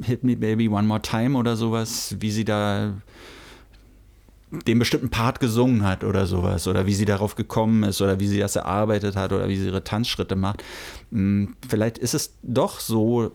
Hit 0.02 0.24
Me 0.24 0.36
Baby 0.36 0.68
One 0.68 0.86
More 0.86 1.02
Time 1.02 1.36
oder 1.36 1.56
sowas, 1.56 2.16
wie 2.20 2.30
sie 2.30 2.44
da 2.44 2.94
den 4.66 4.78
bestimmten 4.78 5.08
Part 5.08 5.40
gesungen 5.40 5.82
hat 5.82 6.04
oder 6.04 6.26
sowas 6.26 6.68
oder 6.68 6.86
wie 6.86 6.92
sie 6.92 7.06
darauf 7.06 7.36
gekommen 7.36 7.84
ist 7.84 8.02
oder 8.02 8.20
wie 8.20 8.28
sie 8.28 8.38
das 8.38 8.54
erarbeitet 8.54 9.16
hat 9.16 9.32
oder 9.32 9.48
wie 9.48 9.56
sie 9.56 9.66
ihre 9.66 9.82
Tanzschritte 9.82 10.36
macht. 10.36 10.62
Hm, 11.10 11.56
Vielleicht 11.66 11.96
ist 11.96 12.12
es 12.14 12.34
doch 12.42 12.78
so, 12.78 13.32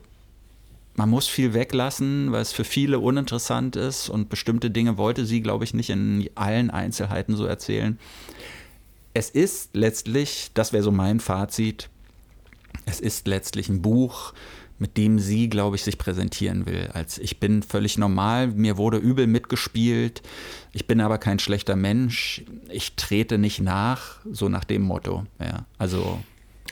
man 0.98 1.10
muss 1.10 1.28
viel 1.28 1.54
weglassen, 1.54 2.32
weil 2.32 2.42
es 2.42 2.52
für 2.52 2.64
viele 2.64 3.00
uninteressant 3.00 3.76
ist 3.76 4.10
und 4.10 4.30
bestimmte 4.30 4.72
Dinge 4.72 4.98
wollte 4.98 5.26
sie, 5.26 5.42
glaube 5.42 5.64
ich, 5.64 5.74
nicht 5.74 5.92
in 5.92 6.28
allen 6.36 6.72
Einzelheiten 6.72 7.36
so 7.36 7.46
erzählen. 7.46 8.00
Es 9.14 9.30
ist 9.30 9.76
letztlich, 9.76 10.50
das 10.56 10.74
wäre 10.74 10.84
so 10.84 10.92
mein 10.92 11.20
Fazit, 11.20 11.90
es 12.86 13.00
ist 13.00 13.28
letztlich 13.28 13.70
ein 13.70 13.84
Buch, 13.84 14.34
mit 14.80 14.98
dem 14.98 15.20
sie, 15.20 15.50
glaube 15.50 15.76
ich, 15.76 15.84
sich 15.84 16.00
präsentieren 16.00 16.66
will. 16.66 16.90
Als 16.94 17.20
ich 17.20 17.40
bin 17.40 17.62
völlig 17.62 18.00
normal, 18.00 18.48
mir 18.48 18.78
wurde 18.78 18.98
übel 18.98 19.28
mitgespielt, 19.28 20.24
ich 20.74 20.88
bin 20.88 21.00
aber 21.00 21.20
kein 21.20 21.38
schlechter 21.38 21.76
Mensch, 21.76 22.44
ich 22.70 22.96
trete 22.96 23.38
nicht 23.38 23.62
nach, 23.62 24.18
so 24.32 24.50
nach 24.50 24.64
dem 24.64 24.82
Motto. 24.82 25.26
Ja, 25.40 25.66
also 25.78 26.20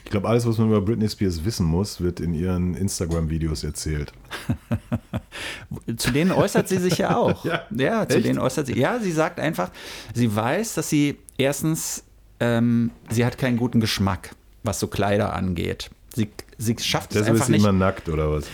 Ich 0.06 0.12
glaube, 0.12 0.30
alles, 0.30 0.46
was 0.48 0.58
man 0.60 0.68
über 0.68 0.82
Britney 0.82 1.10
Spears 1.10 1.44
wissen 1.44 1.66
muss, 1.66 2.00
wird 2.00 2.20
in 2.20 2.34
ihren 2.36 2.76
Instagram-Videos 2.76 3.64
erzählt. 3.64 4.14
Zu 5.98 6.12
denen 6.12 6.32
äußert 6.32 6.70
sie 6.70 6.78
sich 6.78 7.00
ja 7.00 7.18
auch. 7.18 7.44
Ja, 7.72 8.08
zu 8.08 8.18
echt? 8.18 8.28
denen 8.28 8.40
äußert 8.40 8.68
sie. 8.68 8.80
Ja, 8.80 9.00
sie 9.00 9.12
sagt 9.12 9.40
einfach, 9.40 9.72
sie 10.14 10.34
weiß, 10.34 10.76
dass 10.76 10.90
sie 10.90 11.18
erstens, 11.38 12.04
ähm, 12.40 12.92
sie 13.10 13.26
hat 13.26 13.38
keinen 13.38 13.58
guten 13.58 13.80
Geschmack, 13.82 14.32
was 14.64 14.80
so 14.80 14.88
Kleider 14.88 15.34
angeht. 15.34 15.90
Sie, 16.14 16.30
sie 16.58 16.76
schafft 16.80 17.12
es 17.12 17.20
Deshalb 17.20 17.36
ist 17.36 17.42
einfach 17.42 17.46
sie 17.48 17.52
nicht. 17.54 17.64
immer 17.64 17.74
nackt 17.74 18.08
oder 18.08 18.32
was? 18.32 18.46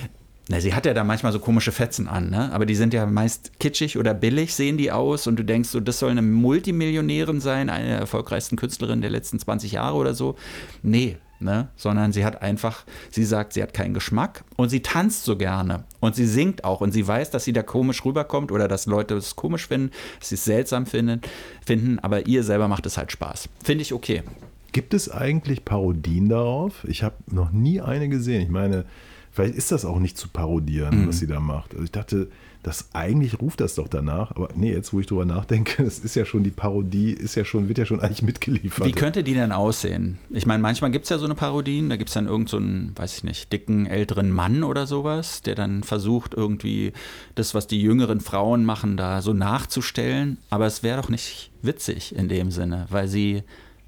Na, 0.48 0.60
sie 0.60 0.74
hat 0.74 0.86
ja 0.86 0.94
da 0.94 1.04
manchmal 1.04 1.32
so 1.32 1.40
komische 1.40 1.72
Fetzen 1.72 2.08
an, 2.08 2.30
ne? 2.30 2.52
Aber 2.52 2.66
die 2.66 2.76
sind 2.76 2.94
ja 2.94 3.06
meist 3.06 3.60
kitschig 3.60 3.98
oder 3.98 4.14
billig, 4.14 4.56
sehen 4.56 4.78
die 4.78 4.92
aus. 4.92 5.28
Und 5.28 5.38
du 5.38 5.44
denkst 5.46 5.70
so, 5.70 5.80
das 5.80 6.00
soll 6.00 6.12
eine 6.12 6.22
Multimillionärin 6.22 7.40
sein, 7.42 7.70
eine 7.70 7.88
der 7.88 7.98
erfolgreichsten 8.00 8.56
Künstlerinnen 8.56 9.02
der 9.02 9.12
letzten 9.12 9.40
20 9.40 9.74
Jahre 9.74 9.96
oder 9.98 10.14
so. 10.14 10.36
Nee, 10.82 11.18
ne? 11.42 11.70
Sondern 11.76 12.12
sie 12.14 12.24
hat 12.26 12.42
einfach, 12.42 12.84
sie 13.10 13.24
sagt, 13.26 13.54
sie 13.54 13.62
hat 13.64 13.74
keinen 13.74 13.94
Geschmack 13.94 14.44
und 14.56 14.70
sie 14.70 14.82
tanzt 14.82 15.24
so 15.26 15.38
gerne. 15.38 15.84
Und 16.00 16.16
sie 16.16 16.26
singt 16.26 16.64
auch. 16.64 16.82
Und 16.82 16.92
sie 16.92 17.08
weiß, 17.08 17.30
dass 17.32 17.44
sie 17.44 17.54
da 17.54 17.64
komisch 17.64 18.04
rüberkommt 18.06 18.52
oder 18.52 18.68
dass 18.68 18.86
Leute 18.86 19.16
es 19.16 19.36
komisch 19.36 19.68
finden, 19.68 19.92
dass 20.20 20.30
sie 20.30 20.36
es 20.36 20.46
seltsam 20.46 20.86
finden, 20.86 21.22
finden. 21.66 22.00
Aber 22.00 22.28
ihr 22.28 22.44
selber 22.44 22.68
macht 22.68 22.86
es 22.86 22.98
halt 22.98 23.12
Spaß. 23.12 23.50
Finde 23.64 23.82
ich 23.84 23.94
okay. 23.94 24.24
Gibt 24.72 24.94
es 24.94 25.10
eigentlich 25.12 25.66
Parodien 25.66 26.30
darauf? 26.30 26.84
Ich 26.86 27.04
habe 27.04 27.16
noch 27.30 27.52
nie 27.52 27.82
eine 27.82 28.08
gesehen. 28.08 28.42
Ich 28.42 28.50
meine, 28.50 28.86
vielleicht 29.32 29.56
ist 29.56 29.72
das 29.72 29.84
auch 29.86 30.00
nicht 30.00 30.18
zu 30.18 30.30
parodieren, 30.30 31.02
Mhm. 31.04 31.08
was 31.10 31.20
sie 31.20 31.28
da 31.28 31.40
macht. 31.40 31.72
Also 31.74 31.84
ich 31.84 31.92
dachte, 31.92 32.30
das 32.64 32.90
eigentlich 32.94 33.40
ruft 33.42 33.60
das 33.60 33.76
doch 33.76 33.88
danach. 33.88 34.32
Aber 34.32 34.50
nee, 34.56 34.72
jetzt 34.72 34.94
wo 34.94 35.00
ich 35.00 35.08
drüber 35.08 35.26
nachdenke, 35.26 35.84
das 35.84 36.00
ist 36.00 36.16
ja 36.16 36.26
schon 36.26 36.44
die 36.44 36.52
Parodie, 36.52 37.12
ist 37.12 37.36
ja 37.36 37.44
schon, 37.44 37.68
wird 37.68 37.78
ja 37.78 37.86
schon 37.86 38.00
eigentlich 38.00 38.22
mitgeliefert. 38.22 38.86
Wie 38.86 38.92
könnte 38.92 39.24
die 39.24 39.34
denn 39.34 39.52
aussehen? 39.52 40.20
Ich 40.30 40.46
meine, 40.46 40.62
manchmal 40.62 40.92
gibt 40.92 41.06
es 41.06 41.10
ja 41.10 41.18
so 41.18 41.26
eine 41.26 41.36
Parodien, 41.36 41.90
da 41.90 41.96
gibt 41.96 42.10
es 42.10 42.14
dann 42.14 42.28
irgendeinen, 42.28 42.94
so 42.96 43.02
weiß 43.02 43.18
ich 43.18 43.24
nicht, 43.24 43.52
dicken 43.52 43.86
älteren 43.88 44.32
Mann 44.32 44.64
oder 44.64 44.86
sowas, 44.86 45.42
der 45.42 45.56
dann 45.56 45.84
versucht, 45.84 46.34
irgendwie 46.34 46.94
das, 47.36 47.56
was 47.56 47.68
die 47.68 47.82
jüngeren 47.82 48.22
Frauen 48.22 48.64
machen, 48.64 48.98
da 48.98 49.22
so 49.22 49.34
nachzustellen. 49.34 50.38
Aber 50.50 50.66
es 50.68 50.84
wäre 50.84 51.02
doch 51.02 51.10
nicht 51.10 51.52
witzig 51.62 52.16
in 52.16 52.30
dem 52.30 52.52
Sinne, 52.52 52.86
weil 52.90 53.08
sie 53.08 53.44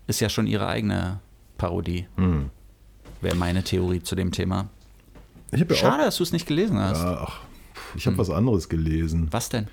ist 0.08 0.20
ja 0.20 0.30
schon 0.30 0.48
ihre 0.48 0.68
eigene 0.68 1.20
Parodie. 1.58 2.08
Hm. 2.18 2.50
Wäre 3.22 3.36
meine 3.36 3.64
Theorie 3.64 4.02
zu 4.02 4.16
dem 4.16 4.32
Thema. 4.32 4.68
Schade, 5.74 6.04
dass 6.04 6.18
du 6.18 6.24
es 6.24 6.34
nicht 6.34 6.48
gelesen 6.48 6.78
auch, 6.78 6.82
hast. 6.82 7.04
ja, 7.04 7.26
ach, 7.28 7.40
ich 7.96 8.08
habe 8.08 8.18
was 8.18 8.30
anderes 8.30 8.70
gelesen. 8.70 9.28
Was 9.32 9.50
denn? 9.50 9.68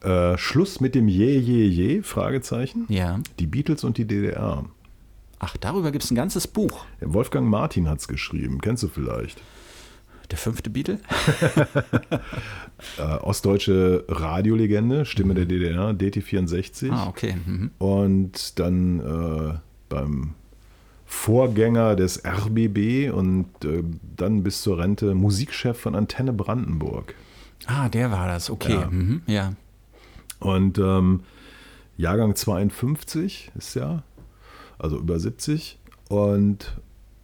Äh, 0.00 0.36
Schluss 0.36 0.80
mit 0.80 0.94
dem 0.94 1.08
Je, 1.08 1.38
Je, 1.38 1.64
Je, 1.66 2.02
Fragezeichen. 2.02 2.84
Ja. 2.88 3.20
Die 3.38 3.46
Beatles 3.46 3.84
und 3.84 3.96
die 3.96 4.06
DDR. 4.06 4.64
Ach, 5.38 5.56
darüber 5.56 5.92
gibt 5.92 6.04
es 6.04 6.10
ein 6.10 6.14
ganzes 6.14 6.46
Buch. 6.46 6.84
Ja, 7.00 7.12
Wolfgang 7.12 7.48
Martin 7.48 7.88
hat 7.88 8.00
es 8.00 8.08
geschrieben, 8.08 8.60
kennst 8.60 8.82
du 8.82 8.88
vielleicht. 8.88 9.40
Der 10.30 10.38
fünfte 10.38 10.70
Beatle? 10.70 10.98
Äh, 12.98 13.02
ostdeutsche 13.02 14.04
Radiolegende, 14.08 15.04
Stimme 15.06 15.34
der 15.34 15.46
DDR, 15.46 15.90
DT64. 15.92 16.90
Ah, 16.90 17.06
okay. 17.06 17.36
Mhm. 17.46 17.70
Und 17.78 18.58
dann 18.58 19.00
äh, 19.00 19.54
beim 19.88 20.34
Vorgänger 21.06 21.94
des 21.94 22.24
RBB 22.24 23.12
und 23.12 23.46
äh, 23.64 23.84
dann 24.16 24.42
bis 24.42 24.60
zur 24.62 24.78
Rente 24.78 25.14
Musikchef 25.14 25.78
von 25.78 25.94
Antenne 25.94 26.32
Brandenburg. 26.32 27.14
Ah, 27.66 27.88
der 27.88 28.10
war 28.10 28.26
das. 28.28 28.50
Okay. 28.50 28.74
Ja. 28.74 28.86
Mhm. 28.90 29.22
ja. 29.26 29.52
Und 30.40 30.78
ähm, 30.78 31.20
Jahrgang 31.96 32.34
52 32.36 33.52
ist 33.56 33.74
ja, 33.74 34.02
also 34.78 34.98
über 34.98 35.18
70 35.18 35.78
und 36.08 36.76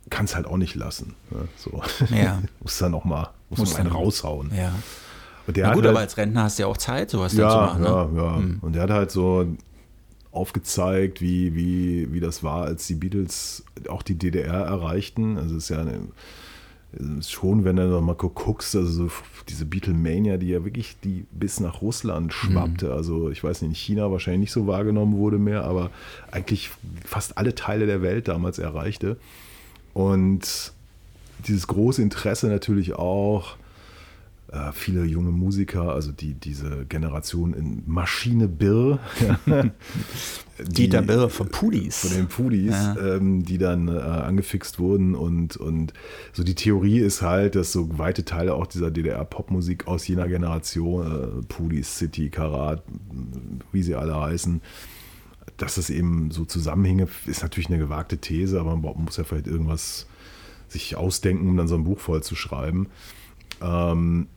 kann 0.08 0.24
es 0.24 0.34
halt 0.34 0.46
auch 0.46 0.56
nicht 0.56 0.74
lassen. 0.74 1.14
Ne? 1.30 1.48
So. 1.56 1.82
Ja. 2.14 2.40
muss 2.60 2.78
dann 2.78 2.94
auch 2.94 3.04
mal, 3.04 3.30
muss 3.50 3.58
Muss 3.60 3.72
man 3.72 3.80
einen 3.82 3.90
dann- 3.90 3.96
raushauen. 3.98 4.50
Ja. 4.56 4.72
Und 5.46 5.56
der 5.56 5.64
Na 5.64 5.70
hat 5.70 5.74
gut, 5.76 5.84
halt- 5.84 5.90
aber 5.94 6.00
als 6.00 6.16
Rentner 6.16 6.44
hast 6.44 6.58
du 6.58 6.62
ja 6.62 6.66
auch 6.68 6.76
Zeit, 6.76 7.10
sowas 7.10 7.32
dann 7.34 7.50
zu 7.50 7.56
ja, 7.56 7.66
machen. 7.66 7.82
Ne? 7.82 7.88
ja, 7.88 8.38
ja. 8.38 8.42
Und 8.60 8.76
er 8.76 8.82
hat 8.82 8.90
halt 8.90 9.10
so 9.10 9.46
aufgezeigt, 10.32 11.20
wie, 11.20 11.54
wie, 11.56 12.12
wie 12.12 12.20
das 12.20 12.42
war, 12.44 12.64
als 12.64 12.86
die 12.86 12.94
Beatles 12.94 13.64
auch 13.88 14.02
die 14.02 14.14
DDR 14.16 14.54
erreichten. 14.64 15.36
Also 15.38 15.56
es 15.56 15.64
ist 15.64 15.68
ja 15.70 15.80
eine, 15.80 16.00
schon, 17.28 17.64
wenn 17.64 17.76
du 17.76 17.86
noch 17.86 18.00
mal 18.00 18.14
gu- 18.16 18.30
guckst, 18.30 18.74
also 18.74 19.06
so 19.06 19.10
diese 19.48 19.64
Beatlemania, 19.64 20.36
die 20.38 20.48
ja 20.48 20.64
wirklich 20.64 20.96
die 21.04 21.24
bis 21.30 21.60
nach 21.60 21.82
Russland 21.82 22.32
schwappte. 22.32 22.92
Also 22.92 23.30
ich 23.30 23.44
weiß 23.44 23.62
nicht, 23.62 23.68
in 23.70 23.74
China 23.74 24.10
wahrscheinlich 24.10 24.40
nicht 24.40 24.52
so 24.52 24.66
wahrgenommen 24.66 25.16
wurde 25.16 25.38
mehr, 25.38 25.64
aber 25.64 25.90
eigentlich 26.32 26.70
fast 27.04 27.38
alle 27.38 27.54
Teile 27.54 27.86
der 27.86 28.02
Welt 28.02 28.26
damals 28.28 28.58
erreichte. 28.58 29.16
Und 29.94 30.72
dieses 31.46 31.66
große 31.68 32.02
Interesse 32.02 32.48
natürlich 32.48 32.94
auch, 32.94 33.56
äh, 34.52 34.72
viele 34.72 35.04
junge 35.04 35.30
Musiker, 35.30 35.92
also 35.92 36.10
die, 36.12 36.34
diese 36.34 36.84
Generation 36.86 37.54
in 37.54 37.82
Maschine 37.86 38.48
Birr, 38.48 38.98
Dieter 40.58 41.00
die- 41.00 41.06
Birr 41.06 41.30
von 41.30 41.48
Pudis. 41.48 42.00
von 42.00 42.10
den 42.16 42.26
Pudis, 42.28 42.72
Ja. 42.72 42.96
ähm, 43.16 43.44
die 43.44 43.58
dann 43.58 43.88
äh, 43.88 43.92
angefixt 43.92 44.78
wurden 44.78 45.14
und, 45.14 45.56
und 45.56 45.92
so 46.32 46.42
die 46.42 46.54
Theorie 46.54 46.98
ist 46.98 47.22
halt, 47.22 47.54
dass 47.54 47.72
so 47.72 47.96
weite 47.98 48.24
Teile 48.24 48.54
auch 48.54 48.66
dieser 48.66 48.90
DDR-Popmusik 48.90 49.86
aus 49.86 50.06
jener 50.06 50.28
Generation, 50.28 51.40
äh, 51.40 51.42
Pudis, 51.46 51.96
City, 51.98 52.28
Karat, 52.30 52.82
wie 53.72 53.82
sie 53.82 53.94
alle 53.94 54.20
heißen, 54.20 54.60
dass 55.56 55.76
das 55.76 55.90
eben 55.90 56.30
so 56.30 56.44
Zusammenhänge, 56.44 57.08
ist 57.26 57.42
natürlich 57.42 57.68
eine 57.70 57.78
gewagte 57.78 58.18
These, 58.18 58.60
aber 58.60 58.76
man 58.76 59.04
muss 59.04 59.16
ja 59.16 59.24
vielleicht 59.24 59.46
irgendwas 59.46 60.06
sich 60.68 60.96
ausdenken, 60.96 61.48
um 61.48 61.56
dann 61.56 61.68
so 61.68 61.74
ein 61.74 61.84
Buch 61.84 61.98
voll 61.98 62.22
zu 62.22 62.34
schreiben. 62.36 62.88
Ähm, 63.62 64.28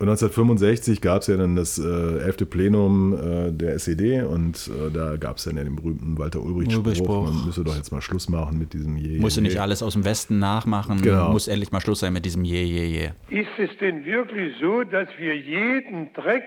und 0.00 0.08
1965 0.08 1.00
gab 1.00 1.22
es 1.22 1.26
ja 1.26 1.36
dann 1.36 1.56
das 1.56 1.78
äh, 1.78 1.82
11. 1.82 2.48
Plenum 2.48 3.14
äh, 3.14 3.52
der 3.52 3.74
SED 3.74 4.22
und 4.22 4.68
äh, 4.68 4.92
da 4.92 5.16
gab 5.16 5.38
es 5.38 5.44
dann 5.44 5.56
ja 5.56 5.64
den 5.64 5.74
berühmten 5.74 6.16
Walter 6.18 6.40
Ulbricht-Spruch, 6.40 6.78
Ulbricht-Spruch. 6.78 7.24
man 7.24 7.46
müsse 7.46 7.64
doch 7.64 7.76
jetzt 7.76 7.90
mal 7.90 8.00
Schluss 8.00 8.28
machen 8.28 8.58
mit 8.58 8.72
diesem 8.72 8.96
Je. 8.96 9.18
Du 9.18 9.26
Je. 9.26 9.40
nicht 9.40 9.60
alles 9.60 9.82
aus 9.82 9.94
dem 9.94 10.04
Westen 10.04 10.38
nachmachen. 10.38 11.02
Genau. 11.02 11.32
Muss 11.32 11.48
endlich 11.48 11.72
mal 11.72 11.80
Schluss 11.80 12.00
sein 12.00 12.12
mit 12.12 12.24
diesem 12.24 12.44
Je, 12.44 12.62
Je, 12.62 12.84
Je. 12.84 13.40
Ist 13.40 13.48
es 13.58 13.76
denn 13.78 14.04
wirklich 14.04 14.54
so, 14.60 14.84
dass 14.84 15.08
wir 15.18 15.36
jeden 15.36 16.12
Dreck, 16.12 16.44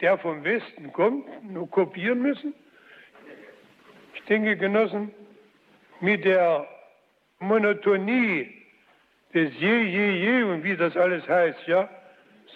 der 0.00 0.16
vom 0.18 0.42
Westen 0.42 0.92
kommt, 0.92 1.26
nur 1.52 1.70
kopieren 1.70 2.22
müssen? 2.22 2.54
Ich 4.14 4.22
denke, 4.22 4.56
Genossen, 4.56 5.10
mit 6.00 6.24
der 6.24 6.66
Monotonie 7.40 8.46
das 9.34 9.50
Je, 9.60 9.82
Je, 9.82 10.10
Je 10.12 10.42
und 10.44 10.64
wie 10.64 10.76
das 10.76 10.96
alles 10.96 11.26
heißt, 11.28 11.58
ja, 11.66 11.90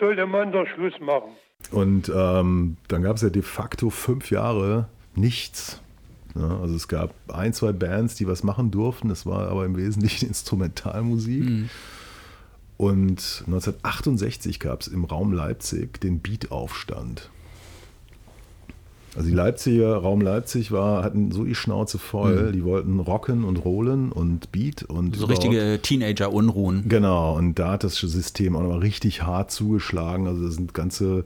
sollte 0.01 0.27
man 0.27 0.51
doch 0.51 0.67
Schluss 0.67 0.99
machen. 1.01 1.31
Und 1.71 2.11
ähm, 2.15 2.77
dann 2.89 3.03
gab 3.03 3.17
es 3.17 3.23
ja 3.23 3.31
de 3.31 3.43
facto 3.43 3.91
fünf 3.91 4.31
Jahre 4.31 4.89
nichts. 5.15 5.81
Ja, 6.35 6.61
also 6.61 6.75
es 6.75 6.89
gab 6.89 7.13
ein, 7.33 7.53
zwei 7.53 7.73
Bands, 7.73 8.15
die 8.15 8.27
was 8.27 8.43
machen 8.43 8.71
durften. 8.71 9.09
Das 9.09 9.27
war 9.27 9.49
aber 9.49 9.65
im 9.65 9.77
Wesentlichen 9.77 10.29
Instrumentalmusik. 10.29 11.69
Und 12.77 13.45
1968 13.47 14.59
gab 14.59 14.81
es 14.81 14.89
im 14.89 15.05
Raum 15.05 15.33
Leipzig 15.33 16.01
den 16.01 16.21
Beat-Aufstand. 16.21 17.29
Also 19.17 19.29
die 19.29 19.35
Leipziger, 19.35 19.97
Raum 19.97 20.21
Leipzig 20.21 20.71
war, 20.71 21.03
hatten 21.03 21.33
so 21.33 21.45
die 21.45 21.57
Schnauze 21.57 21.99
voll. 21.99 22.53
Die 22.53 22.65
wollten 22.65 23.01
rocken 23.01 23.43
und 23.43 23.57
rollen 23.65 24.13
und 24.13 24.53
Beat 24.53 24.85
und 24.85 25.17
So 25.17 25.27
richtige 25.27 25.81
Teenager-Unruhen. 25.83 26.89
Genau, 26.89 27.37
und 27.37 27.59
da 27.59 27.73
hat 27.73 27.85
das 27.85 27.97
System 27.97 28.55
auch 28.55 28.63
nochmal 28.63 28.79
richtig 28.79 29.23
hart 29.23 29.51
zugeschlagen. 29.51 30.29
Also 30.29 30.45
da 30.45 30.51
sind 30.51 30.75
ganze 30.75 31.25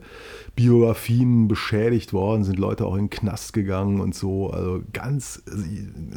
Biografien 0.55 1.47
beschädigt 1.47 2.11
worden, 2.11 2.43
sind 2.43 2.57
Leute 2.57 2.85
auch 2.85 2.95
in 2.95 3.05
den 3.05 3.09
Knast 3.11 3.53
gegangen 3.53 3.99
und 3.99 4.15
so. 4.15 4.49
Also 4.49 4.81
ganz 4.91 5.43
also, 5.49 5.63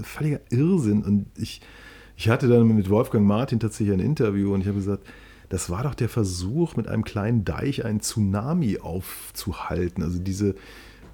völliger 0.02 0.40
Irrsinn. 0.48 1.02
Und 1.02 1.26
ich, 1.36 1.60
ich 2.16 2.30
hatte 2.30 2.48
dann 2.48 2.66
mit 2.66 2.88
Wolfgang 2.88 3.26
Martin 3.26 3.60
tatsächlich 3.60 3.92
ein 3.92 4.00
Interview 4.00 4.54
und 4.54 4.62
ich 4.62 4.68
habe 4.68 4.78
gesagt, 4.78 5.06
das 5.50 5.70
war 5.70 5.82
doch 5.82 5.94
der 5.94 6.08
Versuch, 6.08 6.76
mit 6.76 6.88
einem 6.88 7.04
kleinen 7.04 7.44
Deich 7.44 7.84
einen 7.84 8.00
Tsunami 8.00 8.78
aufzuhalten. 8.78 10.02
Also 10.02 10.18
diese, 10.18 10.54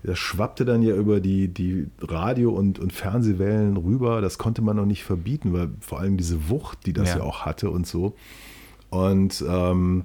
das 0.04 0.18
schwappte 0.18 0.64
dann 0.64 0.82
ja 0.82 0.94
über 0.94 1.18
die, 1.20 1.48
die 1.48 1.86
Radio- 2.00 2.52
und, 2.52 2.78
und 2.78 2.92
Fernsehwellen 2.92 3.76
rüber. 3.78 4.20
Das 4.20 4.36
konnte 4.38 4.60
man 4.62 4.76
noch 4.76 4.86
nicht 4.86 5.02
verbieten, 5.02 5.52
weil 5.52 5.70
vor 5.80 5.98
allem 5.98 6.16
diese 6.18 6.48
Wucht, 6.50 6.84
die 6.86 6.92
das 6.92 7.10
Ja. 7.10 7.18
ja, 7.18 7.22
auch 7.24 7.40
hatte 7.46 7.70
und 7.70 7.86
so. 7.86 8.14
Und 8.90 9.42
ähm, 9.48 10.04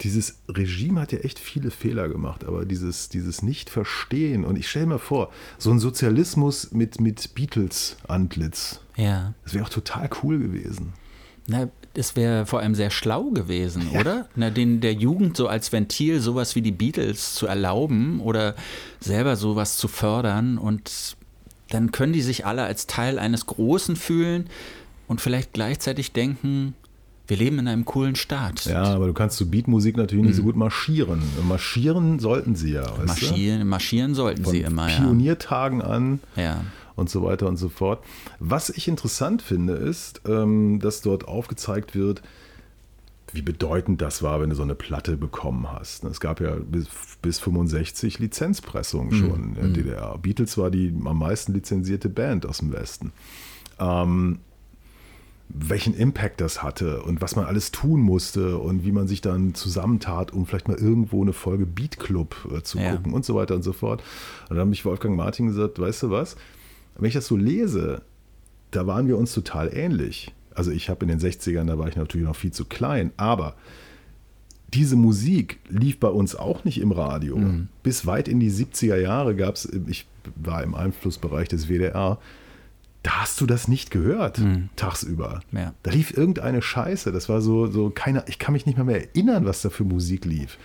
dieses 0.00 0.38
Regime 0.48 1.00
hat 1.00 1.12
ja 1.12 1.18
echt 1.18 1.38
viele 1.38 1.70
Fehler 1.70 2.08
gemacht, 2.08 2.44
aber 2.44 2.64
dieses, 2.64 3.10
dieses 3.10 3.42
Nicht-Verstehen. 3.42 4.44
Und 4.44 4.56
ich 4.56 4.68
stelle 4.70 4.86
mir 4.86 4.98
vor, 4.98 5.30
so 5.58 5.70
ein 5.70 5.78
Sozialismus 5.78 6.72
mit, 6.72 7.00
mit 7.00 7.34
Beatles-Antlitz, 7.34 8.80
Ja. 8.96 9.34
das 9.44 9.52
wäre 9.54 9.64
auch 9.64 9.68
total 9.70 10.08
cool 10.22 10.38
gewesen. 10.38 10.94
Na, 11.46 11.68
das 11.94 12.14
wäre 12.14 12.46
vor 12.46 12.60
allem 12.60 12.74
sehr 12.74 12.90
schlau 12.90 13.30
gewesen, 13.30 13.88
oder? 13.98 14.28
Na, 14.36 14.50
den 14.50 14.80
der 14.80 14.94
Jugend 14.94 15.36
so 15.36 15.48
als 15.48 15.72
Ventil 15.72 16.20
sowas 16.20 16.54
wie 16.54 16.62
die 16.62 16.72
Beatles 16.72 17.34
zu 17.34 17.46
erlauben 17.46 18.20
oder 18.20 18.54
selber 19.00 19.36
sowas 19.36 19.76
zu 19.76 19.88
fördern 19.88 20.58
und 20.58 21.16
dann 21.70 21.92
können 21.92 22.12
die 22.12 22.22
sich 22.22 22.46
alle 22.46 22.62
als 22.62 22.86
Teil 22.86 23.18
eines 23.18 23.46
Großen 23.46 23.96
fühlen 23.96 24.46
und 25.08 25.20
vielleicht 25.20 25.52
gleichzeitig 25.52 26.12
denken, 26.12 26.74
wir 27.26 27.36
leben 27.36 27.60
in 27.60 27.68
einem 27.68 27.84
coolen 27.84 28.16
Staat. 28.16 28.64
Ja, 28.64 28.82
aber 28.82 29.06
du 29.06 29.12
kannst 29.12 29.36
zu 29.36 29.48
Beatmusik 29.48 29.96
natürlich 29.96 30.26
nicht 30.26 30.36
so 30.36 30.42
gut 30.42 30.56
marschieren. 30.56 31.22
Marschieren 31.46 32.18
sollten 32.18 32.56
sie 32.56 32.72
ja. 32.72 32.92
Marschieren, 33.06 33.68
marschieren 33.68 34.14
sollten? 34.16 34.42
Von 34.42 34.52
sie 34.52 34.62
immer, 34.62 34.88
ja. 34.90 34.98
Pioniertagen 34.98 35.80
an. 35.80 36.20
ja. 36.36 36.62
Und 37.00 37.10
so 37.10 37.22
weiter 37.24 37.48
und 37.48 37.56
so 37.56 37.68
fort. 37.68 38.04
Was 38.38 38.70
ich 38.70 38.86
interessant 38.86 39.42
finde, 39.42 39.72
ist, 39.74 40.20
ähm, 40.28 40.78
dass 40.80 41.00
dort 41.02 41.26
aufgezeigt 41.26 41.94
wird, 41.96 42.22
wie 43.32 43.42
bedeutend 43.42 44.00
das 44.02 44.22
war, 44.22 44.40
wenn 44.40 44.50
du 44.50 44.56
so 44.56 44.62
eine 44.62 44.74
Platte 44.74 45.16
bekommen 45.16 45.70
hast. 45.70 46.04
Es 46.04 46.18
gab 46.20 46.40
ja 46.40 46.56
bis, 46.56 46.88
bis 47.22 47.38
65 47.38 48.18
Lizenzpressungen 48.18 49.12
schon 49.12 49.44
in 49.44 49.54
der 49.54 49.68
DDR. 49.68 50.18
Beatles 50.18 50.58
war 50.58 50.70
die 50.70 50.92
am 51.04 51.18
meisten 51.18 51.52
lizenzierte 51.52 52.08
Band 52.08 52.44
aus 52.44 52.58
dem 52.58 52.72
Westen. 52.72 53.12
Ähm, 53.78 54.40
welchen 55.48 55.94
Impact 55.94 56.40
das 56.40 56.62
hatte 56.62 57.02
und 57.02 57.20
was 57.20 57.34
man 57.34 57.44
alles 57.44 57.72
tun 57.72 58.00
musste 58.00 58.58
und 58.58 58.84
wie 58.84 58.92
man 58.92 59.08
sich 59.08 59.20
dann 59.20 59.54
zusammentat, 59.54 60.32
um 60.32 60.46
vielleicht 60.46 60.68
mal 60.68 60.76
irgendwo 60.76 61.22
eine 61.22 61.32
Folge 61.32 61.66
Beat 61.66 61.98
Club 61.98 62.36
äh, 62.56 62.62
zu 62.62 62.78
Ja. 62.78 62.92
gucken 62.94 63.12
und 63.12 63.24
so 63.24 63.34
weiter 63.34 63.54
und 63.56 63.62
so 63.62 63.72
fort. 63.72 64.00
Und 64.48 64.50
dann 64.56 64.60
hat 64.60 64.68
mich 64.68 64.84
Wolfgang 64.84 65.16
Martin 65.16 65.46
gesagt, 65.48 65.78
weißt 65.80 66.04
du 66.04 66.10
was, 66.10 66.36
wenn 67.00 67.08
ich 67.08 67.14
das 67.14 67.26
so 67.26 67.36
lese, 67.36 68.02
da 68.70 68.86
waren 68.86 69.08
wir 69.08 69.18
uns 69.18 69.32
total 69.32 69.74
ähnlich. 69.74 70.32
Also 70.54 70.70
ich 70.70 70.88
habe 70.90 71.04
in 71.04 71.08
den 71.08 71.20
60ern, 71.20 71.66
da 71.66 71.78
war 71.78 71.88
ich 71.88 71.96
natürlich 71.96 72.26
noch 72.26 72.36
viel 72.36 72.52
zu 72.52 72.64
klein, 72.64 73.12
aber 73.16 73.54
diese 74.72 74.96
Musik 74.96 75.58
lief 75.68 75.98
bei 75.98 76.08
uns 76.08 76.36
auch 76.36 76.64
nicht 76.64 76.80
im 76.80 76.92
Radio. 76.92 77.36
Mhm. 77.36 77.68
Bis 77.82 78.06
weit 78.06 78.28
in 78.28 78.40
die 78.40 78.50
70er 78.50 78.96
Jahre 78.96 79.34
gab 79.34 79.56
es, 79.56 79.68
ich 79.86 80.06
war 80.36 80.62
im 80.62 80.74
Einflussbereich 80.74 81.48
des 81.48 81.68
WDR, 81.68 82.18
da 83.02 83.10
hast 83.22 83.40
du 83.40 83.46
das 83.46 83.66
nicht 83.66 83.90
gehört, 83.90 84.40
tagsüber. 84.76 85.40
Mhm. 85.50 85.58
Ja. 85.58 85.74
Da 85.82 85.90
lief 85.90 86.16
irgendeine 86.16 86.60
Scheiße. 86.60 87.12
Das 87.12 87.28
war 87.28 87.40
so, 87.40 87.66
so 87.66 87.90
keine, 87.90 88.24
ich 88.28 88.38
kann 88.38 88.52
mich 88.52 88.66
nicht 88.66 88.76
mal 88.76 88.84
mehr 88.84 89.08
erinnern, 89.08 89.46
was 89.46 89.62
da 89.62 89.70
für 89.70 89.84
Musik 89.84 90.24
lief. 90.24 90.58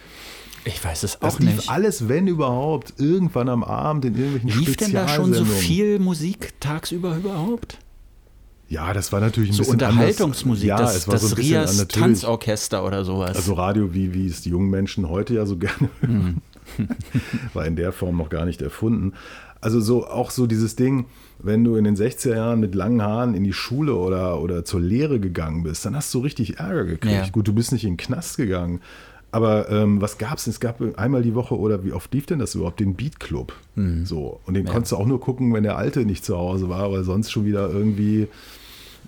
Ich 0.65 0.83
weiß 0.83 1.03
es 1.03 1.17
Das 1.19 1.35
auch 1.35 1.39
lief 1.39 1.55
nicht. 1.57 1.69
alles, 1.69 2.09
wenn 2.09 2.27
überhaupt, 2.27 2.93
irgendwann 2.97 3.49
am 3.49 3.63
Abend 3.63 4.03
in 4.05 4.15
irgendwelchen 4.15 4.59
Lief 4.59 4.75
denn 4.77 4.91
da 4.93 5.07
schon 5.07 5.33
so 5.33 5.45
viel 5.45 5.99
Musik 5.99 6.59
tagsüber 6.59 7.15
überhaupt? 7.15 7.77
Ja, 8.67 8.91
das 8.93 9.11
war 9.11 9.19
natürlich 9.19 9.51
ein 9.51 9.53
So 9.53 9.59
bisschen 9.59 9.73
Unterhaltungsmusik, 9.73 10.71
anders. 10.71 10.89
Ja, 10.89 10.93
das, 10.93 10.97
es 11.03 11.07
war 11.07 11.17
so 11.19 11.27
das 11.29 11.33
ein 11.33 11.41
bisschen 11.41 11.57
Rias 11.59 11.87
Tanzorchester 11.87 12.83
oder 12.85 13.05
sowas. 13.05 13.35
Also 13.35 13.53
Radio, 13.53 13.93
wie, 13.93 14.13
wie 14.15 14.25
es 14.25 14.41
die 14.41 14.49
jungen 14.49 14.71
Menschen 14.71 15.07
heute 15.07 15.35
ja 15.35 15.45
so 15.45 15.55
gerne 15.59 15.89
hören, 16.01 16.41
Mhm. 16.77 16.87
war 17.53 17.67
in 17.67 17.75
der 17.75 17.91
Form 17.91 18.17
noch 18.17 18.29
gar 18.29 18.43
nicht 18.45 18.59
erfunden. 18.63 19.13
Also 19.61 19.79
so 19.79 20.07
auch 20.07 20.31
so 20.31 20.47
dieses 20.47 20.75
Ding, 20.75 21.05
wenn 21.37 21.63
du 21.63 21.75
in 21.75 21.83
den 21.83 21.95
60er 21.95 22.35
Jahren 22.35 22.59
mit 22.59 22.73
langen 22.73 23.03
Haaren 23.03 23.35
in 23.35 23.43
die 23.43 23.53
Schule 23.53 23.93
oder, 23.95 24.41
oder 24.41 24.65
zur 24.65 24.81
Lehre 24.81 25.19
gegangen 25.19 25.61
bist, 25.61 25.85
dann 25.85 25.95
hast 25.95 26.11
du 26.15 26.19
richtig 26.19 26.57
Ärger 26.57 26.85
gekriegt. 26.85 27.13
Ja. 27.15 27.29
Gut, 27.29 27.47
du 27.47 27.53
bist 27.53 27.71
nicht 27.71 27.83
in 27.83 27.91
den 27.91 27.97
Knast 27.97 28.37
gegangen. 28.37 28.81
Aber 29.35 29.69
ähm, 29.69 29.99
was 29.99 30.17
gab 30.17 30.37
es? 30.37 30.47
Es 30.47 30.61
gab 30.61 30.81
einmal 30.97 31.21
die 31.21 31.35
Woche 31.35 31.59
oder 31.59 31.83
wie 31.83 31.91
oft 31.91 32.13
lief 32.13 32.25
denn 32.25 32.39
das 32.39 32.55
überhaupt? 32.55 32.79
Den 32.79 32.95
Beat 32.95 33.19
Club. 33.19 33.51
So. 34.05 34.39
Und 34.45 34.53
den 34.53 34.63
konntest 34.63 34.93
du 34.93 34.95
auch 34.95 35.05
nur 35.05 35.19
gucken, 35.19 35.53
wenn 35.53 35.63
der 35.63 35.77
Alte 35.77 36.05
nicht 36.05 36.23
zu 36.23 36.37
Hause 36.37 36.69
war, 36.69 36.89
weil 36.93 37.03
sonst 37.03 37.33
schon 37.33 37.43
wieder 37.43 37.69
irgendwie 37.69 38.29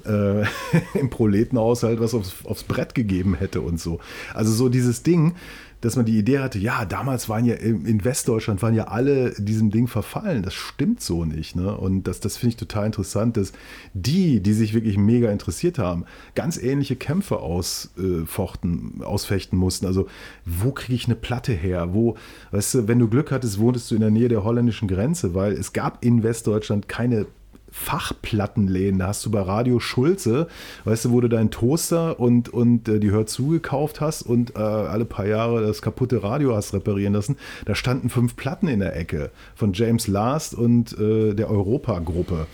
äh, 0.07 0.45
im 0.99 1.09
Proletenhaushalt 1.09 1.99
was 1.99 2.13
aufs, 2.13 2.33
aufs 2.45 2.63
Brett 2.63 2.95
gegeben 2.95 3.35
hätte 3.35 3.61
und 3.61 3.79
so. 3.79 3.99
Also 4.33 4.51
so 4.51 4.69
dieses 4.69 5.03
Ding, 5.03 5.35
dass 5.81 5.95
man 5.95 6.05
die 6.05 6.17
Idee 6.17 6.39
hatte, 6.39 6.57
ja, 6.57 6.85
damals 6.85 7.29
waren 7.29 7.45
ja 7.45 7.53
in 7.53 8.03
Westdeutschland 8.03 8.61
waren 8.63 8.73
ja 8.73 8.85
alle 8.85 9.33
diesem 9.37 9.69
Ding 9.69 9.87
verfallen. 9.87 10.41
Das 10.41 10.55
stimmt 10.55 11.01
so 11.01 11.23
nicht. 11.23 11.55
Ne? 11.55 11.77
Und 11.77 12.07
das, 12.07 12.19
das 12.19 12.37
finde 12.37 12.51
ich 12.51 12.57
total 12.57 12.87
interessant, 12.87 13.37
dass 13.37 13.53
die, 13.93 14.39
die 14.41 14.53
sich 14.53 14.73
wirklich 14.73 14.97
mega 14.97 15.31
interessiert 15.31 15.77
haben, 15.77 16.05
ganz 16.33 16.57
ähnliche 16.57 16.95
Kämpfe 16.95 17.37
ausfochten, 17.37 19.03
ausfechten 19.03 19.57
mussten. 19.57 19.85
Also, 19.85 20.07
wo 20.45 20.71
kriege 20.71 20.95
ich 20.95 21.05
eine 21.05 21.15
Platte 21.15 21.53
her? 21.53 21.93
Wo, 21.93 22.15
weißt 22.51 22.73
du, 22.73 22.87
wenn 22.87 22.99
du 22.99 23.07
Glück 23.07 23.31
hattest, 23.31 23.59
wohntest 23.59 23.91
du 23.91 23.95
in 23.95 24.01
der 24.01 24.11
Nähe 24.11 24.29
der 24.29 24.43
holländischen 24.43 24.87
Grenze, 24.87 25.35
weil 25.35 25.53
es 25.53 25.73
gab 25.73 26.03
in 26.03 26.23
Westdeutschland 26.23 26.87
keine 26.87 27.27
Fachplattenläden. 27.71 28.99
Da 28.99 29.07
hast 29.07 29.25
du 29.25 29.31
bei 29.31 29.41
Radio 29.41 29.79
Schulze, 29.79 30.47
weißt 30.85 31.05
du, 31.05 31.11
wo 31.11 31.21
du 31.21 31.27
deinen 31.27 31.51
Toaster 31.51 32.19
und, 32.19 32.49
und 32.49 32.87
äh, 32.87 32.99
die 32.99 33.11
Hör 33.11 33.25
zu 33.25 33.47
gekauft 33.49 34.01
hast 34.01 34.21
und 34.23 34.55
äh, 34.55 34.59
alle 34.59 35.05
paar 35.05 35.25
Jahre 35.27 35.61
das 35.65 35.81
kaputte 35.81 36.23
Radio 36.23 36.55
hast 36.55 36.73
reparieren 36.73 37.13
lassen. 37.13 37.37
Da 37.65 37.75
standen 37.75 38.09
fünf 38.09 38.35
Platten 38.35 38.67
in 38.67 38.79
der 38.79 38.95
Ecke 38.95 39.31
von 39.55 39.73
James 39.73 40.07
Last 40.07 40.53
und 40.55 40.97
äh, 40.97 41.33
der 41.33 41.49
Europa-Gruppe. 41.49 42.47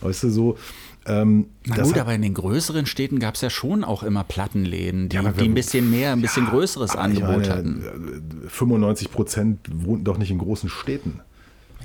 Weißt 0.00 0.22
du, 0.24 0.30
so. 0.30 0.58
Ähm, 1.06 1.46
Na 1.66 1.76
gut, 1.82 1.94
hat- 1.94 2.00
aber 2.02 2.14
in 2.14 2.22
den 2.22 2.34
größeren 2.34 2.84
Städten 2.84 3.20
gab 3.20 3.34
es 3.34 3.40
ja 3.40 3.48
schon 3.50 3.84
auch 3.84 4.02
immer 4.02 4.22
Plattenläden, 4.22 5.08
die, 5.08 5.16
Ja, 5.16 5.22
die 5.32 5.44
ein 5.46 5.54
bisschen 5.54 5.90
mehr, 5.90 6.12
ein 6.12 6.20
bisschen 6.20 6.46
größeres 6.46 6.90
aber 6.94 7.10
ich 7.10 7.22
Angebot 7.24 7.48
meine, 7.48 7.54
hatten. 7.54 8.42
äh, 8.44 8.48
95 8.48 9.10
Prozent 9.10 9.58
wohnten 9.72 10.04
doch 10.04 10.18
nicht 10.18 10.30
in 10.30 10.38
großen 10.38 10.68
Städten. 10.68 11.20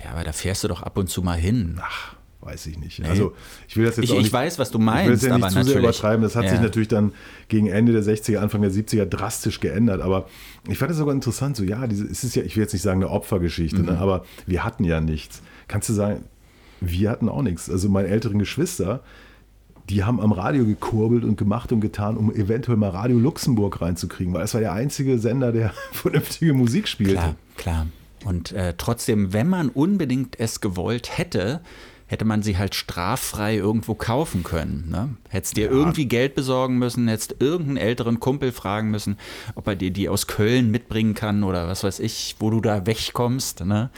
Ja, 0.03 0.11
aber 0.11 0.25
da 0.25 0.33
fährst 0.33 0.65
du 0.65 0.67
doch 0.67 0.83
ab 0.83 0.97
und 0.97 1.09
zu 1.09 1.21
mal 1.21 1.37
hin. 1.37 1.79
Ach, 1.81 2.13
weiß 2.45 2.67
ich 2.67 2.77
nicht. 2.79 3.03
Also 3.03 3.33
ich 3.67 3.75
will 3.75 3.85
das 3.85 3.97
jetzt 3.97 4.05
Ich- 4.05 4.11
auch 4.11 4.17
ich 4.17 4.23
nicht, 4.23 4.33
weiß, 4.33 4.59
was 4.59 4.71
du 4.71 4.77
Ich 4.79 4.85
will 4.85 4.89
es 5.13 5.23
meinst, 5.23 5.23
ja 5.25 5.37
nicht 5.37 5.51
zu 5.51 5.63
sehr 5.63 5.79
übertreiben. 5.79 6.21
Das 6.23 6.35
hat 6.35 6.45
Ja. 6.45 6.51
sich 6.51 6.61
natürlich 6.61 6.87
dann 6.87 7.11
gegen 7.49 7.67
Ende 7.67 7.91
der 7.91 8.03
60er, 8.03 8.39
Anfang 8.41 8.61
der 8.61 8.71
70er 8.71 9.05
drastisch 9.05 9.59
geändert. 9.59 10.01
Aber 10.01 10.27
ich 10.69 10.77
fand 10.77 10.91
es 10.91 10.97
sogar 10.97 11.13
interessant. 11.13 11.57
So 11.57 11.63
ja, 11.63 11.87
diese, 11.87 12.05
es 12.05 12.23
ist 12.23 12.35
ja, 12.35 12.43
ich 12.43 12.55
will 12.55 12.63
jetzt 12.63 12.73
nicht 12.73 12.83
sagen 12.83 13.01
eine 13.03 13.09
Opfergeschichte, 13.11 13.79
Mhm. 13.79 13.85
ne, 13.85 13.97
aber 13.97 14.23
wir 14.45 14.63
hatten 14.63 14.83
ja 14.83 15.01
nichts. 15.01 15.41
Kannst 15.67 15.89
du 15.89 15.93
sagen, 15.93 16.23
wir 16.81 17.09
hatten 17.09 17.27
auch 17.29 17.41
nichts. 17.41 17.69
Also 17.69 17.89
meine 17.89 18.07
älteren 18.09 18.37
Geschwister, 18.39 19.01
die 19.89 20.03
haben 20.03 20.19
am 20.19 20.31
Radio 20.31 20.65
gekurbelt 20.65 21.23
und 21.23 21.37
gemacht 21.37 21.71
und 21.71 21.79
getan, 21.79 22.17
um 22.17 22.33
eventuell 22.33 22.77
mal 22.77 22.89
Radio 22.89 23.17
Luxemburg 23.19 23.81
reinzukriegen, 23.81 24.33
weil 24.33 24.43
es 24.43 24.53
war 24.53 24.61
der 24.61 24.73
einzige 24.73 25.19
Sender, 25.19 25.51
der 25.51 25.73
vernünftige 25.91 26.53
Musik 26.53 26.87
spielte. 26.87 27.13
Klar, 27.15 27.35
klar. 27.57 27.87
Und 28.25 28.51
äh, 28.53 28.73
trotzdem, 28.77 29.33
wenn 29.33 29.47
man 29.47 29.69
unbedingt 29.69 30.39
es 30.39 30.59
gewollt 30.59 31.15
hätte, 31.19 31.61
hätte 32.07 32.25
man 32.25 32.43
sie 32.43 32.57
halt 32.57 32.75
straffrei 32.75 33.55
irgendwo 33.55 33.95
kaufen 33.95 34.43
können. 34.43 34.89
Ne? 34.89 35.15
Hättest 35.29 35.57
dir 35.57 35.69
irgendwie 35.69 36.05
Geld 36.05 36.35
besorgen 36.35 36.77
müssen, 36.77 37.07
hättest 37.07 37.37
irgendeinen 37.39 37.77
älteren 37.77 38.19
Kumpel 38.19 38.51
fragen 38.51 38.91
müssen, 38.91 39.17
ob 39.55 39.67
er 39.67 39.75
dir 39.75 39.91
die 39.91 40.07
aus 40.09 40.27
Köln 40.27 40.69
mitbringen 40.69 41.15
kann 41.15 41.43
oder 41.43 41.67
was 41.67 41.83
weiß 41.83 41.99
ich, 41.99 42.35
wo 42.39 42.49
du 42.49 42.61
da 42.61 42.85
wegkommst. 42.85 43.65
Ne? 43.65 43.89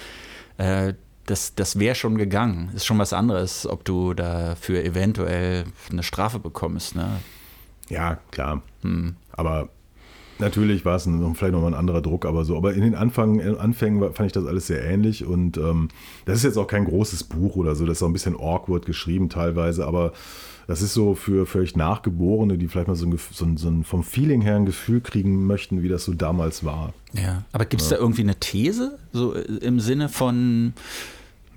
Äh, 0.57 0.93
das 1.25 1.55
das 1.55 1.77
wäre 1.77 1.95
schon 1.95 2.17
gegangen. 2.17 2.71
Ist 2.73 2.85
schon 2.85 2.99
was 2.99 3.11
anderes, 3.11 3.67
ob 3.67 3.83
du 3.83 4.13
dafür 4.13 4.83
eventuell 4.83 5.65
eine 5.91 6.03
Strafe 6.03 6.39
bekommst. 6.39 6.95
Ne? 6.95 7.19
Ja, 7.89 8.19
klar. 8.31 8.61
Aber 9.31 9.69
natürlich 10.39 10.85
war 10.85 10.95
es 10.95 11.05
ein, 11.05 11.35
vielleicht 11.35 11.53
nochmal 11.53 11.71
ein 11.71 11.79
anderer 11.79 12.01
Druck, 12.01 12.25
aber 12.25 12.45
so. 12.45 12.57
Aber 12.57 12.73
in 12.73 12.81
den 12.81 12.95
Anfang, 12.95 13.39
äh, 13.39 13.55
Anfängen 13.57 14.01
fand 14.13 14.27
ich 14.27 14.33
das 14.33 14.45
alles 14.45 14.67
sehr 14.67 14.83
ähnlich. 14.83 15.25
Und 15.25 15.57
ähm, 15.57 15.89
das 16.25 16.37
ist 16.37 16.43
jetzt 16.43 16.57
auch 16.57 16.67
kein 16.67 16.85
großes 16.85 17.23
Buch 17.25 17.55
oder 17.55 17.75
so. 17.75 17.85
Das 17.85 17.97
ist 17.97 18.03
auch 18.03 18.07
ein 18.07 18.13
bisschen 18.13 18.35
awkward 18.35 18.85
geschrieben 18.85 19.29
teilweise, 19.29 19.85
aber 19.85 20.13
das 20.67 20.81
ist 20.81 20.93
so 20.93 21.15
für 21.15 21.45
vielleicht 21.45 21.77
Nachgeborene, 21.77 22.57
die 22.57 22.67
vielleicht 22.67 22.89
mal 22.89 22.95
so 22.95 23.05
ein, 23.05 23.17
so 23.31 23.45
ein, 23.45 23.55
so 23.55 23.69
ein 23.69 23.83
vom 23.85 24.03
Feeling 24.03 24.41
her 24.41 24.57
ein 24.57 24.65
Gefühl 24.65 24.99
kriegen 24.99 25.47
möchten, 25.47 25.81
wie 25.81 25.87
das 25.87 26.03
so 26.03 26.13
damals 26.13 26.65
war. 26.65 26.93
Ja. 27.13 27.43
Aber 27.53 27.65
gibt 27.65 27.81
es 27.81 27.89
da 27.89 27.95
irgendwie 27.95 28.23
eine 28.23 28.35
These? 28.35 28.99
So 29.13 29.33
äh, 29.33 29.41
im 29.61 29.79
Sinne 29.79 30.09
von 30.09 30.73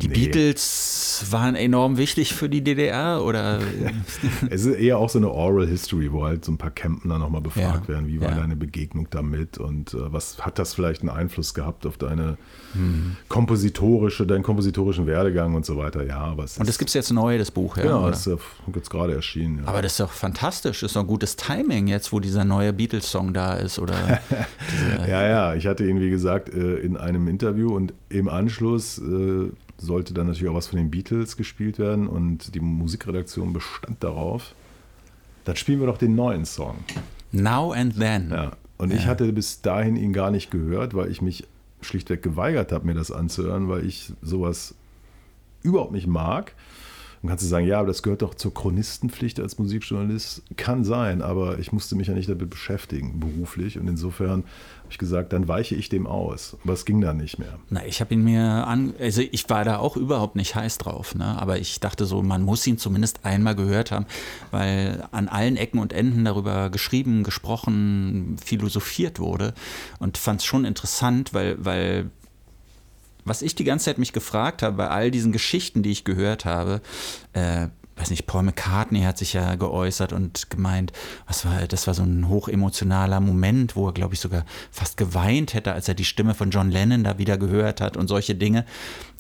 die 0.03 0.09
Nee. 0.09 0.15
Beatles 0.15 1.25
waren 1.31 1.55
enorm 1.55 1.97
wichtig 1.99 2.35
für 2.35 2.49
die 2.49 2.63
DDR 2.65 3.23
oder 3.25 3.61
Es 4.51 4.65
ist 4.65 4.77
eher 4.77 4.99
auch 4.99 5.09
so 5.11 5.19
eine 5.19 5.31
Oral 5.31 5.67
History, 5.67 6.11
wo 6.13 6.25
halt 6.25 6.45
so 6.45 6.53
ein 6.53 6.59
paar 6.59 6.71
Kempner 6.71 7.19
nochmal 7.19 7.41
befragt 7.43 7.89
Ja, 7.89 7.95
werden. 7.95 8.09
Wie 8.09 8.21
war 8.21 8.31
ja. 8.31 8.37
deine 8.37 8.57
Begegnung 8.57 9.07
damit 9.11 9.59
und 9.59 9.95
äh, 9.95 10.13
was 10.13 10.39
hat 10.45 10.59
das 10.59 10.75
vielleicht 10.75 11.01
einen 11.03 11.11
Einfluss 11.11 11.55
gehabt 11.55 11.87
auf 11.87 11.97
deine 11.99 12.37
Mhm. 12.73 13.17
kompositorische, 13.29 14.27
deinen 14.27 14.45
kompositorischen 14.45 15.07
Werdegang 15.07 15.55
und 15.55 15.67
so 15.67 15.77
weiter? 15.77 16.05
Ja, 16.07 16.19
aber 16.21 16.45
es 16.45 16.57
Und 16.57 16.69
das 16.69 16.79
gibt 16.79 16.89
es 16.91 16.95
jetzt 16.95 17.13
neu, 17.13 17.37
das 17.37 17.51
Buch, 17.51 17.77
ja. 17.77 17.83
genau, 17.83 18.03
oder? 18.03 18.11
das 18.11 18.27
ist 18.27 18.33
äh, 18.33 18.37
jetzt 18.75 18.91
gerade 18.91 19.15
erschienen. 19.15 19.59
Ja. 19.63 19.69
Aber 19.69 19.83
das 19.83 19.93
ist 19.93 20.01
doch 20.01 20.11
fantastisch, 20.13 20.81
das 20.81 20.91
ist 20.91 20.97
doch 20.97 21.01
ein 21.03 21.07
gutes 21.09 21.37
Timing 21.37 21.89
jetzt, 21.89 22.13
wo 22.13 22.21
dieser 22.21 22.45
neue 22.45 22.73
Beatles-Song 22.73 23.33
da 23.35 23.55
ist, 23.55 23.79
oder? 23.81 23.95
ja, 25.09 25.27
ja, 25.29 25.55
ich 25.55 25.67
hatte 25.67 25.85
ihn, 25.85 26.01
wie 26.01 26.11
gesagt, 26.11 26.49
äh, 26.55 26.77
in 26.77 26.97
einem 26.97 27.27
Interview 27.29 27.75
und 27.75 27.93
im 28.09 28.29
Anschluss 28.29 28.99
äh, 28.99 29.51
sollte 29.81 30.15
dann 30.15 30.27
natürlich 30.27 30.51
auch 30.51 30.57
was 30.57 30.69
von 30.69 30.79
den 30.79 30.91
Beatles 30.91 31.37
gespielt 31.37 31.79
werden 31.79 32.07
und 32.07 32.55
die 32.55 32.61
Musikredaktion 32.61 33.53
bestand 33.53 34.03
darauf. 34.05 34.55
Dann 35.45 35.57
spielen 35.57 35.81
wir 35.81 35.87
doch 35.87 35.99
den 35.99 36.15
neuen 36.15 36.45
Song. 36.45 36.77
Now 37.33 37.73
and 37.73 37.99
Then. 37.99 38.31
Ja. 38.31 38.53
Und 38.77 38.93
ich 38.93 39.07
hatte 39.07 39.31
bis 39.33 39.61
dahin 39.61 39.97
ihn 39.97 40.13
gar 40.13 40.31
nicht 40.31 40.51
gehört, 40.51 40.95
weil 40.95 41.11
ich 41.11 41.21
mich 41.21 41.47
schlichtweg 41.83 42.23
geweigert 42.23 42.73
habe, 42.73 42.87
mir 42.87 42.95
das 42.95 43.11
anzuhören, 43.11 43.69
weil 43.69 43.85
ich 43.85 44.13
sowas 44.23 44.75
überhaupt 45.63 45.93
nicht 45.93 46.07
mag. 46.07 46.55
Dann 47.23 47.29
kannst 47.29 47.45
du 47.45 47.49
sagen, 47.49 47.67
ja, 47.67 47.79
aber 47.79 47.89
das 47.89 48.03
gehört 48.03 48.23
doch 48.23 48.35
zur 48.35 48.55
Chronistenpflicht 48.55 49.41
als 49.41 49.59
Musikjournalist. 49.59 50.43
Kann 50.57 50.85
sein, 50.85 51.21
aber 51.21 51.59
ich 51.59 51.71
musste 51.71 51.95
mich 51.95 52.09
ja 52.09 52.15
nicht 52.15 52.31
damit 52.31 52.49
beschäftigen, 52.49 53.21
beruflich. 53.21 53.79
Und 53.79 53.89
insofern 53.89 54.45
habe 54.81 54.89
ich 54.89 54.97
gesagt, 54.97 55.35
dann 55.35 55.47
weiche 55.47 55.75
ich 55.75 55.91
dem 55.91 56.07
aus. 56.07 56.57
Aber 56.65 56.73
es 56.73 56.87
ging 56.87 57.03
dann 57.03 57.19
nicht 57.19 57.39
mehr. 57.39 57.59
Na, 57.69 57.85
ich 57.85 58.01
habe 58.01 58.15
ihn 58.15 58.25
mir 58.25 58.43
an, 58.43 58.95
also 58.99 59.21
ich 59.21 59.51
war 59.51 59.65
da 59.65 59.79
auch 59.79 59.99
überhaupt 59.99 60.35
nicht 60.35 60.55
heiß 60.55 60.79
drauf, 60.79 61.15
ne? 61.15 61.39
aber 61.39 61.59
ich 61.59 61.79
dachte 61.79 62.07
so, 62.07 62.23
man 62.23 62.43
muss 62.43 62.67
ihn 62.67 62.79
zumindest 62.79 63.25
einmal 63.25 63.55
gehört 63.55 63.91
haben, 63.91 64.07
weil 64.51 65.07
an 65.13 65.29
allen 65.29 65.59
Ecken 65.59 65.79
und 65.79 65.93
Enden 65.93 66.25
darüber 66.25 66.71
geschrieben, 66.71 67.23
gesprochen, 67.23 68.37
philosophiert 68.43 69.21
wurde 69.21 69.53
und 69.99 70.17
fand 70.17 70.41
es 70.41 70.47
schon 70.47 70.65
interessant, 70.65 71.35
weil, 71.35 71.63
weil 71.63 72.11
was 73.25 73.43
ich 73.43 73.55
die 73.55 73.65
ganze 73.65 73.87
Zeit 73.87 73.99
mich 73.99 74.13
gefragt 74.13 74.63
habe, 74.63 74.77
bei 74.77 74.89
all 74.89 75.11
diesen 75.11 75.33
Geschichten, 75.33 75.83
die 75.83 75.91
ich 75.91 76.05
gehört 76.05 76.45
habe, 76.45 76.81
äh, 77.33 77.69
weiß 78.01 78.11
nicht, 78.11 78.27
Paul 78.27 78.43
McCartney 78.43 79.03
hat 79.03 79.19
sich 79.19 79.35
ja 79.35 79.55
geäußert 79.57 80.13
und 80.13 80.49
gemeint, 80.51 80.93
was 81.27 81.45
war, 81.45 81.67
das 81.67 81.87
war 81.87 81.95
so 81.95 82.03
ein 82.03 82.29
hochemotionaler 82.29 83.21
Moment, 83.21 83.77
wo 83.77 83.87
er, 83.89 83.93
glaube 83.93 84.15
ich, 84.15 84.21
sogar 84.21 84.45
fast 84.71 84.97
geweint 84.97 85.55
hätte, 85.55 85.73
als 85.73 85.87
er 85.87 85.95
die 85.95 86.05
Stimme 86.05 86.35
von 86.35 86.51
John 86.51 86.71
Lennon 86.71 87.05
da 87.05 87.19
wieder 87.19 87.37
gehört 87.37 87.81
hat 87.81 87.97
und 87.97 88.09
solche 88.09 88.35
Dinge. 88.35 88.65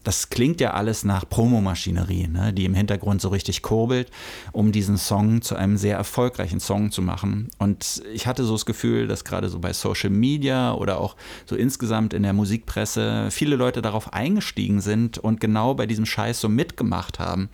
Das 0.03 0.31
klingt 0.31 0.61
ja 0.61 0.73
alles 0.73 1.05
nach 1.05 1.29
Promomaschinerie, 1.29 2.29
ne, 2.29 2.53
die 2.53 2.65
im 2.65 2.75
Hintergrund 2.75 3.21
so 3.21 3.29
richtig 3.29 3.63
kurbelt, 3.63 4.11
um 4.53 4.73
diesen 4.73 4.97
Song 4.97 5.43
zu 5.43 5.57
einem 5.57 5.77
sehr 5.77 5.97
erfolgreichen 5.97 6.61
Song 6.61 6.91
zu 6.91 7.03
machen. 7.03 7.49
Und 7.59 8.03
ich 8.13 8.27
hatte 8.27 8.45
so 8.45 8.55
das 8.55 8.65
Gefühl, 8.65 9.07
dass 9.07 9.25
gerade 9.25 9.49
so 9.49 9.59
bei 9.59 9.73
Social 9.73 10.11
Media 10.11 10.73
oder 10.73 10.99
auch 10.99 11.17
so 11.45 11.55
insgesamt 11.55 12.15
in 12.15 12.23
der 12.23 12.33
Musikpresse 12.33 13.29
viele 13.31 13.57
Leute 13.57 13.83
darauf 13.83 14.13
eingestiegen 14.13 14.81
sind 14.81 15.19
und 15.19 15.41
genau 15.41 15.75
bei 15.75 15.87
diesem 15.87 16.07
Scheiß 16.07 16.41
so 16.41 16.49
mitgemacht 16.49 17.19
haben 17.19 17.51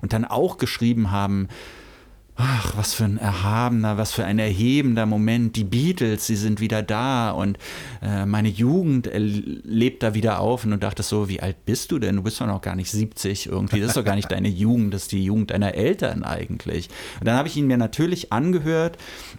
und 0.00 0.12
dann 0.12 0.24
auch 0.24 0.56
geschrieben 0.56 1.10
haben, 1.10 1.48
Ach, 2.42 2.74
was 2.74 2.94
für 2.94 3.04
ein 3.04 3.18
erhabener, 3.18 3.98
was 3.98 4.12
für 4.12 4.24
ein 4.24 4.38
erhebender 4.38 5.04
Moment. 5.04 5.56
Die 5.56 5.64
Beatles, 5.64 6.26
sie 6.26 6.36
sind 6.36 6.58
wieder 6.58 6.82
da 6.82 7.32
und 7.32 7.58
äh, 8.00 8.24
meine 8.24 8.48
Jugend 8.48 9.10
lebt 9.12 10.02
da 10.02 10.14
wieder 10.14 10.40
auf. 10.40 10.64
Und 10.64 10.70
du 10.70 10.78
dachtest 10.78 11.10
so, 11.10 11.28
wie 11.28 11.40
alt 11.40 11.66
bist 11.66 11.92
du 11.92 11.98
denn? 11.98 12.16
Du 12.16 12.22
bist 12.22 12.40
doch 12.40 12.46
noch 12.46 12.62
gar 12.62 12.76
nicht 12.76 12.90
70 12.90 13.46
irgendwie. 13.46 13.80
Das 13.80 13.88
ist 13.88 13.96
doch 13.98 14.04
gar 14.04 14.16
nicht 14.16 14.32
deine 14.32 14.48
Jugend, 14.48 14.94
das 14.94 15.02
ist 15.02 15.12
die 15.12 15.22
Jugend 15.22 15.50
deiner 15.50 15.74
Eltern 15.74 16.22
eigentlich. 16.22 16.88
Und 17.18 17.26
dann 17.26 17.36
habe 17.36 17.46
ich 17.46 17.58
ihn 17.58 17.66
mir 17.66 17.76
natürlich 17.76 18.32
angehört 18.32 18.96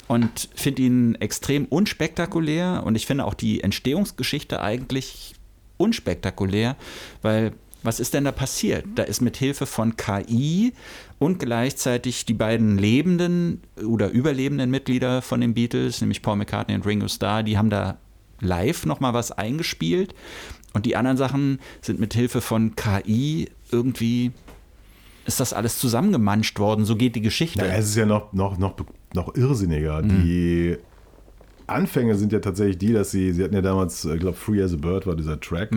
und 0.08 0.50
finde 0.54 0.84
ihn 0.84 1.16
extrem 1.16 1.66
unspektakulär. 1.66 2.84
Und 2.86 2.94
ich 2.94 3.08
finde 3.08 3.26
auch 3.26 3.34
die 3.34 3.64
Entstehungsgeschichte 3.64 4.62
eigentlich 4.62 5.34
unspektakulär, 5.78 6.76
weil 7.24 7.54
was 7.84 8.00
ist 8.00 8.14
denn 8.14 8.26
da 8.26 8.32
passiert? 8.32 8.86
Da 8.96 9.04
ist 9.04 9.22
mit 9.22 9.38
Hilfe 9.38 9.66
von 9.66 9.96
KI 9.96 10.74
und 11.20 11.40
gleichzeitig 11.40 12.26
die 12.26 12.34
beiden 12.34 12.78
lebenden 12.78 13.62
oder 13.84 14.10
überlebenden 14.10 14.70
Mitglieder 14.70 15.22
von 15.22 15.42
den 15.42 15.54
Beatles, 15.54 16.02
nämlich 16.02 16.22
Paul 16.22 16.38
McCartney 16.38 16.76
und 16.76 16.86
Ringo 16.86 17.08
Starr, 17.08 17.44
die 17.44 17.58
haben 17.58 17.70
da 17.70 17.98
live 18.40 18.86
nochmal 18.86 19.14
was 19.14 19.32
eingespielt 19.32 20.14
und 20.74 20.86
die 20.86 20.96
anderen 20.96 21.18
Sachen 21.18 21.60
sind 21.82 22.00
mit 22.00 22.14
Hilfe 22.14 22.42
von 22.42 22.76
KI 22.76 23.50
irgendwie 23.72 24.32
ist 25.26 25.40
das 25.40 25.54
alles 25.54 25.78
zusammengemanscht 25.78 26.60
worden, 26.60 26.84
so 26.84 26.96
geht 26.96 27.16
die 27.16 27.22
Geschichte. 27.22 27.60
Na, 27.62 27.76
es 27.76 27.90
ist 27.90 27.96
ja 27.96 28.06
noch, 28.06 28.34
noch, 28.34 28.58
noch, 28.58 28.76
noch 29.14 29.36
irrsinniger. 29.36 30.02
Mhm. 30.02 30.24
Die 30.24 30.78
Anfänge 31.68 32.16
sind 32.16 32.34
ja 32.34 32.40
tatsächlich 32.40 32.80
die, 32.80 32.94
dass 32.94 33.12
sie, 33.12 33.32
sie 33.32 33.44
hatten 33.44 33.54
ja 33.54 33.62
damals, 33.62 34.04
ich 34.04 34.20
glaube, 34.20 34.36
Free 34.36 34.62
as 34.62 34.74
a 34.74 34.78
Bird 34.78 35.06
war 35.06 35.16
dieser 35.16 35.40
Track 35.40 35.72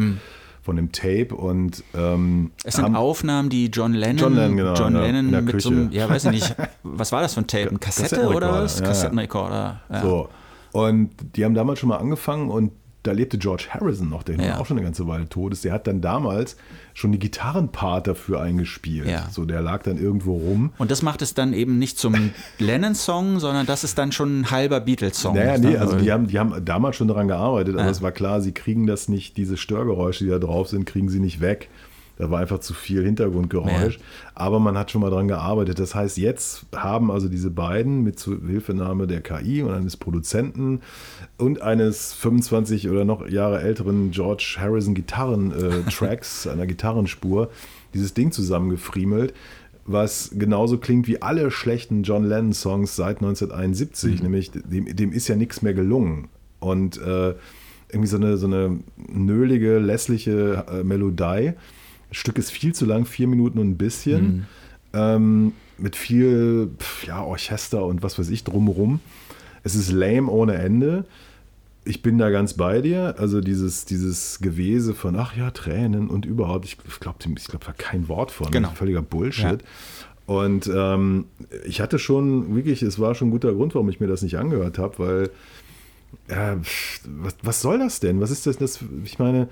von 0.65 0.77
dem 0.77 0.93
Tape 0.93 1.35
und 1.35 1.85
ähm, 1.95 2.53
es 2.65 2.77
sind 2.77 2.97
Aufnahmen, 2.97 3.51
die 3.51 3.67
John 3.67 3.93
Lennon, 3.93 4.17
John 4.17 4.35
Lennon, 4.35 4.57
genau, 4.57 4.75
John 4.75 4.95
Lennon 4.95 5.45
mit 5.45 5.61
so 5.61 5.69
Küche. 5.69 5.81
einem, 5.83 5.93
ja, 5.93 6.09
weiß 6.09 6.25
ich 6.25 6.31
nicht, 6.31 6.57
was 6.83 7.13
war 7.13 7.21
das 7.21 7.35
für 7.35 7.41
ein 7.41 7.47
Tape? 7.47 7.69
Ein 7.71 7.81
Kassette 7.81 8.27
oder 8.29 8.51
was? 8.51 8.83
Kassettenrekorder. 8.83 9.83
Ja. 9.91 10.01
So. 10.01 10.29
Und 10.73 11.11
die 11.37 11.45
haben 11.45 11.53
damals 11.55 11.81
schon 11.81 11.91
mal 11.91 11.99
angefangen 11.99 12.51
und 12.51 12.73
da 13.05 13.13
lebte 13.13 13.39
George 13.39 13.67
Harrison 13.71 14.09
noch, 14.09 14.23
der 14.25 14.37
Ja. 14.37 14.59
auch 14.59 14.67
schon 14.67 14.77
eine 14.77 14.85
ganze 14.85 15.07
Weile 15.07 15.29
tot 15.29 15.53
ist. 15.53 15.65
Der 15.65 15.73
hat 15.73 15.87
dann 15.87 16.01
damals 16.01 16.57
schon 16.95 17.13
die 17.13 17.19
Gitarrenpart 17.19 18.07
dafür 18.07 18.41
eingespielt. 18.41 19.07
Ja. 19.07 19.29
So, 19.31 19.45
der 19.45 19.61
lag 19.63 19.83
dann 19.85 19.99
irgendwo 19.99 20.37
rum. 20.37 20.73
Und 20.79 20.91
das 20.91 21.03
macht 21.03 21.23
es 21.23 21.35
dann 21.35 21.53
eben 21.53 21.79
nicht 21.79 21.99
zum 21.99 22.15
Lennon-Song, 22.59 23.39
sondern 23.41 23.67
das 23.67 23.85
ist 23.85 23.99
dann 23.99 24.11
schon 24.11 24.41
ein 24.41 24.51
halber 24.51 24.81
Beatles-Song. 24.81 25.35
Naja, 25.37 25.59
ne? 25.59 25.71
nee, 25.71 25.77
also 25.77 25.97
die 25.97 26.11
haben, 26.11 26.27
die 26.29 26.39
haben 26.39 26.65
damals 26.65 26.97
schon 26.97 27.09
daran 27.09 27.29
gearbeitet, 27.29 27.75
aber 27.75 27.85
Ja. 27.85 27.91
es 27.91 28.03
war 28.03 28.11
klar, 28.13 28.41
sie 28.41 28.53
kriegen 28.53 28.87
das 28.87 29.09
nicht, 29.09 29.37
diese 29.37 29.57
Störgeräusche, 29.57 30.25
die 30.25 30.31
da 30.31 30.39
drauf 30.39 30.69
sind, 30.69 30.85
kriegen 30.87 31.09
sie 31.09 31.21
nicht 31.21 31.41
weg. 31.41 31.69
Da 32.17 32.31
war 32.31 32.41
einfach 32.41 32.61
zu 32.61 32.75
viel 32.75 33.03
Hintergrundgeräusch. 33.05 33.99
Aber 34.35 34.61
man 34.61 34.79
hat 34.79 34.91
schon 34.91 35.01
mal 35.01 35.11
dran 35.11 35.29
gearbeitet. 35.29 35.79
Das 35.79 35.95
heißt, 35.95 36.17
jetzt 36.17 36.67
haben 36.75 37.11
also 37.11 37.29
diese 37.29 37.51
beiden 37.51 38.03
mit 38.03 38.19
Zuhilfenahme 38.19 39.07
der 39.07 39.21
KI 39.21 39.63
und 39.63 39.73
eines 39.73 39.97
Produzenten 39.97 40.81
und 41.39 41.63
eines 41.63 42.13
25 42.13 42.89
oder 42.89 43.05
noch 43.05 43.29
Jahre 43.29 43.61
älteren 43.61 44.13
George 44.13 44.57
Harrison 44.59 44.95
Gitarren-Tracks, 44.95 46.47
einer 46.53 46.67
Gitarrenspur, 46.67 47.51
dieses 47.95 48.15
Ding 48.15 48.33
zusammengefriemelt 48.33 49.35
was 49.87 50.31
genauso 50.33 50.79
klingt 50.79 51.09
wie 51.09 51.21
alle 51.21 51.51
schlechten 51.51 52.05
John 52.05 52.25
Lennon-Songs 52.25 52.97
seit 52.97 53.19
1971, 53.19 54.23
nämlich 54.23 54.51
dem, 54.51 54.87
dem 54.97 55.13
ist 55.13 55.29
ja 55.29 55.37
nichts 55.37 55.63
mehr 55.63 55.75
gelungen. 55.75 56.29
Und 56.59 56.97
äh, 56.97 57.35
irgendwie 57.91 58.09
so 58.09 58.17
eine, 58.17 58.37
so 58.37 58.47
eine 58.47 58.79
nölige, 58.97 59.79
lässliche 59.79 60.65
äh, 60.71 60.83
Melodie. 60.83 61.53
Das 62.15 62.21
Stück 62.21 62.39
ist 62.39 62.53
viel 62.53 62.73
zu 62.73 62.87
lang, 62.87 63.07
vier 63.07 63.27
Minuten 63.27 63.59
und 63.59 63.71
ein 63.71 63.77
bisschen. 63.77 64.47
Ähm, 64.93 65.53
mit 65.79 65.97
viel 65.97 66.71
ja, 67.05 67.21
Orchester 67.25 67.85
und 67.85 68.05
was 68.05 68.21
weiß 68.21 68.31
ich 68.31 68.45
drumherum. 68.45 69.01
Es 69.65 69.75
ist 69.75 69.91
lame 69.91 70.31
ohne 70.31 70.55
Ende. 70.55 71.07
Ich 71.85 72.03
bin 72.03 72.17
da 72.19 72.31
ganz 72.31 72.55
bei 72.55 72.81
dir. 72.81 73.17
Also 73.19 73.41
dieses, 73.41 73.85
dieses 73.85 74.39
Gewese 74.39 74.95
von, 74.95 75.17
ach 75.17 75.37
ja, 75.37 75.51
Tränen 75.51 76.09
und 76.09 76.25
überhaupt, 76.25 76.67
ich 76.67 76.79
glaube, 77.01 77.19
ich 77.37 77.47
glaube 77.47 77.65
da 77.67 77.73
kein 77.73 78.07
Wort 78.07 78.31
von. 78.31 78.49
Genau. 78.49 78.71
Völliger 78.71 79.03
Bullshit. 79.03 79.65
Und 80.27 80.71
ähm, 80.73 81.25
ich 81.67 81.81
hatte 81.81 81.99
schon, 81.99 82.55
wirklich, 82.55 82.83
es 82.83 83.01
war 83.01 83.17
schon 83.17 83.29
ein 83.29 83.33
guter 83.33 83.53
Grund, 83.53 83.75
warum 83.75 83.89
ich 83.89 83.99
mir 83.99 84.07
das 84.07 84.23
nicht 84.23 84.39
angehört 84.39 84.79
habe, 84.79 84.99
weil 85.01 85.31
äh, 86.29 86.59
was, 87.05 87.35
was 87.43 87.61
soll 87.61 87.81
das 87.81 87.99
denn? 87.99 88.21
Was 88.21 88.31
ist 88.31 88.47
das? 88.47 88.57
das 88.57 88.79
ich 89.05 89.19
meine, 89.19 89.49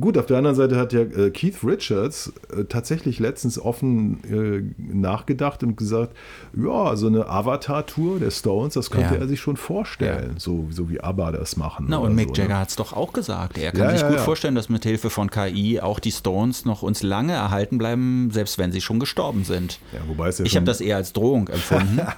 Gut, 0.00 0.18
auf 0.18 0.26
der 0.26 0.38
anderen 0.38 0.56
Seite 0.56 0.76
hat 0.76 0.92
ja 0.92 1.02
äh, 1.02 1.30
Keith 1.30 1.58
Richards 1.62 2.32
äh, 2.56 2.64
tatsächlich 2.64 3.20
letztens 3.20 3.60
offen 3.60 4.24
äh, 4.24 4.82
nachgedacht 4.92 5.62
und 5.62 5.76
gesagt, 5.76 6.16
ja, 6.56 6.96
so 6.96 7.06
eine 7.06 7.28
Avatar-Tour 7.28 8.18
der 8.18 8.30
Stones, 8.32 8.74
das 8.74 8.90
könnte 8.90 9.14
Ja. 9.14 9.20
er 9.20 9.28
sich 9.28 9.40
schon 9.40 9.56
vorstellen, 9.56 10.34
so, 10.38 10.66
so 10.70 10.90
wie 10.90 11.00
ABBA 11.00 11.30
das 11.32 11.56
machen. 11.56 11.86
Na, 11.88 11.98
und 11.98 12.14
Mick 12.16 12.28
so, 12.28 12.34
Jagger 12.34 12.54
ne? 12.54 12.60
hat 12.60 12.70
es 12.70 12.76
doch 12.76 12.92
auch 12.92 13.12
gesagt. 13.12 13.56
Er 13.56 13.70
kann 13.70 13.82
Ja, 13.82 13.90
sich 13.92 14.00
ja, 14.00 14.08
gut 14.08 14.16
ja. 14.16 14.22
vorstellen, 14.24 14.56
dass 14.56 14.68
mit 14.68 14.82
Hilfe 14.82 15.10
von 15.10 15.30
KI 15.30 15.80
auch 15.80 16.00
die 16.00 16.10
Stones 16.10 16.64
noch 16.64 16.82
uns 16.82 17.02
lange 17.04 17.32
erhalten 17.34 17.78
bleiben, 17.78 18.30
selbst 18.32 18.58
wenn 18.58 18.72
sie 18.72 18.80
schon 18.80 18.98
gestorben 18.98 19.44
sind. 19.44 19.78
Ja, 19.92 20.00
wobei 20.08 20.28
es 20.28 20.38
ja 20.38 20.44
Ich 20.44 20.56
habe 20.56 20.66
das 20.66 20.80
eher 20.80 20.96
als 20.96 21.12
Drohung 21.12 21.46
empfunden. 21.48 21.98
ja. 21.98 22.14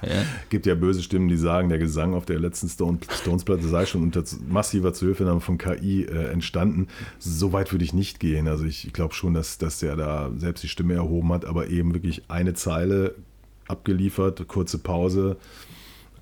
gibt 0.49 0.65
ja 0.65 0.73
böse 0.73 1.03
Stimmen, 1.03 1.27
die 1.27 1.37
sagen, 1.37 1.69
der 1.69 1.77
Gesang 1.77 2.15
auf 2.15 2.25
der 2.25 2.39
letzten 2.39 2.69
Stone, 2.69 2.97
Stones-Platte 3.21 3.67
sei 3.67 3.85
schon 3.85 4.01
unter 4.01 4.23
massiver 4.49 4.93
Zuhilfenahme 4.93 5.41
von 5.41 5.59
KI 5.59 6.05
äh, 6.05 6.31
entstanden. 6.31 6.87
So 7.19 7.53
weit 7.67 7.73
würde 7.73 7.85
ich 7.85 7.93
nicht 7.93 8.19
gehen. 8.19 8.47
Also 8.47 8.65
ich, 8.65 8.85
ich 8.87 8.93
glaube 8.93 9.13
schon, 9.13 9.33
dass, 9.33 9.57
dass 9.57 9.79
der 9.79 9.95
da 9.95 10.31
selbst 10.35 10.63
die 10.63 10.67
Stimme 10.67 10.95
erhoben 10.95 11.31
hat, 11.33 11.45
aber 11.45 11.67
eben 11.67 11.93
wirklich 11.93 12.23
eine 12.29 12.53
Zeile 12.53 13.15
abgeliefert, 13.67 14.47
kurze 14.47 14.77
Pause. 14.77 15.37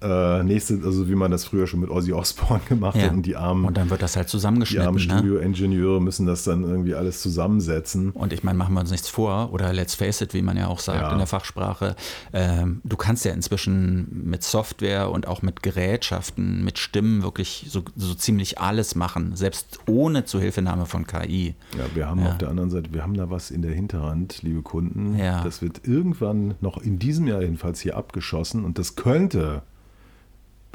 Äh, 0.06 0.44
nächste, 0.44 0.80
also 0.86 1.10
wie 1.10 1.16
man 1.16 1.32
das 1.32 1.46
früher 1.46 1.66
schon 1.66 1.80
mit 1.80 1.90
Ozzy 1.90 2.14
Osbourne 2.14 2.62
gemacht 2.70 2.96
Ja. 2.96 3.04
hat 3.06 3.14
und 3.14 3.26
die 3.26 3.36
armen, 3.36 3.66
Und 3.66 3.76
dann 3.78 3.90
wird 3.90 4.02
das 4.04 4.16
halt 4.16 4.28
die 4.28 4.32
zusammengeschnitten. 4.32 4.86
armen 4.86 4.98
ne? 4.98 5.02
Studioingenieure 5.04 6.00
müssen 6.02 6.26
das 6.28 6.44
dann 6.44 6.64
irgendwie 6.64 6.94
alles 6.94 7.22
zusammensetzen. 7.22 8.12
Und 8.12 8.32
ich 8.34 8.44
meine, 8.44 8.58
machen 8.58 8.74
wir 8.76 8.82
uns 8.82 8.92
nichts 8.92 9.10
vor, 9.10 9.52
oder 9.52 9.74
let's 9.74 9.96
face 9.96 10.22
it, 10.22 10.34
wie 10.36 10.42
man 10.44 10.58
ja 10.58 10.68
auch 10.68 10.80
sagt 10.80 11.02
Ja. 11.02 11.12
in 11.12 11.18
der 11.18 11.28
Fachsprache, 11.28 11.96
ähm, 12.34 12.82
du 12.84 12.98
kannst 12.98 13.26
ja 13.26 13.32
inzwischen 13.34 14.24
mit 14.30 14.44
Software 14.44 15.10
und 15.10 15.28
auch 15.28 15.42
mit 15.42 15.64
Gerätschaften, 15.64 16.64
mit 16.64 16.78
Stimmen 16.78 17.24
wirklich 17.24 17.66
so, 17.70 17.84
so 17.96 18.14
ziemlich 18.14 18.60
alles 18.60 18.96
machen, 18.96 19.36
selbst 19.36 19.80
ohne 19.88 20.26
Zuhilfenahme 20.26 20.86
von 20.86 21.08
KI. 21.08 21.56
Ja, 21.78 21.86
wir 21.96 22.08
haben 22.08 22.20
Ja. 22.22 22.28
auf 22.30 22.38
der 22.38 22.50
anderen 22.50 22.70
Seite, 22.70 22.94
wir 22.94 23.02
haben 23.02 23.16
da 23.16 23.30
was 23.32 23.50
in 23.50 23.62
der 23.62 23.72
Hinterhand, 23.72 24.42
liebe 24.44 24.62
Kunden. 24.62 25.18
Ja. 25.18 25.44
Das 25.44 25.62
wird 25.62 25.82
irgendwann 25.88 26.56
noch 26.62 26.78
in 26.78 27.00
diesem 27.00 27.28
Jahr 27.28 27.42
jedenfalls 27.42 27.80
hier 27.80 27.96
abgeschossen 27.98 28.64
und 28.66 28.78
das 28.78 28.96
könnte 28.96 29.64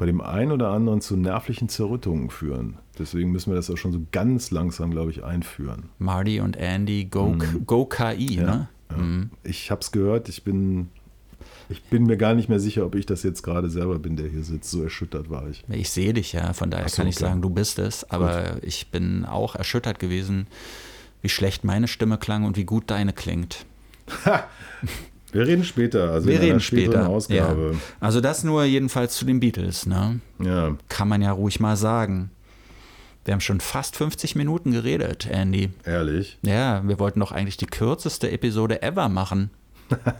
bei 0.01 0.07
dem 0.07 0.19
einen 0.19 0.51
oder 0.51 0.69
anderen 0.69 0.99
zu 0.99 1.15
nervlichen 1.15 1.69
Zerrüttungen 1.69 2.31
führen. 2.31 2.79
Deswegen 2.97 3.31
müssen 3.31 3.51
wir 3.51 3.55
das 3.55 3.69
auch 3.69 3.77
schon 3.77 3.91
so 3.91 4.01
ganz 4.11 4.49
langsam, 4.49 4.89
glaube 4.89 5.11
ich, 5.11 5.23
einführen. 5.23 5.89
Marty 5.99 6.39
und 6.39 6.57
Andy, 6.57 7.05
go, 7.05 7.37
go 7.67 7.85
KI, 7.85 8.37
ne? 8.37 8.67
Ja. 8.89 8.97
Ich 9.43 9.69
habe 9.69 9.81
es 9.81 9.91
gehört, 9.91 10.27
ich 10.27 10.43
bin, 10.43 10.89
ich 11.69 11.83
bin 11.83 12.05
mir 12.05 12.17
gar 12.17 12.33
nicht 12.33 12.49
mehr 12.49 12.59
sicher, 12.59 12.83
ob 12.83 12.95
ich 12.95 13.05
das 13.05 13.21
jetzt 13.21 13.43
gerade 13.43 13.69
selber 13.69 13.99
bin, 13.99 14.15
der 14.15 14.27
hier 14.27 14.43
sitzt. 14.43 14.71
So 14.71 14.81
erschüttert 14.81 15.29
war 15.29 15.47
ich. 15.47 15.63
Ich 15.69 15.91
sehe 15.91 16.13
dich 16.13 16.33
ja, 16.33 16.53
von 16.53 16.71
daher 16.71 16.89
so, 16.89 16.95
kann 16.95 17.07
ich 17.07 17.17
okay. 17.17 17.25
sagen, 17.25 17.43
du 17.43 17.51
bist 17.51 17.77
es. 17.77 18.03
Aber 18.09 18.55
ich 18.63 18.89
bin 18.89 19.23
auch 19.23 19.53
erschüttert 19.53 19.99
gewesen, 19.99 20.47
wie 21.21 21.29
schlecht 21.29 21.63
meine 21.63 21.87
Stimme 21.87 22.17
klang 22.17 22.45
und 22.45 22.57
wie 22.57 22.65
gut 22.65 22.85
deine 22.89 23.13
klingt. 23.13 23.67
Wir 25.31 25.47
reden 25.47 25.63
später, 25.63 26.11
also 26.11 26.27
Wir 26.27 26.35
in 26.35 26.41
reden 26.41 26.59
später. 26.59 27.07
Ausgabe. 27.07 27.71
Ja. 27.73 27.79
Also 27.99 28.21
das 28.21 28.43
nur 28.43 28.63
jedenfalls 28.65 29.15
zu 29.15 29.25
den 29.25 29.39
Beatles, 29.39 29.85
ne? 29.85 30.19
Ja. 30.39 30.75
Kann 30.89 31.07
man 31.07 31.21
ja 31.21 31.31
ruhig 31.31 31.59
mal 31.59 31.77
sagen. 31.77 32.31
Wir 33.23 33.33
haben 33.33 33.41
schon 33.41 33.59
fast 33.59 33.95
50 33.95 34.35
Minuten 34.35 34.71
geredet, 34.71 35.27
Andy. 35.29 35.69
ehrlich. 35.85 36.37
Ja, 36.41 36.81
wir 36.87 36.99
wollten 36.99 37.19
doch 37.19 37.31
eigentlich 37.31 37.57
die 37.57 37.67
kürzeste 37.67 38.31
Episode 38.31 38.81
ever 38.81 39.09
machen. 39.09 39.51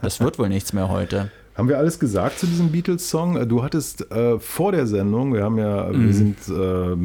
Das 0.01 0.19
wird 0.19 0.37
wohl 0.37 0.49
nichts 0.49 0.71
mehr 0.73 0.89
heute. 0.89 1.31
Haben 1.55 1.67
wir 1.67 1.77
alles 1.77 1.99
gesagt 1.99 2.39
zu 2.39 2.45
diesem 2.47 2.71
Beatles-Song? 2.71 3.47
Du 3.49 3.61
hattest 3.61 4.09
äh, 4.09 4.39
vor 4.39 4.71
der 4.71 4.87
Sendung, 4.87 5.33
wir 5.33 5.43
haben 5.43 5.57
ja, 5.57 5.89
Mhm. 5.91 6.05
wir 6.05 6.13
sind, 6.13 6.37
äh, 6.47 6.51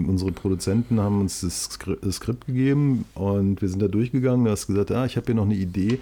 unsere 0.09 0.31
Produzenten 0.31 1.01
haben 1.01 1.21
uns 1.21 1.41
das 1.41 1.69
Skript 2.13 2.47
gegeben 2.47 3.05
und 3.15 3.61
wir 3.61 3.69
sind 3.69 3.83
da 3.83 3.89
durchgegangen. 3.89 4.45
Du 4.45 4.51
hast 4.53 4.69
gesagt, 4.69 4.93
ah, 4.93 5.05
ich 5.05 5.17
habe 5.17 5.27
hier 5.27 5.35
noch 5.35 5.45
eine 5.47 5.57
Idee. 5.57 5.99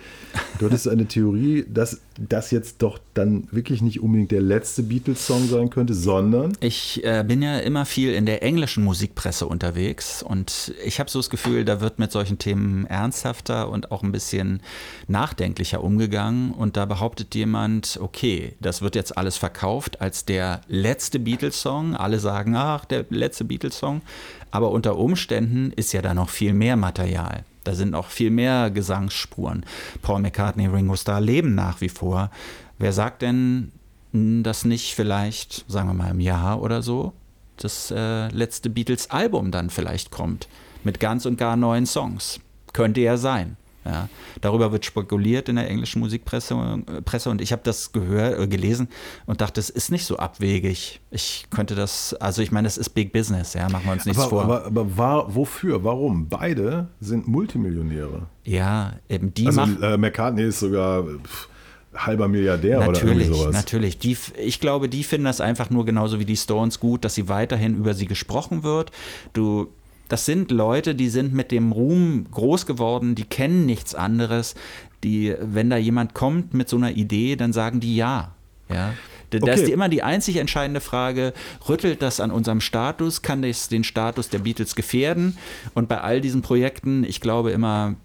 Du 0.59 0.67
hattest 0.67 0.87
eine 0.89 1.07
Theorie, 1.07 1.65
dass 1.73 2.01
das 2.19 2.51
jetzt 2.51 2.83
doch 2.83 2.99
dann 3.15 3.49
wirklich 3.51 3.81
nicht 3.83 4.01
unbedingt 4.01 4.31
der 4.31 4.43
letzte 4.43 4.83
Beatles-Song 4.83 5.49
sein 5.49 5.71
könnte, 5.71 5.95
sondern 5.95 6.53
Ich 6.61 7.03
äh, 7.03 7.25
bin 7.27 7.41
ja 7.43 7.59
immer 7.59 7.87
viel 7.87 8.13
in 8.13 8.27
der 8.27 8.43
englischen 8.43 8.85
Musikpresse 8.85 9.47
unterwegs 9.47 10.23
und 10.23 10.75
ich 10.85 11.01
habe 11.01 11.11
so 11.11 11.19
das 11.19 11.31
Gefühl, 11.31 11.65
da 11.65 11.81
wird 11.81 11.99
mit 11.99 12.13
solchen 12.13 12.39
Themen 12.39 12.85
ernsthafter 12.87 13.71
und 13.71 13.91
auch 13.91 14.03
ein 14.03 14.13
bisschen 14.13 14.61
nachdenklicher 15.09 15.83
umgegangen. 15.83 16.53
Und 16.53 16.77
da 16.77 16.85
behauptet 16.85 17.35
jemand, 17.35 17.99
okay, 18.01 18.34
das 18.61 18.83
wird 18.83 18.95
jetzt 18.95 19.17
alles 19.17 19.37
verkauft 19.37 20.01
als 20.01 20.25
der 20.25 20.61
letzte 20.69 21.19
Beatles-Song. 21.19 21.97
Alle 21.97 22.19
sagen, 22.19 22.55
ach, 22.57 22.85
der 22.85 23.05
letzte 23.11 23.45
Beatles-Song. 23.45 24.03
Aber 24.51 24.71
unter 24.71 24.97
Umständen 24.97 25.73
ist 25.73 25.93
ja 25.93 26.03
da 26.03 26.15
noch 26.15 26.31
viel 26.31 26.53
mehr 26.53 26.77
Material. 26.77 27.45
Da 27.65 27.75
sind 27.75 27.91
noch 27.91 28.09
viel 28.09 28.31
mehr 28.31 28.71
Gesangsspuren. 28.71 29.65
Paul 30.03 30.21
McCartney, 30.21 30.67
Ringo 30.67 30.97
Starr 30.97 31.21
leben 31.21 31.55
nach 31.55 31.81
wie 31.81 31.89
vor. 31.89 32.31
Wer 32.79 32.93
sagt 32.93 33.23
denn, 33.23 33.73
mh, 34.13 34.43
dass 34.43 34.65
nicht 34.65 34.95
vielleicht, 34.95 35.65
sagen 35.69 35.89
wir 35.89 35.95
mal 35.95 36.11
im 36.11 36.21
Jahr 36.21 36.61
oder 36.61 36.83
so, 36.83 37.15
das 37.57 37.91
äh, 37.91 38.29
letzte 38.29 38.69
Beatles-Album 38.71 39.51
dann 39.51 39.71
vielleicht 39.71 40.11
kommt 40.11 40.49
mit 40.83 41.01
ganz 41.01 41.25
und 41.27 41.39
gar 41.39 41.57
neuen 41.57 41.87
Songs? 41.87 42.41
Könnte 42.73 43.01
ja 43.01 43.17
sein. 43.17 43.57
Ja, 43.85 44.09
darüber 44.41 44.73
wird 44.73 44.85
spekuliert 44.87 45.49
in 45.49 45.57
der 45.57 45.69
englischen 45.69 46.01
Musikpresse 46.01 46.55
äh, 46.87 47.03
Presse 47.03 47.29
und 47.29 47.41
ich 47.43 47.53
habe 47.53 47.61
das 47.65 47.93
gehört, 47.93 48.39
äh, 48.41 48.47
gelesen 48.47 48.89
und 49.27 49.41
dachte, 49.43 49.61
es 49.61 49.69
ist 49.69 49.91
nicht 49.91 50.07
so 50.07 50.17
abwegig. 50.17 51.01
Ich 51.11 51.47
könnte 51.51 51.75
das, 51.75 52.15
also 52.15 52.41
ich 52.41 52.51
meine, 52.51 52.67
es 52.67 52.79
ist 52.79 52.91
Big 52.91 53.13
Business, 53.13 53.53
ja, 53.55 53.69
machen 53.69 53.85
wir 53.85 53.93
uns 53.93 54.07
nichts 54.07 54.21
aber, 54.23 54.31
vor. 54.31 54.43
aber, 54.45 54.65
aber 54.67 54.97
war, 54.97 55.35
wofür? 55.35 55.85
Warum? 55.85 56.29
Beide 56.29 56.89
sind 57.01 57.29
Multimillionäre. 57.29 58.23
ja, 58.45 58.95
eben 59.09 59.35
die 59.35 59.47
Also 59.47 59.61
machen. 59.61 59.83
äh, 59.83 59.97
McCartney 59.99 60.45
ist 60.45 60.61
sogar 60.61 61.03
pff, 61.05 61.49
halber 61.95 62.27
Milliardär 62.29 62.79
oder 62.79 62.87
Natürlich, 62.93 63.27
irgendwie 63.29 63.39
sowas. 63.39 63.55
natürlich. 63.55 63.99
Die, 63.99 64.17
ich 64.39 64.61
glaube, 64.61 64.89
die 64.89 65.05
finden 65.05 65.27
das 65.27 65.41
einfach 65.41 65.71
nur 65.71 65.85
genauso 65.85 66.19
wie 66.19 66.25
die 66.25 66.37
Stones 66.37 66.81
gut, 66.81 67.05
dass 67.05 67.15
sie 67.15 67.29
weiterhin 67.29 67.77
über 67.77 67.95
sie 67.95 68.07
gesprochen 68.07 68.63
wird. 68.63 68.91
Du, 69.33 69.69
das 70.09 70.27
sind 70.27 70.51
Leute, 70.51 70.95
die 70.95 71.09
sind 71.09 71.33
mit 71.33 71.51
dem 71.51 71.73
Ruhm 71.73 72.27
groß 72.31 72.67
geworden, 72.67 73.15
die 73.15 73.25
kennen 73.25 73.67
nichts 73.67 73.95
anderes. 73.95 74.55
Die, 75.03 75.35
wenn 75.41 75.71
da 75.71 75.77
jemand 75.77 76.15
kommt 76.15 76.55
mit 76.55 76.69
so 76.69 76.77
einer 76.77 76.93
Idee, 76.93 77.37
dann 77.37 77.53
sagen 77.53 77.81
die 77.81 77.97
ja. 77.97 78.33
Ja. 78.69 78.95
Da 79.31 79.39
Okay. 79.39 79.55
ist 79.55 79.69
immer 79.69 79.89
die 79.89 80.03
einzig 80.03 80.37
entscheidende 80.37 80.81
Frage, 80.81 81.33
rüttelt 81.69 82.03
das 82.03 82.21
an 82.21 82.31
unserem 82.31 82.61
Status, 82.61 83.23
kann 83.23 83.43
das 83.43 83.69
den 83.69 83.83
Status 83.83 84.29
der 84.29 84.39
Beatles 84.39 84.75
gefährden? 84.77 85.37
Und 85.75 85.89
bei 85.89 86.01
all 86.01 86.21
diesen 86.21 86.43
Projekten, 86.43 87.03
ich 87.05 87.21
glaube 87.21 87.51
immer, 87.51 87.97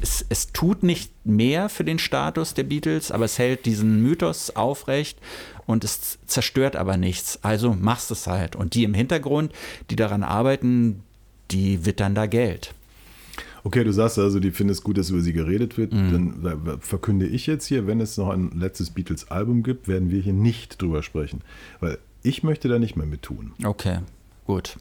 es, 0.00 0.24
es 0.28 0.52
tut 0.52 0.82
nicht 0.82 1.10
mehr 1.24 1.68
für 1.68 1.82
den 1.82 1.98
Status 1.98 2.54
der 2.54 2.64
Beatles, 2.64 3.10
aber 3.10 3.24
es 3.24 3.38
hält 3.38 3.66
diesen 3.66 4.02
Mythos 4.02 4.54
aufrecht 4.54 5.18
und 5.66 5.82
es 5.84 6.18
zerstört 6.26 6.76
aber 6.76 6.96
nichts. 6.96 7.40
Also 7.42 7.74
machst 7.74 8.10
es 8.10 8.26
halt. 8.26 8.54
Und 8.54 8.74
die 8.74 8.84
im 8.84 8.94
Hintergrund, 8.94 9.52
die 9.90 9.96
daran 9.96 10.22
arbeiten, 10.22 11.02
die 11.50 11.84
wittern 11.84 12.14
da 12.14 12.26
Geld. 12.26 12.74
Okay, 13.66 13.82
du 13.82 13.92
sagst 13.92 14.18
also, 14.20 14.38
die 14.38 14.52
finden 14.52 14.70
es 14.70 14.82
gut, 14.82 14.96
dass 14.96 15.10
über 15.10 15.20
sie 15.20 15.32
geredet 15.32 15.76
wird. 15.76 15.92
Mhm. 15.92 16.42
Dann 16.42 16.66
äh, 16.66 16.76
verkünde 16.78 17.26
ich 17.26 17.48
jetzt 17.48 17.66
hier, 17.66 17.88
wenn 17.88 18.00
es 18.00 18.16
noch 18.16 18.28
ein 18.28 18.52
letztes 18.54 18.90
Beatles-Album 18.90 19.64
gibt, 19.64 19.88
werden 19.88 20.08
wir 20.10 20.20
hier 20.20 20.32
nicht 20.32 20.80
drüber 20.80 21.02
sprechen. 21.02 21.40
Weil 21.80 21.98
ich 22.22 22.44
möchte 22.44 22.68
da 22.68 22.78
nicht 22.78 22.96
mehr 22.96 23.06
mit 23.06 23.22
tun. 23.22 23.54
Okay, 23.64 23.98
gut. 24.46 24.76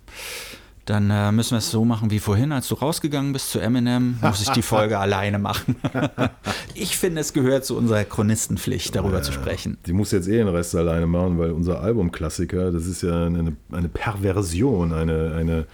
Dann 0.86 1.10
äh, 1.10 1.32
müssen 1.32 1.52
wir 1.52 1.58
es 1.58 1.72
so 1.72 1.84
machen 1.84 2.12
wie 2.12 2.20
vorhin, 2.20 2.52
als 2.52 2.68
du 2.68 2.76
rausgegangen 2.76 3.34
bist 3.34 3.50
zu 3.50 3.60
Eminem, 3.60 4.20
muss 4.22 4.44
ich 4.44 4.50
die 4.50 4.62
Folge 4.64 5.00
alleine 5.00 5.40
machen. 5.40 5.78
ich 6.76 6.96
finde, 6.96 7.22
es 7.22 7.34
gehört 7.34 7.66
zu 7.66 7.76
unserer 7.76 8.04
Chronistenpflicht, 8.04 8.96
darüber 8.96 9.24
zu 9.24 9.32
sprechen. 9.32 9.78
Die 9.88 9.94
muss 9.94 10.12
jetzt 10.12 10.28
eh 10.28 10.38
den 10.38 10.48
Rest 10.48 10.76
alleine 10.76 11.08
machen, 11.08 11.40
weil 11.40 11.52
unser 11.52 11.82
Albumklassiker, 11.82 12.72
das 12.72 12.86
ist 12.86 13.02
ja 13.02 13.26
eine, 13.26 13.56
eine 13.72 13.90
Perversion, 13.90 14.94
eine, 14.94 15.34
eine 15.36 15.66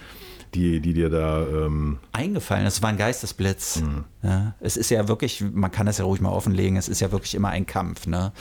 die, 0.54 0.80
die 0.80 0.94
dir 0.94 1.10
da. 1.10 1.42
Ähm, 1.42 2.00
eingefallen. 2.12 2.66
Es 2.66 2.82
war 2.82 2.90
ein 2.90 2.98
Geistesblitz. 2.98 3.82
Ja, 4.22 4.54
es 4.60 4.78
ist 4.78 4.92
ja 4.92 5.08
wirklich, 5.08 5.42
man 5.42 5.72
kann 5.72 5.86
das 5.86 5.98
ja 5.98 6.06
ruhig 6.06 6.22
mal 6.22 6.30
offenlegen, 6.30 6.78
es 6.78 6.90
ist 6.90 7.00
ja 7.00 7.12
wirklich 7.12 7.34
immer 7.36 7.50
ein 7.50 7.66
Kampf. 7.66 8.06
Ne? 8.08 8.32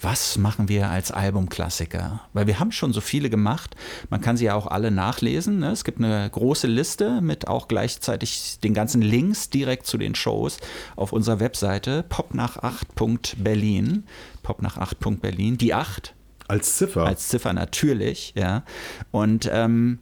Was 0.00 0.38
machen 0.38 0.68
wir 0.68 0.88
als 0.88 1.10
Albumklassiker? 1.10 2.22
Weil 2.32 2.46
wir 2.46 2.58
haben 2.58 2.72
schon 2.72 2.92
so 2.92 3.00
viele 3.00 3.28
gemacht. 3.28 3.76
Man 4.08 4.20
kann 4.20 4.36
sie 4.36 4.46
ja 4.46 4.54
auch 4.54 4.66
alle 4.66 4.90
nachlesen. 4.90 5.58
Ne? 5.58 5.70
Es 5.70 5.84
gibt 5.84 5.98
eine 5.98 6.28
große 6.30 6.66
Liste 6.66 7.20
mit 7.20 7.48
auch 7.48 7.68
gleichzeitig 7.68 8.58
den 8.60 8.74
ganzen 8.74 9.02
Links 9.02 9.50
direkt 9.50 9.86
zu 9.86 9.98
den 9.98 10.14
Shows 10.14 10.58
auf 10.94 11.12
unserer 11.12 11.40
Webseite 11.40 12.04
popnach8.berlin. 12.08 14.04
Popnach8.berlin. 14.44 15.58
Die 15.58 15.74
8 15.74 16.14
als 16.48 16.76
Ziffer. 16.76 17.04
als 17.04 17.28
Ziffer 17.28 17.52
natürlich, 17.52 18.32
ja. 18.36 18.62
Und 19.10 19.50
ähm, 19.52 19.98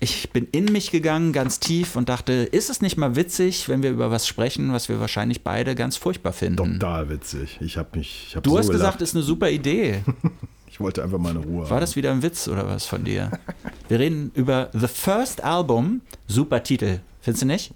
ich 0.00 0.30
bin 0.30 0.46
in 0.52 0.66
mich 0.66 0.90
gegangen, 0.90 1.32
ganz 1.32 1.60
tief 1.60 1.96
und 1.96 2.08
dachte, 2.08 2.32
ist 2.32 2.70
es 2.70 2.80
nicht 2.80 2.96
mal 2.96 3.16
witzig, 3.16 3.68
wenn 3.68 3.82
wir 3.82 3.90
über 3.90 4.10
was 4.10 4.26
sprechen, 4.26 4.72
was 4.72 4.88
wir 4.88 5.00
wahrscheinlich 5.00 5.42
beide 5.42 5.74
ganz 5.74 5.96
furchtbar 5.96 6.32
finden? 6.32 6.78
Total 6.78 7.08
witzig. 7.08 7.58
Ich 7.60 7.76
habe 7.76 7.98
mich. 7.98 8.26
Ich 8.28 8.36
hab 8.36 8.42
Du 8.42 8.50
so 8.50 8.58
hast 8.58 8.66
gelacht. 8.66 8.80
gesagt, 8.80 9.02
ist 9.02 9.14
eine 9.14 9.24
super 9.24 9.50
Idee. 9.50 10.02
ich 10.70 10.78
wollte 10.80 11.02
einfach 11.02 11.18
meine 11.18 11.40
Ruhe. 11.40 11.68
War 11.68 11.80
das 11.80 11.96
wieder 11.96 12.12
ein 12.12 12.22
Witz 12.22 12.46
oder 12.48 12.66
was 12.68 12.86
von 12.86 13.04
dir? 13.04 13.30
Wir 13.88 13.98
reden 13.98 14.30
über 14.34 14.70
The 14.72 14.86
First 14.88 15.42
Album, 15.42 16.00
super 16.26 16.62
Titel, 16.62 17.00
findest 17.20 17.42
du 17.42 17.46
nicht? 17.46 17.74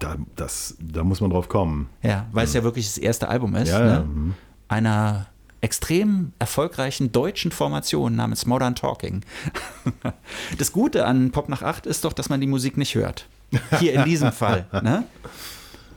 da, 0.00 0.16
das, 0.34 0.76
da 0.80 1.04
muss 1.04 1.20
man 1.20 1.30
drauf 1.30 1.48
kommen. 1.48 1.88
Ja, 2.02 2.26
weil 2.32 2.44
es 2.46 2.54
ja 2.54 2.64
wirklich 2.64 2.86
das 2.86 2.98
erste 2.98 3.28
Album 3.28 3.54
ist. 3.54 3.68
Ja, 3.68 3.78
ne? 3.80 3.90
ja, 3.90 4.00
mhm. 4.00 4.34
Einer 4.68 5.26
extrem 5.60 6.32
erfolgreichen 6.38 7.12
deutschen 7.12 7.50
Formation 7.50 8.16
namens 8.16 8.46
Modern 8.46 8.74
Talking. 8.74 9.22
Das 10.58 10.72
Gute 10.72 11.06
an 11.06 11.30
Pop 11.30 11.48
nach 11.48 11.62
8 11.62 11.86
ist 11.86 12.04
doch, 12.04 12.12
dass 12.12 12.28
man 12.28 12.40
die 12.40 12.46
Musik 12.46 12.76
nicht 12.76 12.94
hört. 12.94 13.26
Hier 13.78 13.92
in 13.94 14.04
diesem 14.04 14.32
Fall. 14.32 14.66
Ne? 14.82 15.04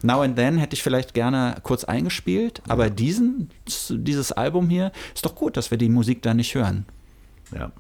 Now 0.01 0.21
and 0.21 0.35
Then 0.35 0.57
hätte 0.57 0.73
ich 0.73 0.83
vielleicht 0.83 1.13
gerne 1.13 1.55
kurz 1.63 1.85
eingespielt, 1.85 2.61
aber 2.67 2.89
diesen, 2.89 3.49
dieses 3.89 4.33
Album 4.33 4.69
hier 4.69 4.91
ist 5.15 5.25
doch 5.25 5.33
gut, 5.33 5.55
dass 5.55 5.71
wir 5.71 5.77
die 5.77 5.87
Musik 5.87 6.21
da 6.21 6.33
nicht 6.33 6.53
hören. 6.55 6.85
Ja. 7.55 7.71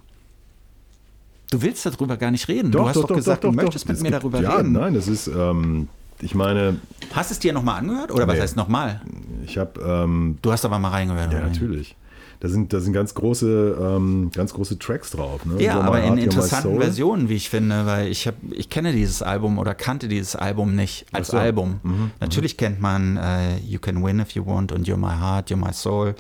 Du 1.49 1.61
willst 1.61 1.85
darüber 1.85 2.15
gar 2.17 2.31
nicht 2.31 2.47
reden. 2.47 2.71
du 2.71 2.87
hast 2.87 2.95
doch, 2.95 3.07
gesagt, 3.07 3.43
du 3.43 3.51
möchtest 3.51 3.87
mit 3.87 4.01
mir 4.01 4.11
darüber 4.11 4.41
ja, 4.41 4.55
reden. 4.55 4.71
nein, 4.71 4.93
das 4.93 5.07
ist, 5.07 5.27
ähm, 5.27 5.89
ich 6.23 6.35
meine, 6.35 6.79
Hast 7.13 7.31
es 7.31 7.39
dir 7.39 7.53
nochmal 7.53 7.79
angehört? 7.79 8.11
Oder 8.11 8.27
was 8.27 8.35
Nee. 8.35 8.41
heißt 8.41 8.55
nochmal? 8.55 9.01
ich 9.45 9.57
habe, 9.57 9.79
ähm, 9.81 10.37
Du 10.41 10.51
hast 10.51 10.65
aber 10.65 10.79
mal 10.79 10.89
reingehört. 10.89 11.31
ja, 11.31 11.39
oder? 11.39 11.47
natürlich. 11.49 11.95
Da 12.39 12.49
sind, 12.49 12.73
da 12.73 12.81
sind 12.81 12.91
ganz 12.91 13.13
große, 13.13 13.77
ähm, 13.79 14.29
ganz 14.35 14.53
große 14.53 14.77
Tracks 14.77 15.11
drauf. 15.11 15.45
Ne? 15.45 15.63
Ja, 15.63 15.75
My 15.75 15.81
aber 15.87 16.03
in 16.03 16.17
interessanten. 16.17 16.77
Versionen, 16.77 17.29
wie 17.29 17.35
ich 17.35 17.49
finde, 17.49 17.85
weil 17.85 18.07
ich 18.09 18.27
hab, 18.27 18.35
ich 18.51 18.69
kenne 18.69 18.91
dieses 18.91 19.21
Album 19.21 19.57
oder 19.59 19.73
kannte 19.73 20.09
dieses 20.09 20.35
Album 20.35 20.75
nicht 20.75 21.05
als 21.13 21.29
so. 21.29 21.37
Album. 21.37 21.79
Mhm, 21.83 22.11
Natürlich 22.19 22.57
kennt 22.57 22.81
man 22.81 23.15
äh, 23.15 23.59
You 23.59 23.79
Can 23.79 24.03
Win 24.03 24.19
If 24.19 24.31
You 24.31 24.45
Want 24.45 24.73
und 24.73 24.87
You're 24.89 24.97
My 24.97 25.17
Heart, 25.21 25.51
You're 25.51 25.55
My 25.65 25.71
Soul 25.71 26.15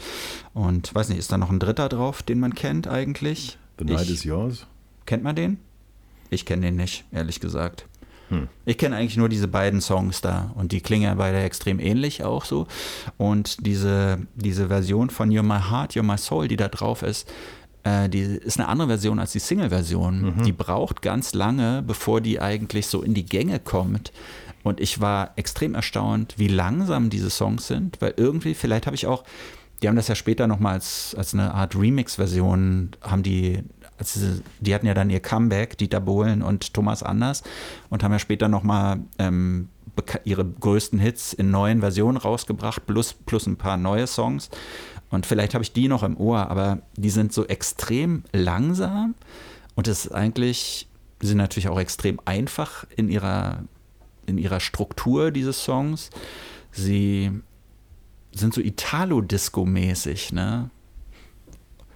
und 0.53 0.95
weiß 0.95 1.09
nicht, 1.09 1.19
ist 1.19 1.29
da 1.31 1.37
noch 1.37 1.49
ein 1.49 1.59
dritter 1.59 1.89
drauf, 1.89 2.23
den 2.23 2.39
man 2.39 2.53
kennt 2.55 2.87
eigentlich? 2.87 3.57
The 3.79 3.83
Night 3.85 4.03
ich, 4.03 4.11
is 4.11 4.23
Yours. 4.23 4.65
Kennt 5.05 5.23
man 5.23 5.35
den? 5.35 5.57
Ich 6.29 6.45
kenne 6.45 6.61
den 6.67 6.77
nicht, 6.77 7.03
ehrlich 7.11 7.41
gesagt. 7.41 7.85
Hm. 8.33 8.47
Ich 8.65 8.77
kenne 8.77 8.95
eigentlich 8.95 9.17
nur 9.17 9.29
diese 9.29 9.47
beiden 9.47 9.81
Songs 9.81 10.21
da 10.21 10.51
und 10.55 10.71
die 10.71 10.81
klingen 10.81 11.05
ja 11.05 11.15
beide 11.15 11.39
extrem 11.41 11.79
ähnlich 11.79 12.23
auch 12.23 12.45
so. 12.45 12.67
Und 13.17 13.65
diese, 13.65 14.19
diese 14.35 14.67
Version 14.67 15.09
von 15.09 15.29
You're 15.29 15.43
My 15.43 15.59
Heart, 15.69 15.93
You're 15.93 16.03
My 16.03 16.17
Soul, 16.17 16.47
die 16.47 16.57
da 16.57 16.67
drauf 16.67 17.03
ist, 17.03 17.31
äh, 17.83 18.09
die 18.09 18.21
ist 18.21 18.59
eine 18.59 18.67
andere 18.67 18.87
Version 18.87 19.19
als 19.19 19.33
die 19.33 19.39
Single-Version. 19.39 20.43
Die 20.45 20.51
braucht 20.51 21.01
ganz 21.01 21.33
lange, 21.33 21.83
bevor 21.85 22.21
die 22.21 22.39
eigentlich 22.39 22.87
so 22.87 23.01
in 23.01 23.13
die 23.13 23.25
Gänge 23.25 23.59
kommt. 23.59 24.11
Und 24.63 24.79
ich 24.79 25.01
war 25.01 25.31
extrem 25.35 25.75
erstaunt, 25.75 26.35
wie 26.37 26.47
langsam 26.47 27.09
diese 27.09 27.29
Songs 27.29 27.67
sind, 27.67 28.01
weil 28.01 28.13
irgendwie, 28.15 28.53
vielleicht 28.53 28.85
habe 28.85 28.95
ich 28.95 29.05
auch, 29.05 29.23
die 29.81 29.89
haben 29.89 29.97
das 29.97 30.07
ja 30.07 30.15
später 30.15 30.47
nochmal 30.47 30.75
als, 30.75 31.13
als 31.17 31.33
eine 31.33 31.53
Art 31.53 31.75
Remix-Version, 31.75 32.91
haben 33.01 33.23
die, 33.23 33.63
als 34.03 34.15
sie, 34.15 34.41
die 34.59 34.75
hatten 34.75 34.85
ja 34.85 34.93
dann 34.93 35.09
ihr 35.09 35.21
Comeback, 35.21 35.77
Dieter 35.77 36.01
Bohlen 36.01 36.41
und 36.41 36.73
Thomas 36.73 37.03
Anders, 37.03 37.41
und 37.89 38.03
haben 38.03 38.11
ja 38.11 38.19
später 38.19 38.49
nochmal 38.49 38.99
ähm, 39.17 39.69
ihre 40.25 40.43
größten 40.43 40.99
Hits 40.99 41.31
in 41.31 41.51
neuen 41.51 41.79
Versionen 41.79 42.17
rausgebracht, 42.17 42.85
plus, 42.85 43.13
plus 43.13 43.47
ein 43.47 43.55
paar 43.55 43.77
neue 43.77 44.05
Songs. 44.07 44.49
Und 45.09 45.25
vielleicht 45.25 45.53
habe 45.53 45.63
ich 45.63 45.71
die 45.71 45.87
noch 45.87 46.03
im 46.03 46.17
Ohr, 46.17 46.49
aber 46.49 46.79
die 46.97 47.11
sind 47.11 47.31
so 47.31 47.45
extrem 47.45 48.23
langsam 48.33 49.15
und 49.75 49.87
es 49.87 50.05
ist 50.05 50.11
eigentlich, 50.11 50.89
sind 51.21 51.37
natürlich 51.37 51.69
auch 51.69 51.79
extrem 51.79 52.19
einfach 52.25 52.85
in 52.97 53.07
ihrer, 53.07 53.63
in 54.25 54.37
ihrer 54.37 54.59
Struktur, 54.59 55.31
diese 55.31 55.53
Songs. 55.53 56.09
Sie 56.71 57.31
sind 58.33 58.53
so 58.53 58.59
Italo-Disco-mäßig, 58.59 60.33
ne? 60.33 60.71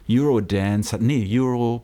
Eurodance 0.10 0.94
hat, 0.94 1.02
nee, 1.02 1.28
Euro, 1.38 1.84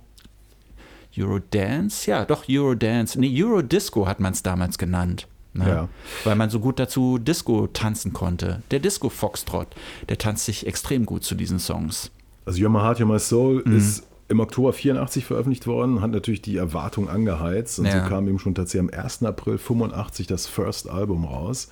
Eurodance? 1.17 2.09
Ja, 2.09 2.25
doch, 2.25 2.45
Eurodance. 2.49 3.19
Nee, 3.19 3.31
Eurodisco 3.43 4.07
hat 4.07 4.19
man 4.19 4.33
es 4.33 4.43
damals 4.43 4.77
genannt. 4.77 5.27
Ne? 5.53 5.67
Ja. 5.67 5.89
Weil 6.23 6.35
man 6.35 6.49
so 6.49 6.59
gut 6.59 6.79
dazu 6.79 7.19
Disco 7.19 7.67
tanzen 7.67 8.11
konnte. 8.11 8.63
Der 8.71 8.79
Disco-Foxtrot, 8.79 9.67
der 10.09 10.17
tanzt 10.17 10.45
sich 10.45 10.65
extrem 10.65 11.05
gut 11.05 11.23
zu 11.23 11.35
diesen 11.35 11.59
Songs. 11.59 12.09
Also 12.45 12.59
You're 12.59 12.69
My 12.69 12.79
Heart, 12.79 12.99
You're 12.99 13.05
My 13.05 13.19
Soul 13.19 13.61
Mhm. 13.65 13.77
ist 13.77 14.03
im 14.29 14.39
Oktober 14.39 14.73
84 14.73 15.25
veröffentlicht 15.25 15.67
worden, 15.67 16.01
hat 16.01 16.09
natürlich 16.11 16.41
die 16.41 16.57
Erwartung 16.57 17.07
angeheizt 17.07 17.77
und 17.77 17.85
Ja. 17.85 18.03
so 18.03 18.09
kam 18.09 18.27
eben 18.27 18.39
schon 18.39 18.55
tatsächlich 18.55 18.91
am 18.91 18.99
1. 18.99 19.25
April 19.27 19.59
85 19.59 20.25
das 20.25 20.47
First 20.47 20.89
Album 20.89 21.25
raus 21.25 21.69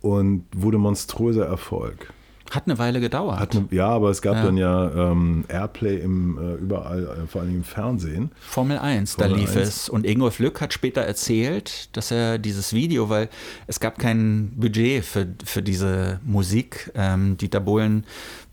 und 0.00 0.44
wurde 0.54 0.78
monströser 0.78 1.46
Erfolg. 1.46 2.12
Hat 2.50 2.64
eine 2.66 2.78
Weile 2.78 3.00
gedauert. 3.00 3.56
Eine, 3.56 3.66
ja, 3.70 3.88
aber 3.88 4.10
es 4.10 4.20
gab 4.22 4.36
Ja. 4.36 4.44
dann 4.44 4.56
ja 4.56 5.10
ähm, 5.10 5.44
Airplay 5.48 5.96
im, 6.00 6.38
äh, 6.38 6.54
überall, 6.62 7.04
äh, 7.24 7.26
vor 7.26 7.40
allem 7.40 7.56
im 7.56 7.64
Fernsehen. 7.64 8.30
Formel 8.40 8.78
1, 8.78 9.16
da 9.16 9.24
Formel 9.24 9.40
lief 9.40 9.56
1. 9.56 9.68
es. 9.68 9.88
Und 9.88 10.04
Ingolf 10.06 10.38
Lück 10.38 10.60
hat 10.60 10.72
später 10.72 11.00
erzählt, 11.00 11.88
dass 11.96 12.10
er 12.10 12.38
dieses 12.38 12.72
Video, 12.72 13.08
weil 13.08 13.28
es 13.66 13.80
gab 13.80 13.98
kein 13.98 14.52
Budget 14.56 15.04
für, 15.04 15.26
für 15.44 15.62
diese 15.62 16.20
Musik. 16.24 16.92
Ähm, 16.94 17.36
Dieter 17.38 17.60
Bohlen 17.60 18.04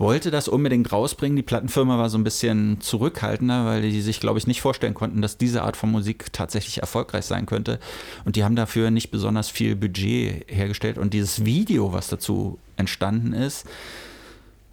wollte 0.02 0.32
das 0.32 0.48
unbedingt 0.48 0.92
rausbringen. 0.92 1.36
Die 1.36 1.44
Plattenfirma 1.44 1.98
war 1.98 2.10
so 2.10 2.18
ein 2.18 2.24
bisschen 2.24 2.82
zurückhaltender, 2.82 3.66
weil 3.66 3.84
die 3.84 4.02
sich, 4.02 4.20
glaube 4.20 4.40
ich, 4.40 4.48
nicht 4.48 4.60
vorstellen 4.60 4.96
konnten, 4.96 5.22
dass 5.22 5.38
diese 5.38 5.62
Art 5.62 5.78
von 5.78 5.92
Musik 5.92 6.34
tatsächlich 6.34 6.80
erfolgreich 6.80 7.26
sein 7.26 7.46
könnte. 7.46 7.80
Und 8.26 8.36
die 8.36 8.44
haben 8.44 8.56
dafür 8.56 8.90
nicht 8.90 9.12
besonders 9.12 9.50
viel 9.50 9.76
Budget 9.76 10.46
hergestellt. 10.48 10.98
Und 10.98 11.14
dieses 11.14 11.46
Video, 11.46 11.94
was 11.94 12.08
dazu 12.08 12.58
entstanden 12.78 13.32
ist, 13.32 13.66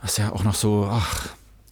was 0.00 0.16
ja 0.16 0.32
auch 0.32 0.44
noch 0.44 0.54
so, 0.54 0.88
ach, 0.90 1.28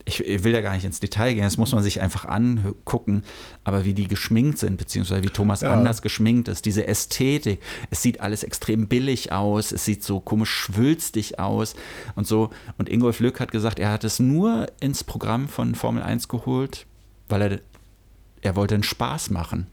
ich, 0.09 0.25
ich 0.25 0.45
will 0.45 0.55
ja 0.55 0.61
gar 0.61 0.73
nicht 0.73 0.85
ins 0.85 1.01
Detail 1.01 1.35
gehen, 1.35 1.43
das 1.43 1.59
muss 1.59 1.73
man 1.73 1.83
sich 1.83 2.01
einfach 2.01 2.27
angucken, 2.27 3.25
aber 3.65 3.85
wie 3.85 3.93
die 3.93 4.07
geschminkt 4.07 4.59
sind, 4.59 4.77
beziehungsweise 4.77 5.25
wie 5.25 5.29
Thomas 5.29 5.61
Ja. 5.63 5.73
Anders 5.73 6.01
geschminkt 6.01 6.47
ist, 6.47 6.65
diese 6.65 6.87
Ästhetik, 6.87 7.61
es 7.91 8.03
sieht 8.03 8.21
alles 8.21 8.45
extrem 8.45 8.87
billig 8.87 9.33
aus, 9.33 9.73
es 9.73 9.85
sieht 9.85 10.05
so 10.05 10.21
komisch 10.21 10.51
schwülstig 10.51 11.41
aus 11.41 11.75
und 12.15 12.27
so. 12.27 12.51
Und 12.79 12.89
Ingolf 12.89 13.19
Lück 13.19 13.41
hat 13.41 13.51
gesagt, 13.51 13.81
er 13.81 13.91
hat 13.91 14.05
es 14.05 14.21
nur 14.21 14.69
ins 14.79 15.03
Programm 15.03 15.49
von 15.49 15.75
Formel 15.75 16.05
1 16.05 16.29
geholt, 16.29 16.87
weil 17.29 17.43
er, 17.43 17.61
er 18.43 18.55
wollte 18.55 18.75
einen 18.75 18.85
Spaß 18.85 19.31
machen. 19.31 19.67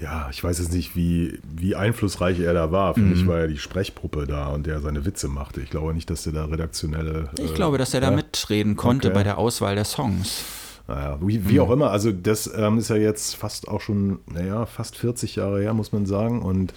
Ja, 0.00 0.28
ich 0.30 0.44
weiß 0.44 0.60
jetzt 0.60 0.72
nicht, 0.72 0.94
wie, 0.94 1.40
wie 1.42 1.74
einflussreich 1.74 2.38
er 2.38 2.54
da 2.54 2.70
war. 2.70 2.94
Für 2.94 3.00
Mhm. 3.00 3.10
mich 3.10 3.26
war 3.26 3.40
er 3.40 3.48
die 3.48 3.58
Sprechpuppe 3.58 4.26
da 4.26 4.46
und 4.48 4.66
der 4.66 4.80
seine 4.80 5.04
Witze 5.04 5.26
machte. 5.28 5.60
Ich 5.60 5.70
glaube 5.70 5.92
nicht, 5.92 6.08
dass 6.08 6.22
der 6.22 6.32
da 6.34 6.44
redaktionelle. 6.44 7.30
Ich 7.38 7.50
äh, 7.50 7.54
glaube, 7.54 7.78
dass 7.78 7.94
er 7.94 8.00
da 8.00 8.10
ja. 8.10 8.16
mitreden 8.16 8.76
konnte 8.76 9.08
Okay. 9.08 9.14
bei 9.16 9.22
der 9.24 9.38
Auswahl 9.38 9.74
der 9.74 9.84
Songs. 9.84 10.44
Naja, 10.86 11.18
wie, 11.20 11.38
Mhm. 11.38 11.48
wie 11.48 11.60
auch 11.60 11.70
immer, 11.72 11.90
also 11.90 12.12
das 12.12 12.48
ähm, 12.56 12.78
ist 12.78 12.90
ja 12.90 12.96
jetzt 12.96 13.34
fast 13.34 13.66
auch 13.68 13.80
schon, 13.80 14.20
naja, 14.32 14.66
fast 14.66 14.96
40 14.96 15.34
Jahre 15.36 15.60
her, 15.60 15.74
muss 15.74 15.90
man 15.92 16.06
sagen. 16.06 16.42
Und 16.42 16.72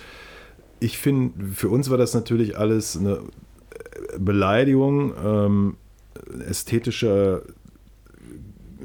ich 0.80 0.98
finde, 0.98 1.46
für 1.54 1.70
uns 1.70 1.90
war 1.92 1.98
das 2.00 2.14
natürlich 2.16 2.58
alles 2.58 2.98
eine 2.98 3.18
äh, 3.20 4.18
Beleidigung, 4.20 5.14
ähm, 5.24 5.78
ästhetischer 6.50 7.42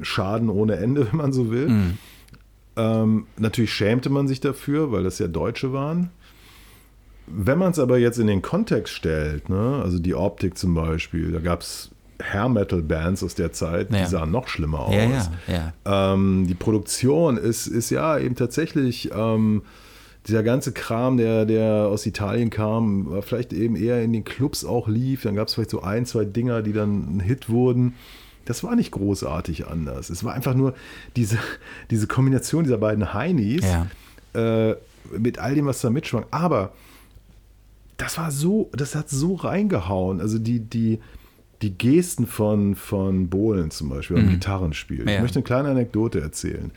Schaden 0.01 0.49
ohne 0.49 0.75
Ende, 0.77 1.07
wenn 1.11 1.17
man 1.17 1.33
so 1.33 1.49
will. 1.51 1.69
Mhm. 1.69 1.97
Ähm, 2.77 3.25
natürlich 3.37 3.73
schämte 3.73 4.09
man 4.09 4.27
sich 4.27 4.39
dafür, 4.39 4.91
weil 4.91 5.03
das 5.03 5.19
ja 5.19 5.27
Deutsche 5.27 5.73
waren. 5.73 6.11
Wenn 7.25 7.57
man 7.57 7.71
es 7.71 7.79
aber 7.79 7.97
jetzt 7.97 8.19
in 8.19 8.27
den 8.27 8.41
Kontext 8.41 8.93
stellt, 8.93 9.49
ne, 9.49 9.81
also 9.83 9.99
die 9.99 10.15
Optik 10.15 10.57
zum 10.57 10.73
Beispiel, 10.75 11.31
da 11.31 11.39
gab 11.39 11.61
es 11.61 11.89
Hair-Metal-Bands 12.23 13.21
aus 13.23 13.35
der 13.35 13.51
Zeit, 13.51 13.91
Ja. 13.91 13.99
die 13.99 14.05
sahen 14.09 14.31
noch 14.31 14.47
schlimmer 14.47 14.79
aus. 14.81 14.93
Ja, 15.47 15.73
ja. 15.85 16.13
Ähm, 16.13 16.45
die 16.47 16.55
Produktion 16.55 17.37
ist, 17.37 17.67
ist 17.67 17.89
ja 17.89 18.17
eben 18.17 18.35
tatsächlich 18.35 19.11
ähm, 19.13 19.63
dieser 20.25 20.41
ganze 20.43 20.71
Kram, 20.71 21.17
der, 21.17 21.45
der 21.45 21.87
aus 21.89 22.05
Italien 22.05 22.49
kam, 22.49 23.09
war 23.09 23.21
vielleicht 23.21 23.53
eben 23.53 23.75
eher 23.75 24.01
in 24.03 24.13
den 24.13 24.23
Clubs 24.23 24.65
auch 24.65 24.87
lief. 24.87 25.23
Dann 25.23 25.35
gab 25.35 25.47
es 25.47 25.53
vielleicht 25.53 25.69
so 25.69 25.81
ein, 25.81 26.05
zwei 26.05 26.25
Dinger, 26.25 26.61
die 26.61 26.73
dann 26.73 27.17
ein 27.17 27.19
Hit 27.19 27.49
wurden. 27.49 27.93
Das 28.47 28.63
war 28.63 28.75
nicht 28.75 28.91
großartig 28.91 29.67
anders. 29.67 30.09
Es 30.09 30.23
war 30.23 30.33
einfach 30.33 30.53
nur 30.55 30.73
diese, 31.15 31.37
diese 31.91 32.07
Kombination 32.07 32.63
dieser 32.63 32.77
beiden 32.77 33.13
Heinis 33.13 33.63
Ja. 33.63 33.87
äh, 34.71 34.75
mit 35.17 35.39
all 35.39 35.55
dem, 35.55 35.65
was 35.67 35.81
da 35.81 35.89
mitschwang. 35.89 36.25
Aber 36.31 36.71
das 37.97 38.17
war 38.17 38.31
so, 38.31 38.69
das 38.73 38.95
hat 38.95 39.09
so 39.09 39.35
reingehauen. 39.35 40.21
Also 40.21 40.37
die, 40.39 40.59
die, 40.59 40.99
die 41.61 41.71
Gesten 41.77 42.27
von, 42.27 42.75
von 42.75 43.29
Bohlen 43.29 43.71
zum 43.71 43.89
Beispiel 43.89 44.17
am 44.17 44.29
Gitarrenspiel. 44.29 44.99
Ich 44.99 45.05
Mhm. 45.05 45.09
Ja. 45.09 45.21
möchte 45.21 45.39
eine 45.39 45.43
kleine 45.43 45.69
Anekdote 45.69 46.21
erzählen. 46.21 46.71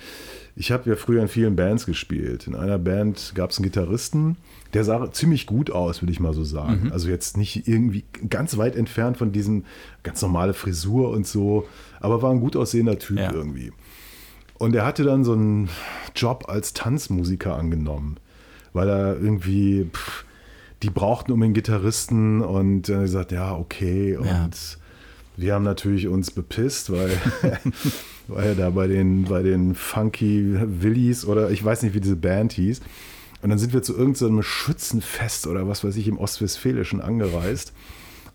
Ich 0.56 0.72
habe 0.72 0.88
ja 0.88 0.96
früher 0.96 1.20
in 1.22 1.28
vielen 1.28 1.56
Bands 1.56 1.84
gespielt. 1.86 2.46
In 2.46 2.54
einer 2.54 2.78
Band 2.78 3.32
gab 3.34 3.50
es 3.50 3.58
einen 3.58 3.64
Gitarristen, 3.64 4.36
der 4.74 4.84
sah 4.84 5.10
ziemlich 5.12 5.46
gut 5.46 5.70
aus, 5.70 6.00
würde 6.02 6.12
ich 6.12 6.20
mal 6.20 6.32
so 6.32 6.44
sagen. 6.44 6.84
Mhm. 6.86 6.92
Also 6.92 7.08
jetzt 7.08 7.36
nicht 7.36 7.66
irgendwie 7.68 8.04
ganz 8.28 8.56
weit 8.56 8.76
entfernt 8.76 9.16
von 9.16 9.32
diesem 9.32 9.64
ganz 10.02 10.22
normale 10.22 10.54
Frisur 10.54 11.10
und 11.10 11.26
so, 11.26 11.66
aber 12.00 12.22
war 12.22 12.30
ein 12.30 12.40
gut 12.40 12.56
aussehender 12.56 12.98
Typ 12.98 13.18
Ja. 13.18 13.32
irgendwie. 13.32 13.72
Und 14.58 14.74
er 14.74 14.84
hatte 14.84 15.04
dann 15.04 15.24
so 15.24 15.32
einen 15.32 15.68
Job 16.14 16.44
als 16.48 16.72
Tanzmusiker 16.74 17.56
angenommen, 17.56 18.16
weil 18.72 18.88
er 18.88 19.14
irgendwie, 19.20 19.86
pff, 19.92 20.24
die 20.82 20.90
brauchten 20.90 21.32
um 21.32 21.40
den 21.40 21.54
Gitarristen 21.54 22.40
und 22.42 22.88
er 22.88 22.96
hat 22.96 23.02
gesagt, 23.04 23.32
ja, 23.32 23.54
okay. 23.56 24.16
Und 24.16 24.26
Ja. 24.26 24.48
wir 25.36 25.54
haben 25.54 25.64
natürlich 25.64 26.08
uns 26.08 26.30
bepisst, 26.30 26.90
weil, 26.92 27.10
weil 28.28 28.48
er 28.48 28.54
da 28.54 28.70
bei 28.70 28.86
den, 28.86 29.24
bei 29.24 29.42
den 29.42 29.74
Funky 29.74 30.54
Willies 30.82 31.24
oder 31.24 31.50
ich 31.50 31.64
weiß 31.64 31.82
nicht, 31.82 31.94
wie 31.94 32.00
diese 32.00 32.16
Band 32.16 32.52
hieß. 32.52 32.80
Und 33.42 33.50
dann 33.50 33.58
sind 33.58 33.72
wir 33.72 33.82
zu 33.82 33.96
irgendeinem 33.96 34.42
Schützenfest 34.42 35.46
oder 35.46 35.66
was 35.66 35.82
weiß 35.82 35.96
ich 35.96 36.08
im 36.08 36.18
Ostwestfälischen 36.18 37.00
angereist, 37.00 37.72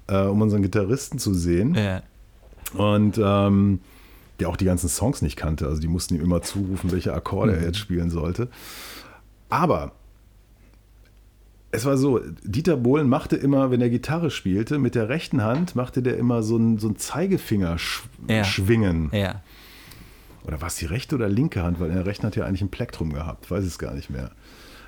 äh, 0.07 0.21
um 0.21 0.41
unseren 0.41 0.61
Gitarristen 0.63 1.19
zu 1.19 1.33
sehen. 1.33 1.75
Ja. 1.75 2.01
Und 2.73 3.19
ähm, 3.23 3.79
der 4.39 4.49
auch 4.49 4.57
die 4.57 4.65
ganzen 4.65 4.89
Songs 4.89 5.21
nicht 5.21 5.35
kannte. 5.37 5.67
Also 5.67 5.79
die 5.79 5.87
mussten 5.87 6.15
ihm 6.15 6.21
immer 6.21 6.41
zurufen, 6.41 6.91
welche 6.91 7.13
Akkorde 7.13 7.55
er 7.55 7.63
jetzt 7.63 7.77
spielen 7.77 8.09
sollte. 8.09 8.49
Aber 9.49 9.93
es 11.71 11.85
war 11.85 11.97
so, 11.97 12.19
Dieter 12.43 12.77
Bohlen 12.77 13.07
machte 13.07 13.35
immer, 13.35 13.69
wenn 13.69 13.81
er 13.81 13.89
Gitarre 13.89 14.31
spielte, 14.31 14.79
mit 14.79 14.95
der 14.95 15.09
rechten 15.09 15.43
Hand 15.43 15.75
machte 15.75 16.01
der 16.01 16.17
immer 16.17 16.41
so 16.41 16.57
ein, 16.57 16.79
so 16.79 16.87
ein 16.87 16.95
Zeigefinger 16.97 17.77
sch 17.77 18.03
Ja. 18.27 18.43
schwingen. 18.43 19.09
Ja. 19.13 19.41
Oder 20.45 20.61
war 20.61 20.67
es 20.67 20.75
die 20.75 20.85
rechte 20.85 21.15
oder 21.15 21.27
linke 21.27 21.63
Hand? 21.63 21.79
Weil 21.79 21.89
in 21.89 21.95
der 21.95 22.05
rechten 22.05 22.25
hat 22.27 22.37
er 22.37 22.45
eigentlich 22.45 22.61
ein 22.61 22.69
Plektrum 22.69 23.13
gehabt. 23.13 23.49
Weiß 23.51 23.63
es 23.63 23.77
gar 23.79 23.93
nicht 23.93 24.09
mehr. 24.09 24.31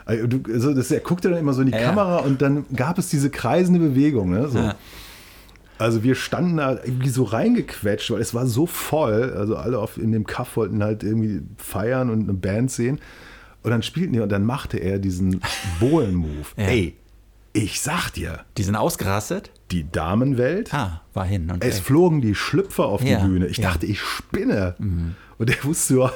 Also, 0.08 0.74
das, 0.74 0.90
er 0.92 1.00
guckte 1.02 1.30
dann 1.30 1.38
immer 1.40 1.54
so 1.54 1.62
in 1.62 1.68
die 1.68 1.74
Ja, 1.74 1.82
ja. 1.82 1.90
Kamera 1.90 2.18
und 2.20 2.42
dann 2.42 2.66
gab 2.76 2.98
es 2.98 3.10
diese 3.10 3.30
kreisende 3.30 3.80
Bewegung. 3.80 4.30
Ne? 4.32 4.48
So. 4.48 4.58
Ja. 4.60 4.76
Also 5.80 6.02
wir 6.04 6.16
standen 6.16 6.58
da 6.58 6.72
irgendwie 6.72 7.10
so 7.10 7.24
reingequetscht, 7.24 8.10
weil 8.12 8.22
es 8.22 8.34
war 8.34 8.48
so 8.48 8.66
voll. 8.66 9.34
Also 9.38 9.56
alle 9.58 9.78
auf, 9.78 9.98
in 9.98 10.12
dem 10.12 10.26
Kaff 10.26 10.56
wollten 10.58 10.82
halt 10.84 11.04
irgendwie 11.04 11.42
feiern 11.58 12.10
und 12.10 12.24
eine 12.24 12.34
Band 12.34 12.72
sehen. 12.72 13.00
Und 13.64 13.72
dann 13.72 13.84
spielten 13.84 14.14
die 14.14 14.20
und 14.22 14.30
dann 14.32 14.44
machte 14.46 14.78
er 14.78 14.98
diesen 14.98 15.42
Bohlen-Move. 15.80 16.48
Ja. 16.56 16.64
Ey, 16.66 16.96
ich 17.54 17.82
sag 17.82 18.12
dir, 18.12 18.40
Die 18.58 18.64
sind 18.64 18.76
ausgerastet? 18.76 19.52
die 19.72 19.86
Damenwelt, 19.92 20.74
Ah, 20.74 21.02
war 21.14 21.26
hin 21.26 21.52
und 21.52 21.62
es 21.64 21.78
weg. 21.78 21.84
flogen 21.84 22.22
die 22.22 22.34
Schlüpfer 22.36 22.86
auf 22.86 23.04
Ja, 23.04 23.20
die 23.20 23.28
Bühne. 23.28 23.48
Ich 23.48 23.58
ja. 23.58 23.68
Mhm. 23.68 23.74
dachte, 23.74 23.86
ich 23.86 24.00
spinne. 24.00 24.76
Und 25.40 25.50
er 25.56 25.64
wusste 25.64 25.98
ja, 26.00 26.12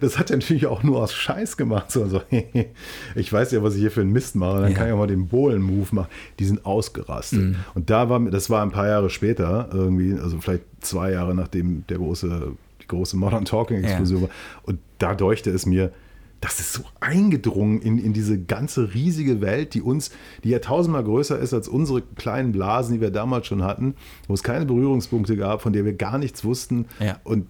das 0.00 0.18
hat 0.18 0.30
er 0.30 0.36
natürlich 0.36 0.66
auch 0.66 0.82
nur 0.82 1.02
aus 1.02 1.12
Scheiß 1.12 1.56
gemacht. 1.56 1.90
So, 1.90 2.06
so, 2.06 2.20
ich 3.14 3.32
weiß 3.32 3.50
ja, 3.52 3.62
was 3.62 3.74
ich 3.74 3.80
hier 3.80 3.90
für 3.90 4.02
einen 4.02 4.12
Mist 4.12 4.36
mache. 4.36 4.60
Dann 4.60 4.70
Ja. 4.72 4.76
kann 4.78 4.86
ich 4.86 4.92
auch 4.92 4.98
mal 4.98 5.06
den 5.06 5.26
Bohlen-Move 5.28 5.88
machen. 5.94 6.08
Die 6.38 6.44
sind 6.44 6.64
ausgerastet. 6.64 7.40
Mhm. 7.40 7.56
Und 7.74 7.90
da 7.90 8.08
war, 8.08 8.20
das 8.20 8.48
war 8.48 8.62
ein 8.62 8.70
paar 8.70 8.86
Jahre 8.86 9.10
später, 9.10 9.68
irgendwie, 9.72 10.14
also 10.14 10.38
vielleicht 10.40 10.62
zwei 10.80 11.10
Jahre 11.12 11.34
nachdem 11.34 11.84
der 11.88 11.98
große, 11.98 12.52
die 12.82 12.86
große 12.86 13.16
Modern 13.16 13.44
Talking-Explosion 13.44 14.22
war. 14.22 14.30
Und 14.62 14.78
da 14.98 15.14
deuchte 15.14 15.50
es 15.50 15.66
mir, 15.66 15.92
das 16.40 16.60
ist 16.60 16.74
so 16.74 16.82
eingedrungen 17.00 17.80
in, 17.80 17.98
in 17.98 18.12
diese 18.12 18.38
ganze 18.38 18.92
riesige 18.94 19.40
Welt, 19.40 19.72
die 19.74 19.80
uns, 19.80 20.10
die 20.44 20.50
ja 20.50 20.58
tausendmal 20.58 21.02
größer 21.02 21.38
ist 21.38 21.54
als 21.54 21.66
unsere 21.66 22.02
kleinen 22.02 22.52
Blasen, 22.52 22.94
die 22.94 23.00
wir 23.00 23.10
damals 23.10 23.46
schon 23.46 23.62
hatten, 23.64 23.94
wo 24.28 24.34
es 24.34 24.42
keine 24.42 24.66
Berührungspunkte 24.66 25.36
gab, 25.36 25.62
von 25.62 25.72
der 25.72 25.84
wir 25.86 25.94
gar 25.94 26.18
nichts 26.18 26.44
wussten. 26.44 26.84
Ja. 27.00 27.18
Und 27.24 27.46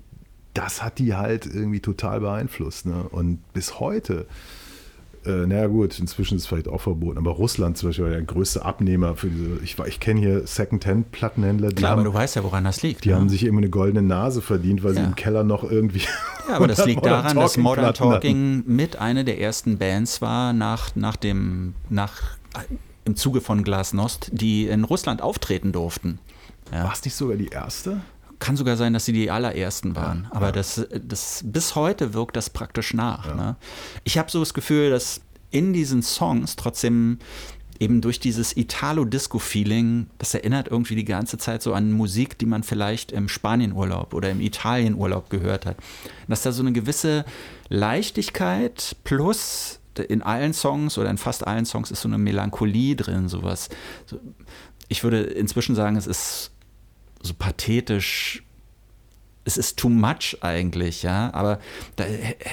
das 0.56 0.82
hat 0.82 0.98
die 0.98 1.14
halt 1.14 1.46
irgendwie 1.46 1.80
total 1.80 2.20
beeinflusst. 2.20 2.86
Ne? 2.86 3.04
Und 3.10 3.38
bis 3.52 3.78
heute, 3.80 4.26
äh, 5.24 5.46
naja 5.46 5.66
gut, 5.66 5.98
inzwischen 5.98 6.36
ist 6.36 6.42
es 6.42 6.46
vielleicht 6.48 6.68
auch 6.68 6.80
verboten, 6.80 7.18
aber 7.18 7.32
Russland 7.32 7.76
zum 7.76 7.88
Beispiel 7.88 8.04
war 8.04 8.12
der 8.12 8.22
größte 8.22 8.64
Abnehmer 8.64 9.16
für 9.16 9.28
diese, 9.28 9.58
ich, 9.62 9.76
ich 9.78 10.00
kenne 10.00 10.20
hier 10.20 10.46
Second-Hand-Plattenhändler, 10.46 11.70
die, 11.70 11.74
Klar, 11.76 11.92
aber 11.92 12.00
haben, 12.02 12.12
du 12.12 12.14
weißt 12.14 12.36
ja, 12.36 12.44
woran 12.44 12.64
das 12.64 12.82
liegt. 12.82 13.04
die 13.04 13.10
ne? 13.10 13.16
haben 13.16 13.28
sich 13.28 13.44
immer 13.44 13.58
eine 13.58 13.70
goldene 13.70 14.02
Nase 14.06 14.40
verdient, 14.40 14.82
weil 14.84 14.94
sie 14.94 15.00
Ja. 15.00 15.06
im 15.06 15.14
Keller 15.16 15.42
noch 15.44 15.64
irgendwie. 15.68 16.02
Ja, 16.48 16.56
aber 16.56 16.68
das 16.68 16.80
100 16.80 16.86
liegt 16.86 17.06
daran, 17.12 17.36
dass 17.36 17.56
Modern 17.56 17.86
hatten. 17.86 17.98
Talking 17.98 18.62
mit 18.66 18.96
einer 18.96 19.24
der 19.24 19.40
ersten 19.40 19.78
Bands 19.78 20.22
war 20.22 20.52
nach, 20.52 20.94
nach 20.94 21.16
dem, 21.16 21.74
nach, 21.90 22.22
im 23.04 23.16
Zuge 23.16 23.40
von 23.40 23.62
Glasnost, 23.64 24.30
die 24.32 24.66
in 24.68 24.84
Russland 24.84 25.22
auftreten 25.22 25.72
durften. 25.72 26.18
Ja. 26.72 26.84
War 26.84 26.92
es 26.92 27.04
nicht 27.04 27.14
sogar 27.14 27.36
die 27.36 27.48
erste? 27.48 28.00
Kann 28.38 28.56
sogar 28.56 28.76
sein, 28.76 28.92
dass 28.92 29.04
sie 29.04 29.12
die 29.12 29.30
allerersten 29.30 29.96
waren. 29.96 30.28
Aber 30.30 30.52
Das, 30.52 30.86
das, 31.02 31.42
bis 31.44 31.74
heute 31.74 32.14
wirkt 32.14 32.36
das 32.36 32.50
praktisch 32.50 32.94
nach. 32.94 33.34
Ne? 33.34 33.56
Ich 34.04 34.18
habe 34.18 34.30
so 34.30 34.40
das 34.40 34.54
Gefühl, 34.54 34.90
dass 34.90 35.20
in 35.50 35.72
diesen 35.72 36.02
Songs 36.02 36.56
trotzdem 36.56 37.18
eben 37.78 38.00
durch 38.00 38.20
dieses 38.20 38.56
Italo-Disco-Feeling, 38.56 40.08
das 40.18 40.34
erinnert 40.34 40.68
irgendwie 40.68 40.94
die 40.94 41.04
ganze 41.04 41.38
Zeit 41.38 41.62
so 41.62 41.74
an 41.74 41.92
Musik, 41.92 42.38
die 42.38 42.46
man 42.46 42.62
vielleicht 42.62 43.12
im 43.12 43.28
Spanienurlaub 43.28 44.14
oder 44.14 44.30
im 44.30 44.40
Italienurlaub 44.40 45.30
gehört 45.30 45.66
hat. 45.66 45.76
Dass 46.28 46.42
da 46.42 46.52
so 46.52 46.62
eine 46.62 46.72
gewisse 46.72 47.24
Leichtigkeit 47.68 48.96
plus 49.04 49.80
in 50.08 50.22
allen 50.22 50.52
Songs 50.52 50.98
oder 50.98 51.10
in 51.10 51.18
fast 51.18 51.46
allen 51.46 51.64
Songs 51.64 51.90
ist 51.90 52.02
so 52.02 52.08
eine 52.08 52.18
Melancholie 52.18 52.96
drin, 52.96 53.28
sowas. 53.28 53.68
So, 54.06 54.20
ich 54.88 55.02
würde 55.04 55.22
inzwischen 55.22 55.74
sagen, 55.74 55.96
es 55.96 56.06
ist 56.06 56.50
so 57.26 57.34
pathetisch. 57.34 58.42
Es 59.44 59.56
ist 59.56 59.78
too 59.78 59.88
much 59.88 60.38
eigentlich, 60.40 61.04
ja, 61.04 61.32
aber 61.32 61.60
da 61.94 62.04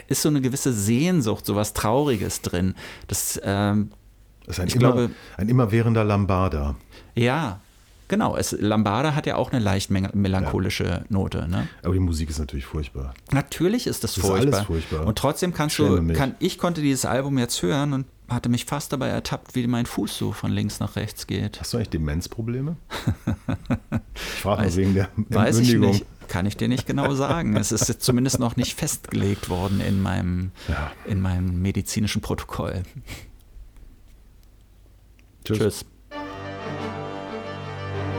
ist 0.07 0.21
so 0.21 0.29
eine 0.29 0.41
gewisse 0.41 0.71
Sehnsucht, 0.73 1.43
so 1.45 1.55
was 1.55 1.73
Trauriges 1.73 2.41
drin. 2.41 2.75
Das, 3.07 3.39
ähm, 3.43 3.91
Das 4.45 4.57
ist 4.57 4.59
ein, 4.61 4.67
Ich 4.67 4.75
immer, 4.75 4.91
glaube- 4.93 5.09
ein 5.37 5.49
immerwährender 5.49 6.03
Lambada. 6.03 6.75
ja, 7.15 7.61
genau. 8.13 8.35
Es, 8.37 8.51
Lambada 8.51 9.15
hat 9.15 9.25
ja 9.25 9.35
auch 9.35 9.51
eine 9.51 9.61
leicht 9.63 9.89
mel- 9.91 10.09
melancholische 10.13 11.05
Note, 11.09 11.47
ne? 11.47 11.67
Aber 11.83 11.93
die 11.93 11.99
Musik 11.99 12.29
ist 12.29 12.39
natürlich 12.39 12.65
furchtbar. 12.65 13.13
Natürlich 13.31 13.87
ist 13.87 14.03
das 14.03 14.13
Das 14.15 14.23
ist 14.23 14.29
furchtbar. 14.29 14.53
alles 14.59 14.67
furchtbar. 14.67 15.05
Und 15.07 15.17
trotzdem 15.17 15.53
kannst 15.53 15.77
du, 15.79 16.13
kann, 16.13 16.35
ich 16.39 16.57
konnte 16.57 16.81
dieses 16.81 17.05
Album 17.05 17.37
jetzt 17.37 17.61
hören 17.61 17.93
und 17.93 18.05
hatte 18.29 18.49
mich 18.49 18.65
fast 18.65 18.93
dabei 18.93 19.09
ertappt, 19.09 19.53
wie 19.55 19.67
mein 19.67 19.85
Fuß 19.85 20.17
so 20.17 20.31
von 20.31 20.51
links 20.51 20.79
nach 20.79 20.95
rechts 20.95 21.27
geht. 21.27 21.59
Hast 21.59 21.73
du 21.73 21.77
eigentlich 21.77 21.89
Demenzprobleme? 21.89 22.77
Ich 24.15 24.21
frage 24.41 24.61
Weiß- 24.61 24.65
mal 24.65 24.75
wegen 24.75 24.93
der 24.93 25.09
Weiß 25.29 25.57
ich 25.59 25.73
nicht. 25.75 26.05
Kann 26.27 26.45
ich 26.45 26.55
dir 26.55 26.67
nicht 26.67 26.85
genau 26.85 27.13
sagen. 27.15 27.55
Es 27.57 27.71
ist 27.71 27.89
jetzt 27.89 28.03
zumindest 28.03 28.39
noch 28.39 28.55
nicht 28.55 28.75
festgelegt 28.79 29.49
worden 29.49 29.81
in 29.81 30.01
meinem, 30.01 30.51
Ja. 30.67 30.91
in 31.05 31.19
meinem 31.19 31.61
medizinischen 31.61 32.21
Protokoll. 32.21 32.83
Tschüss. 35.45 35.57
Tschüss. 35.57 35.85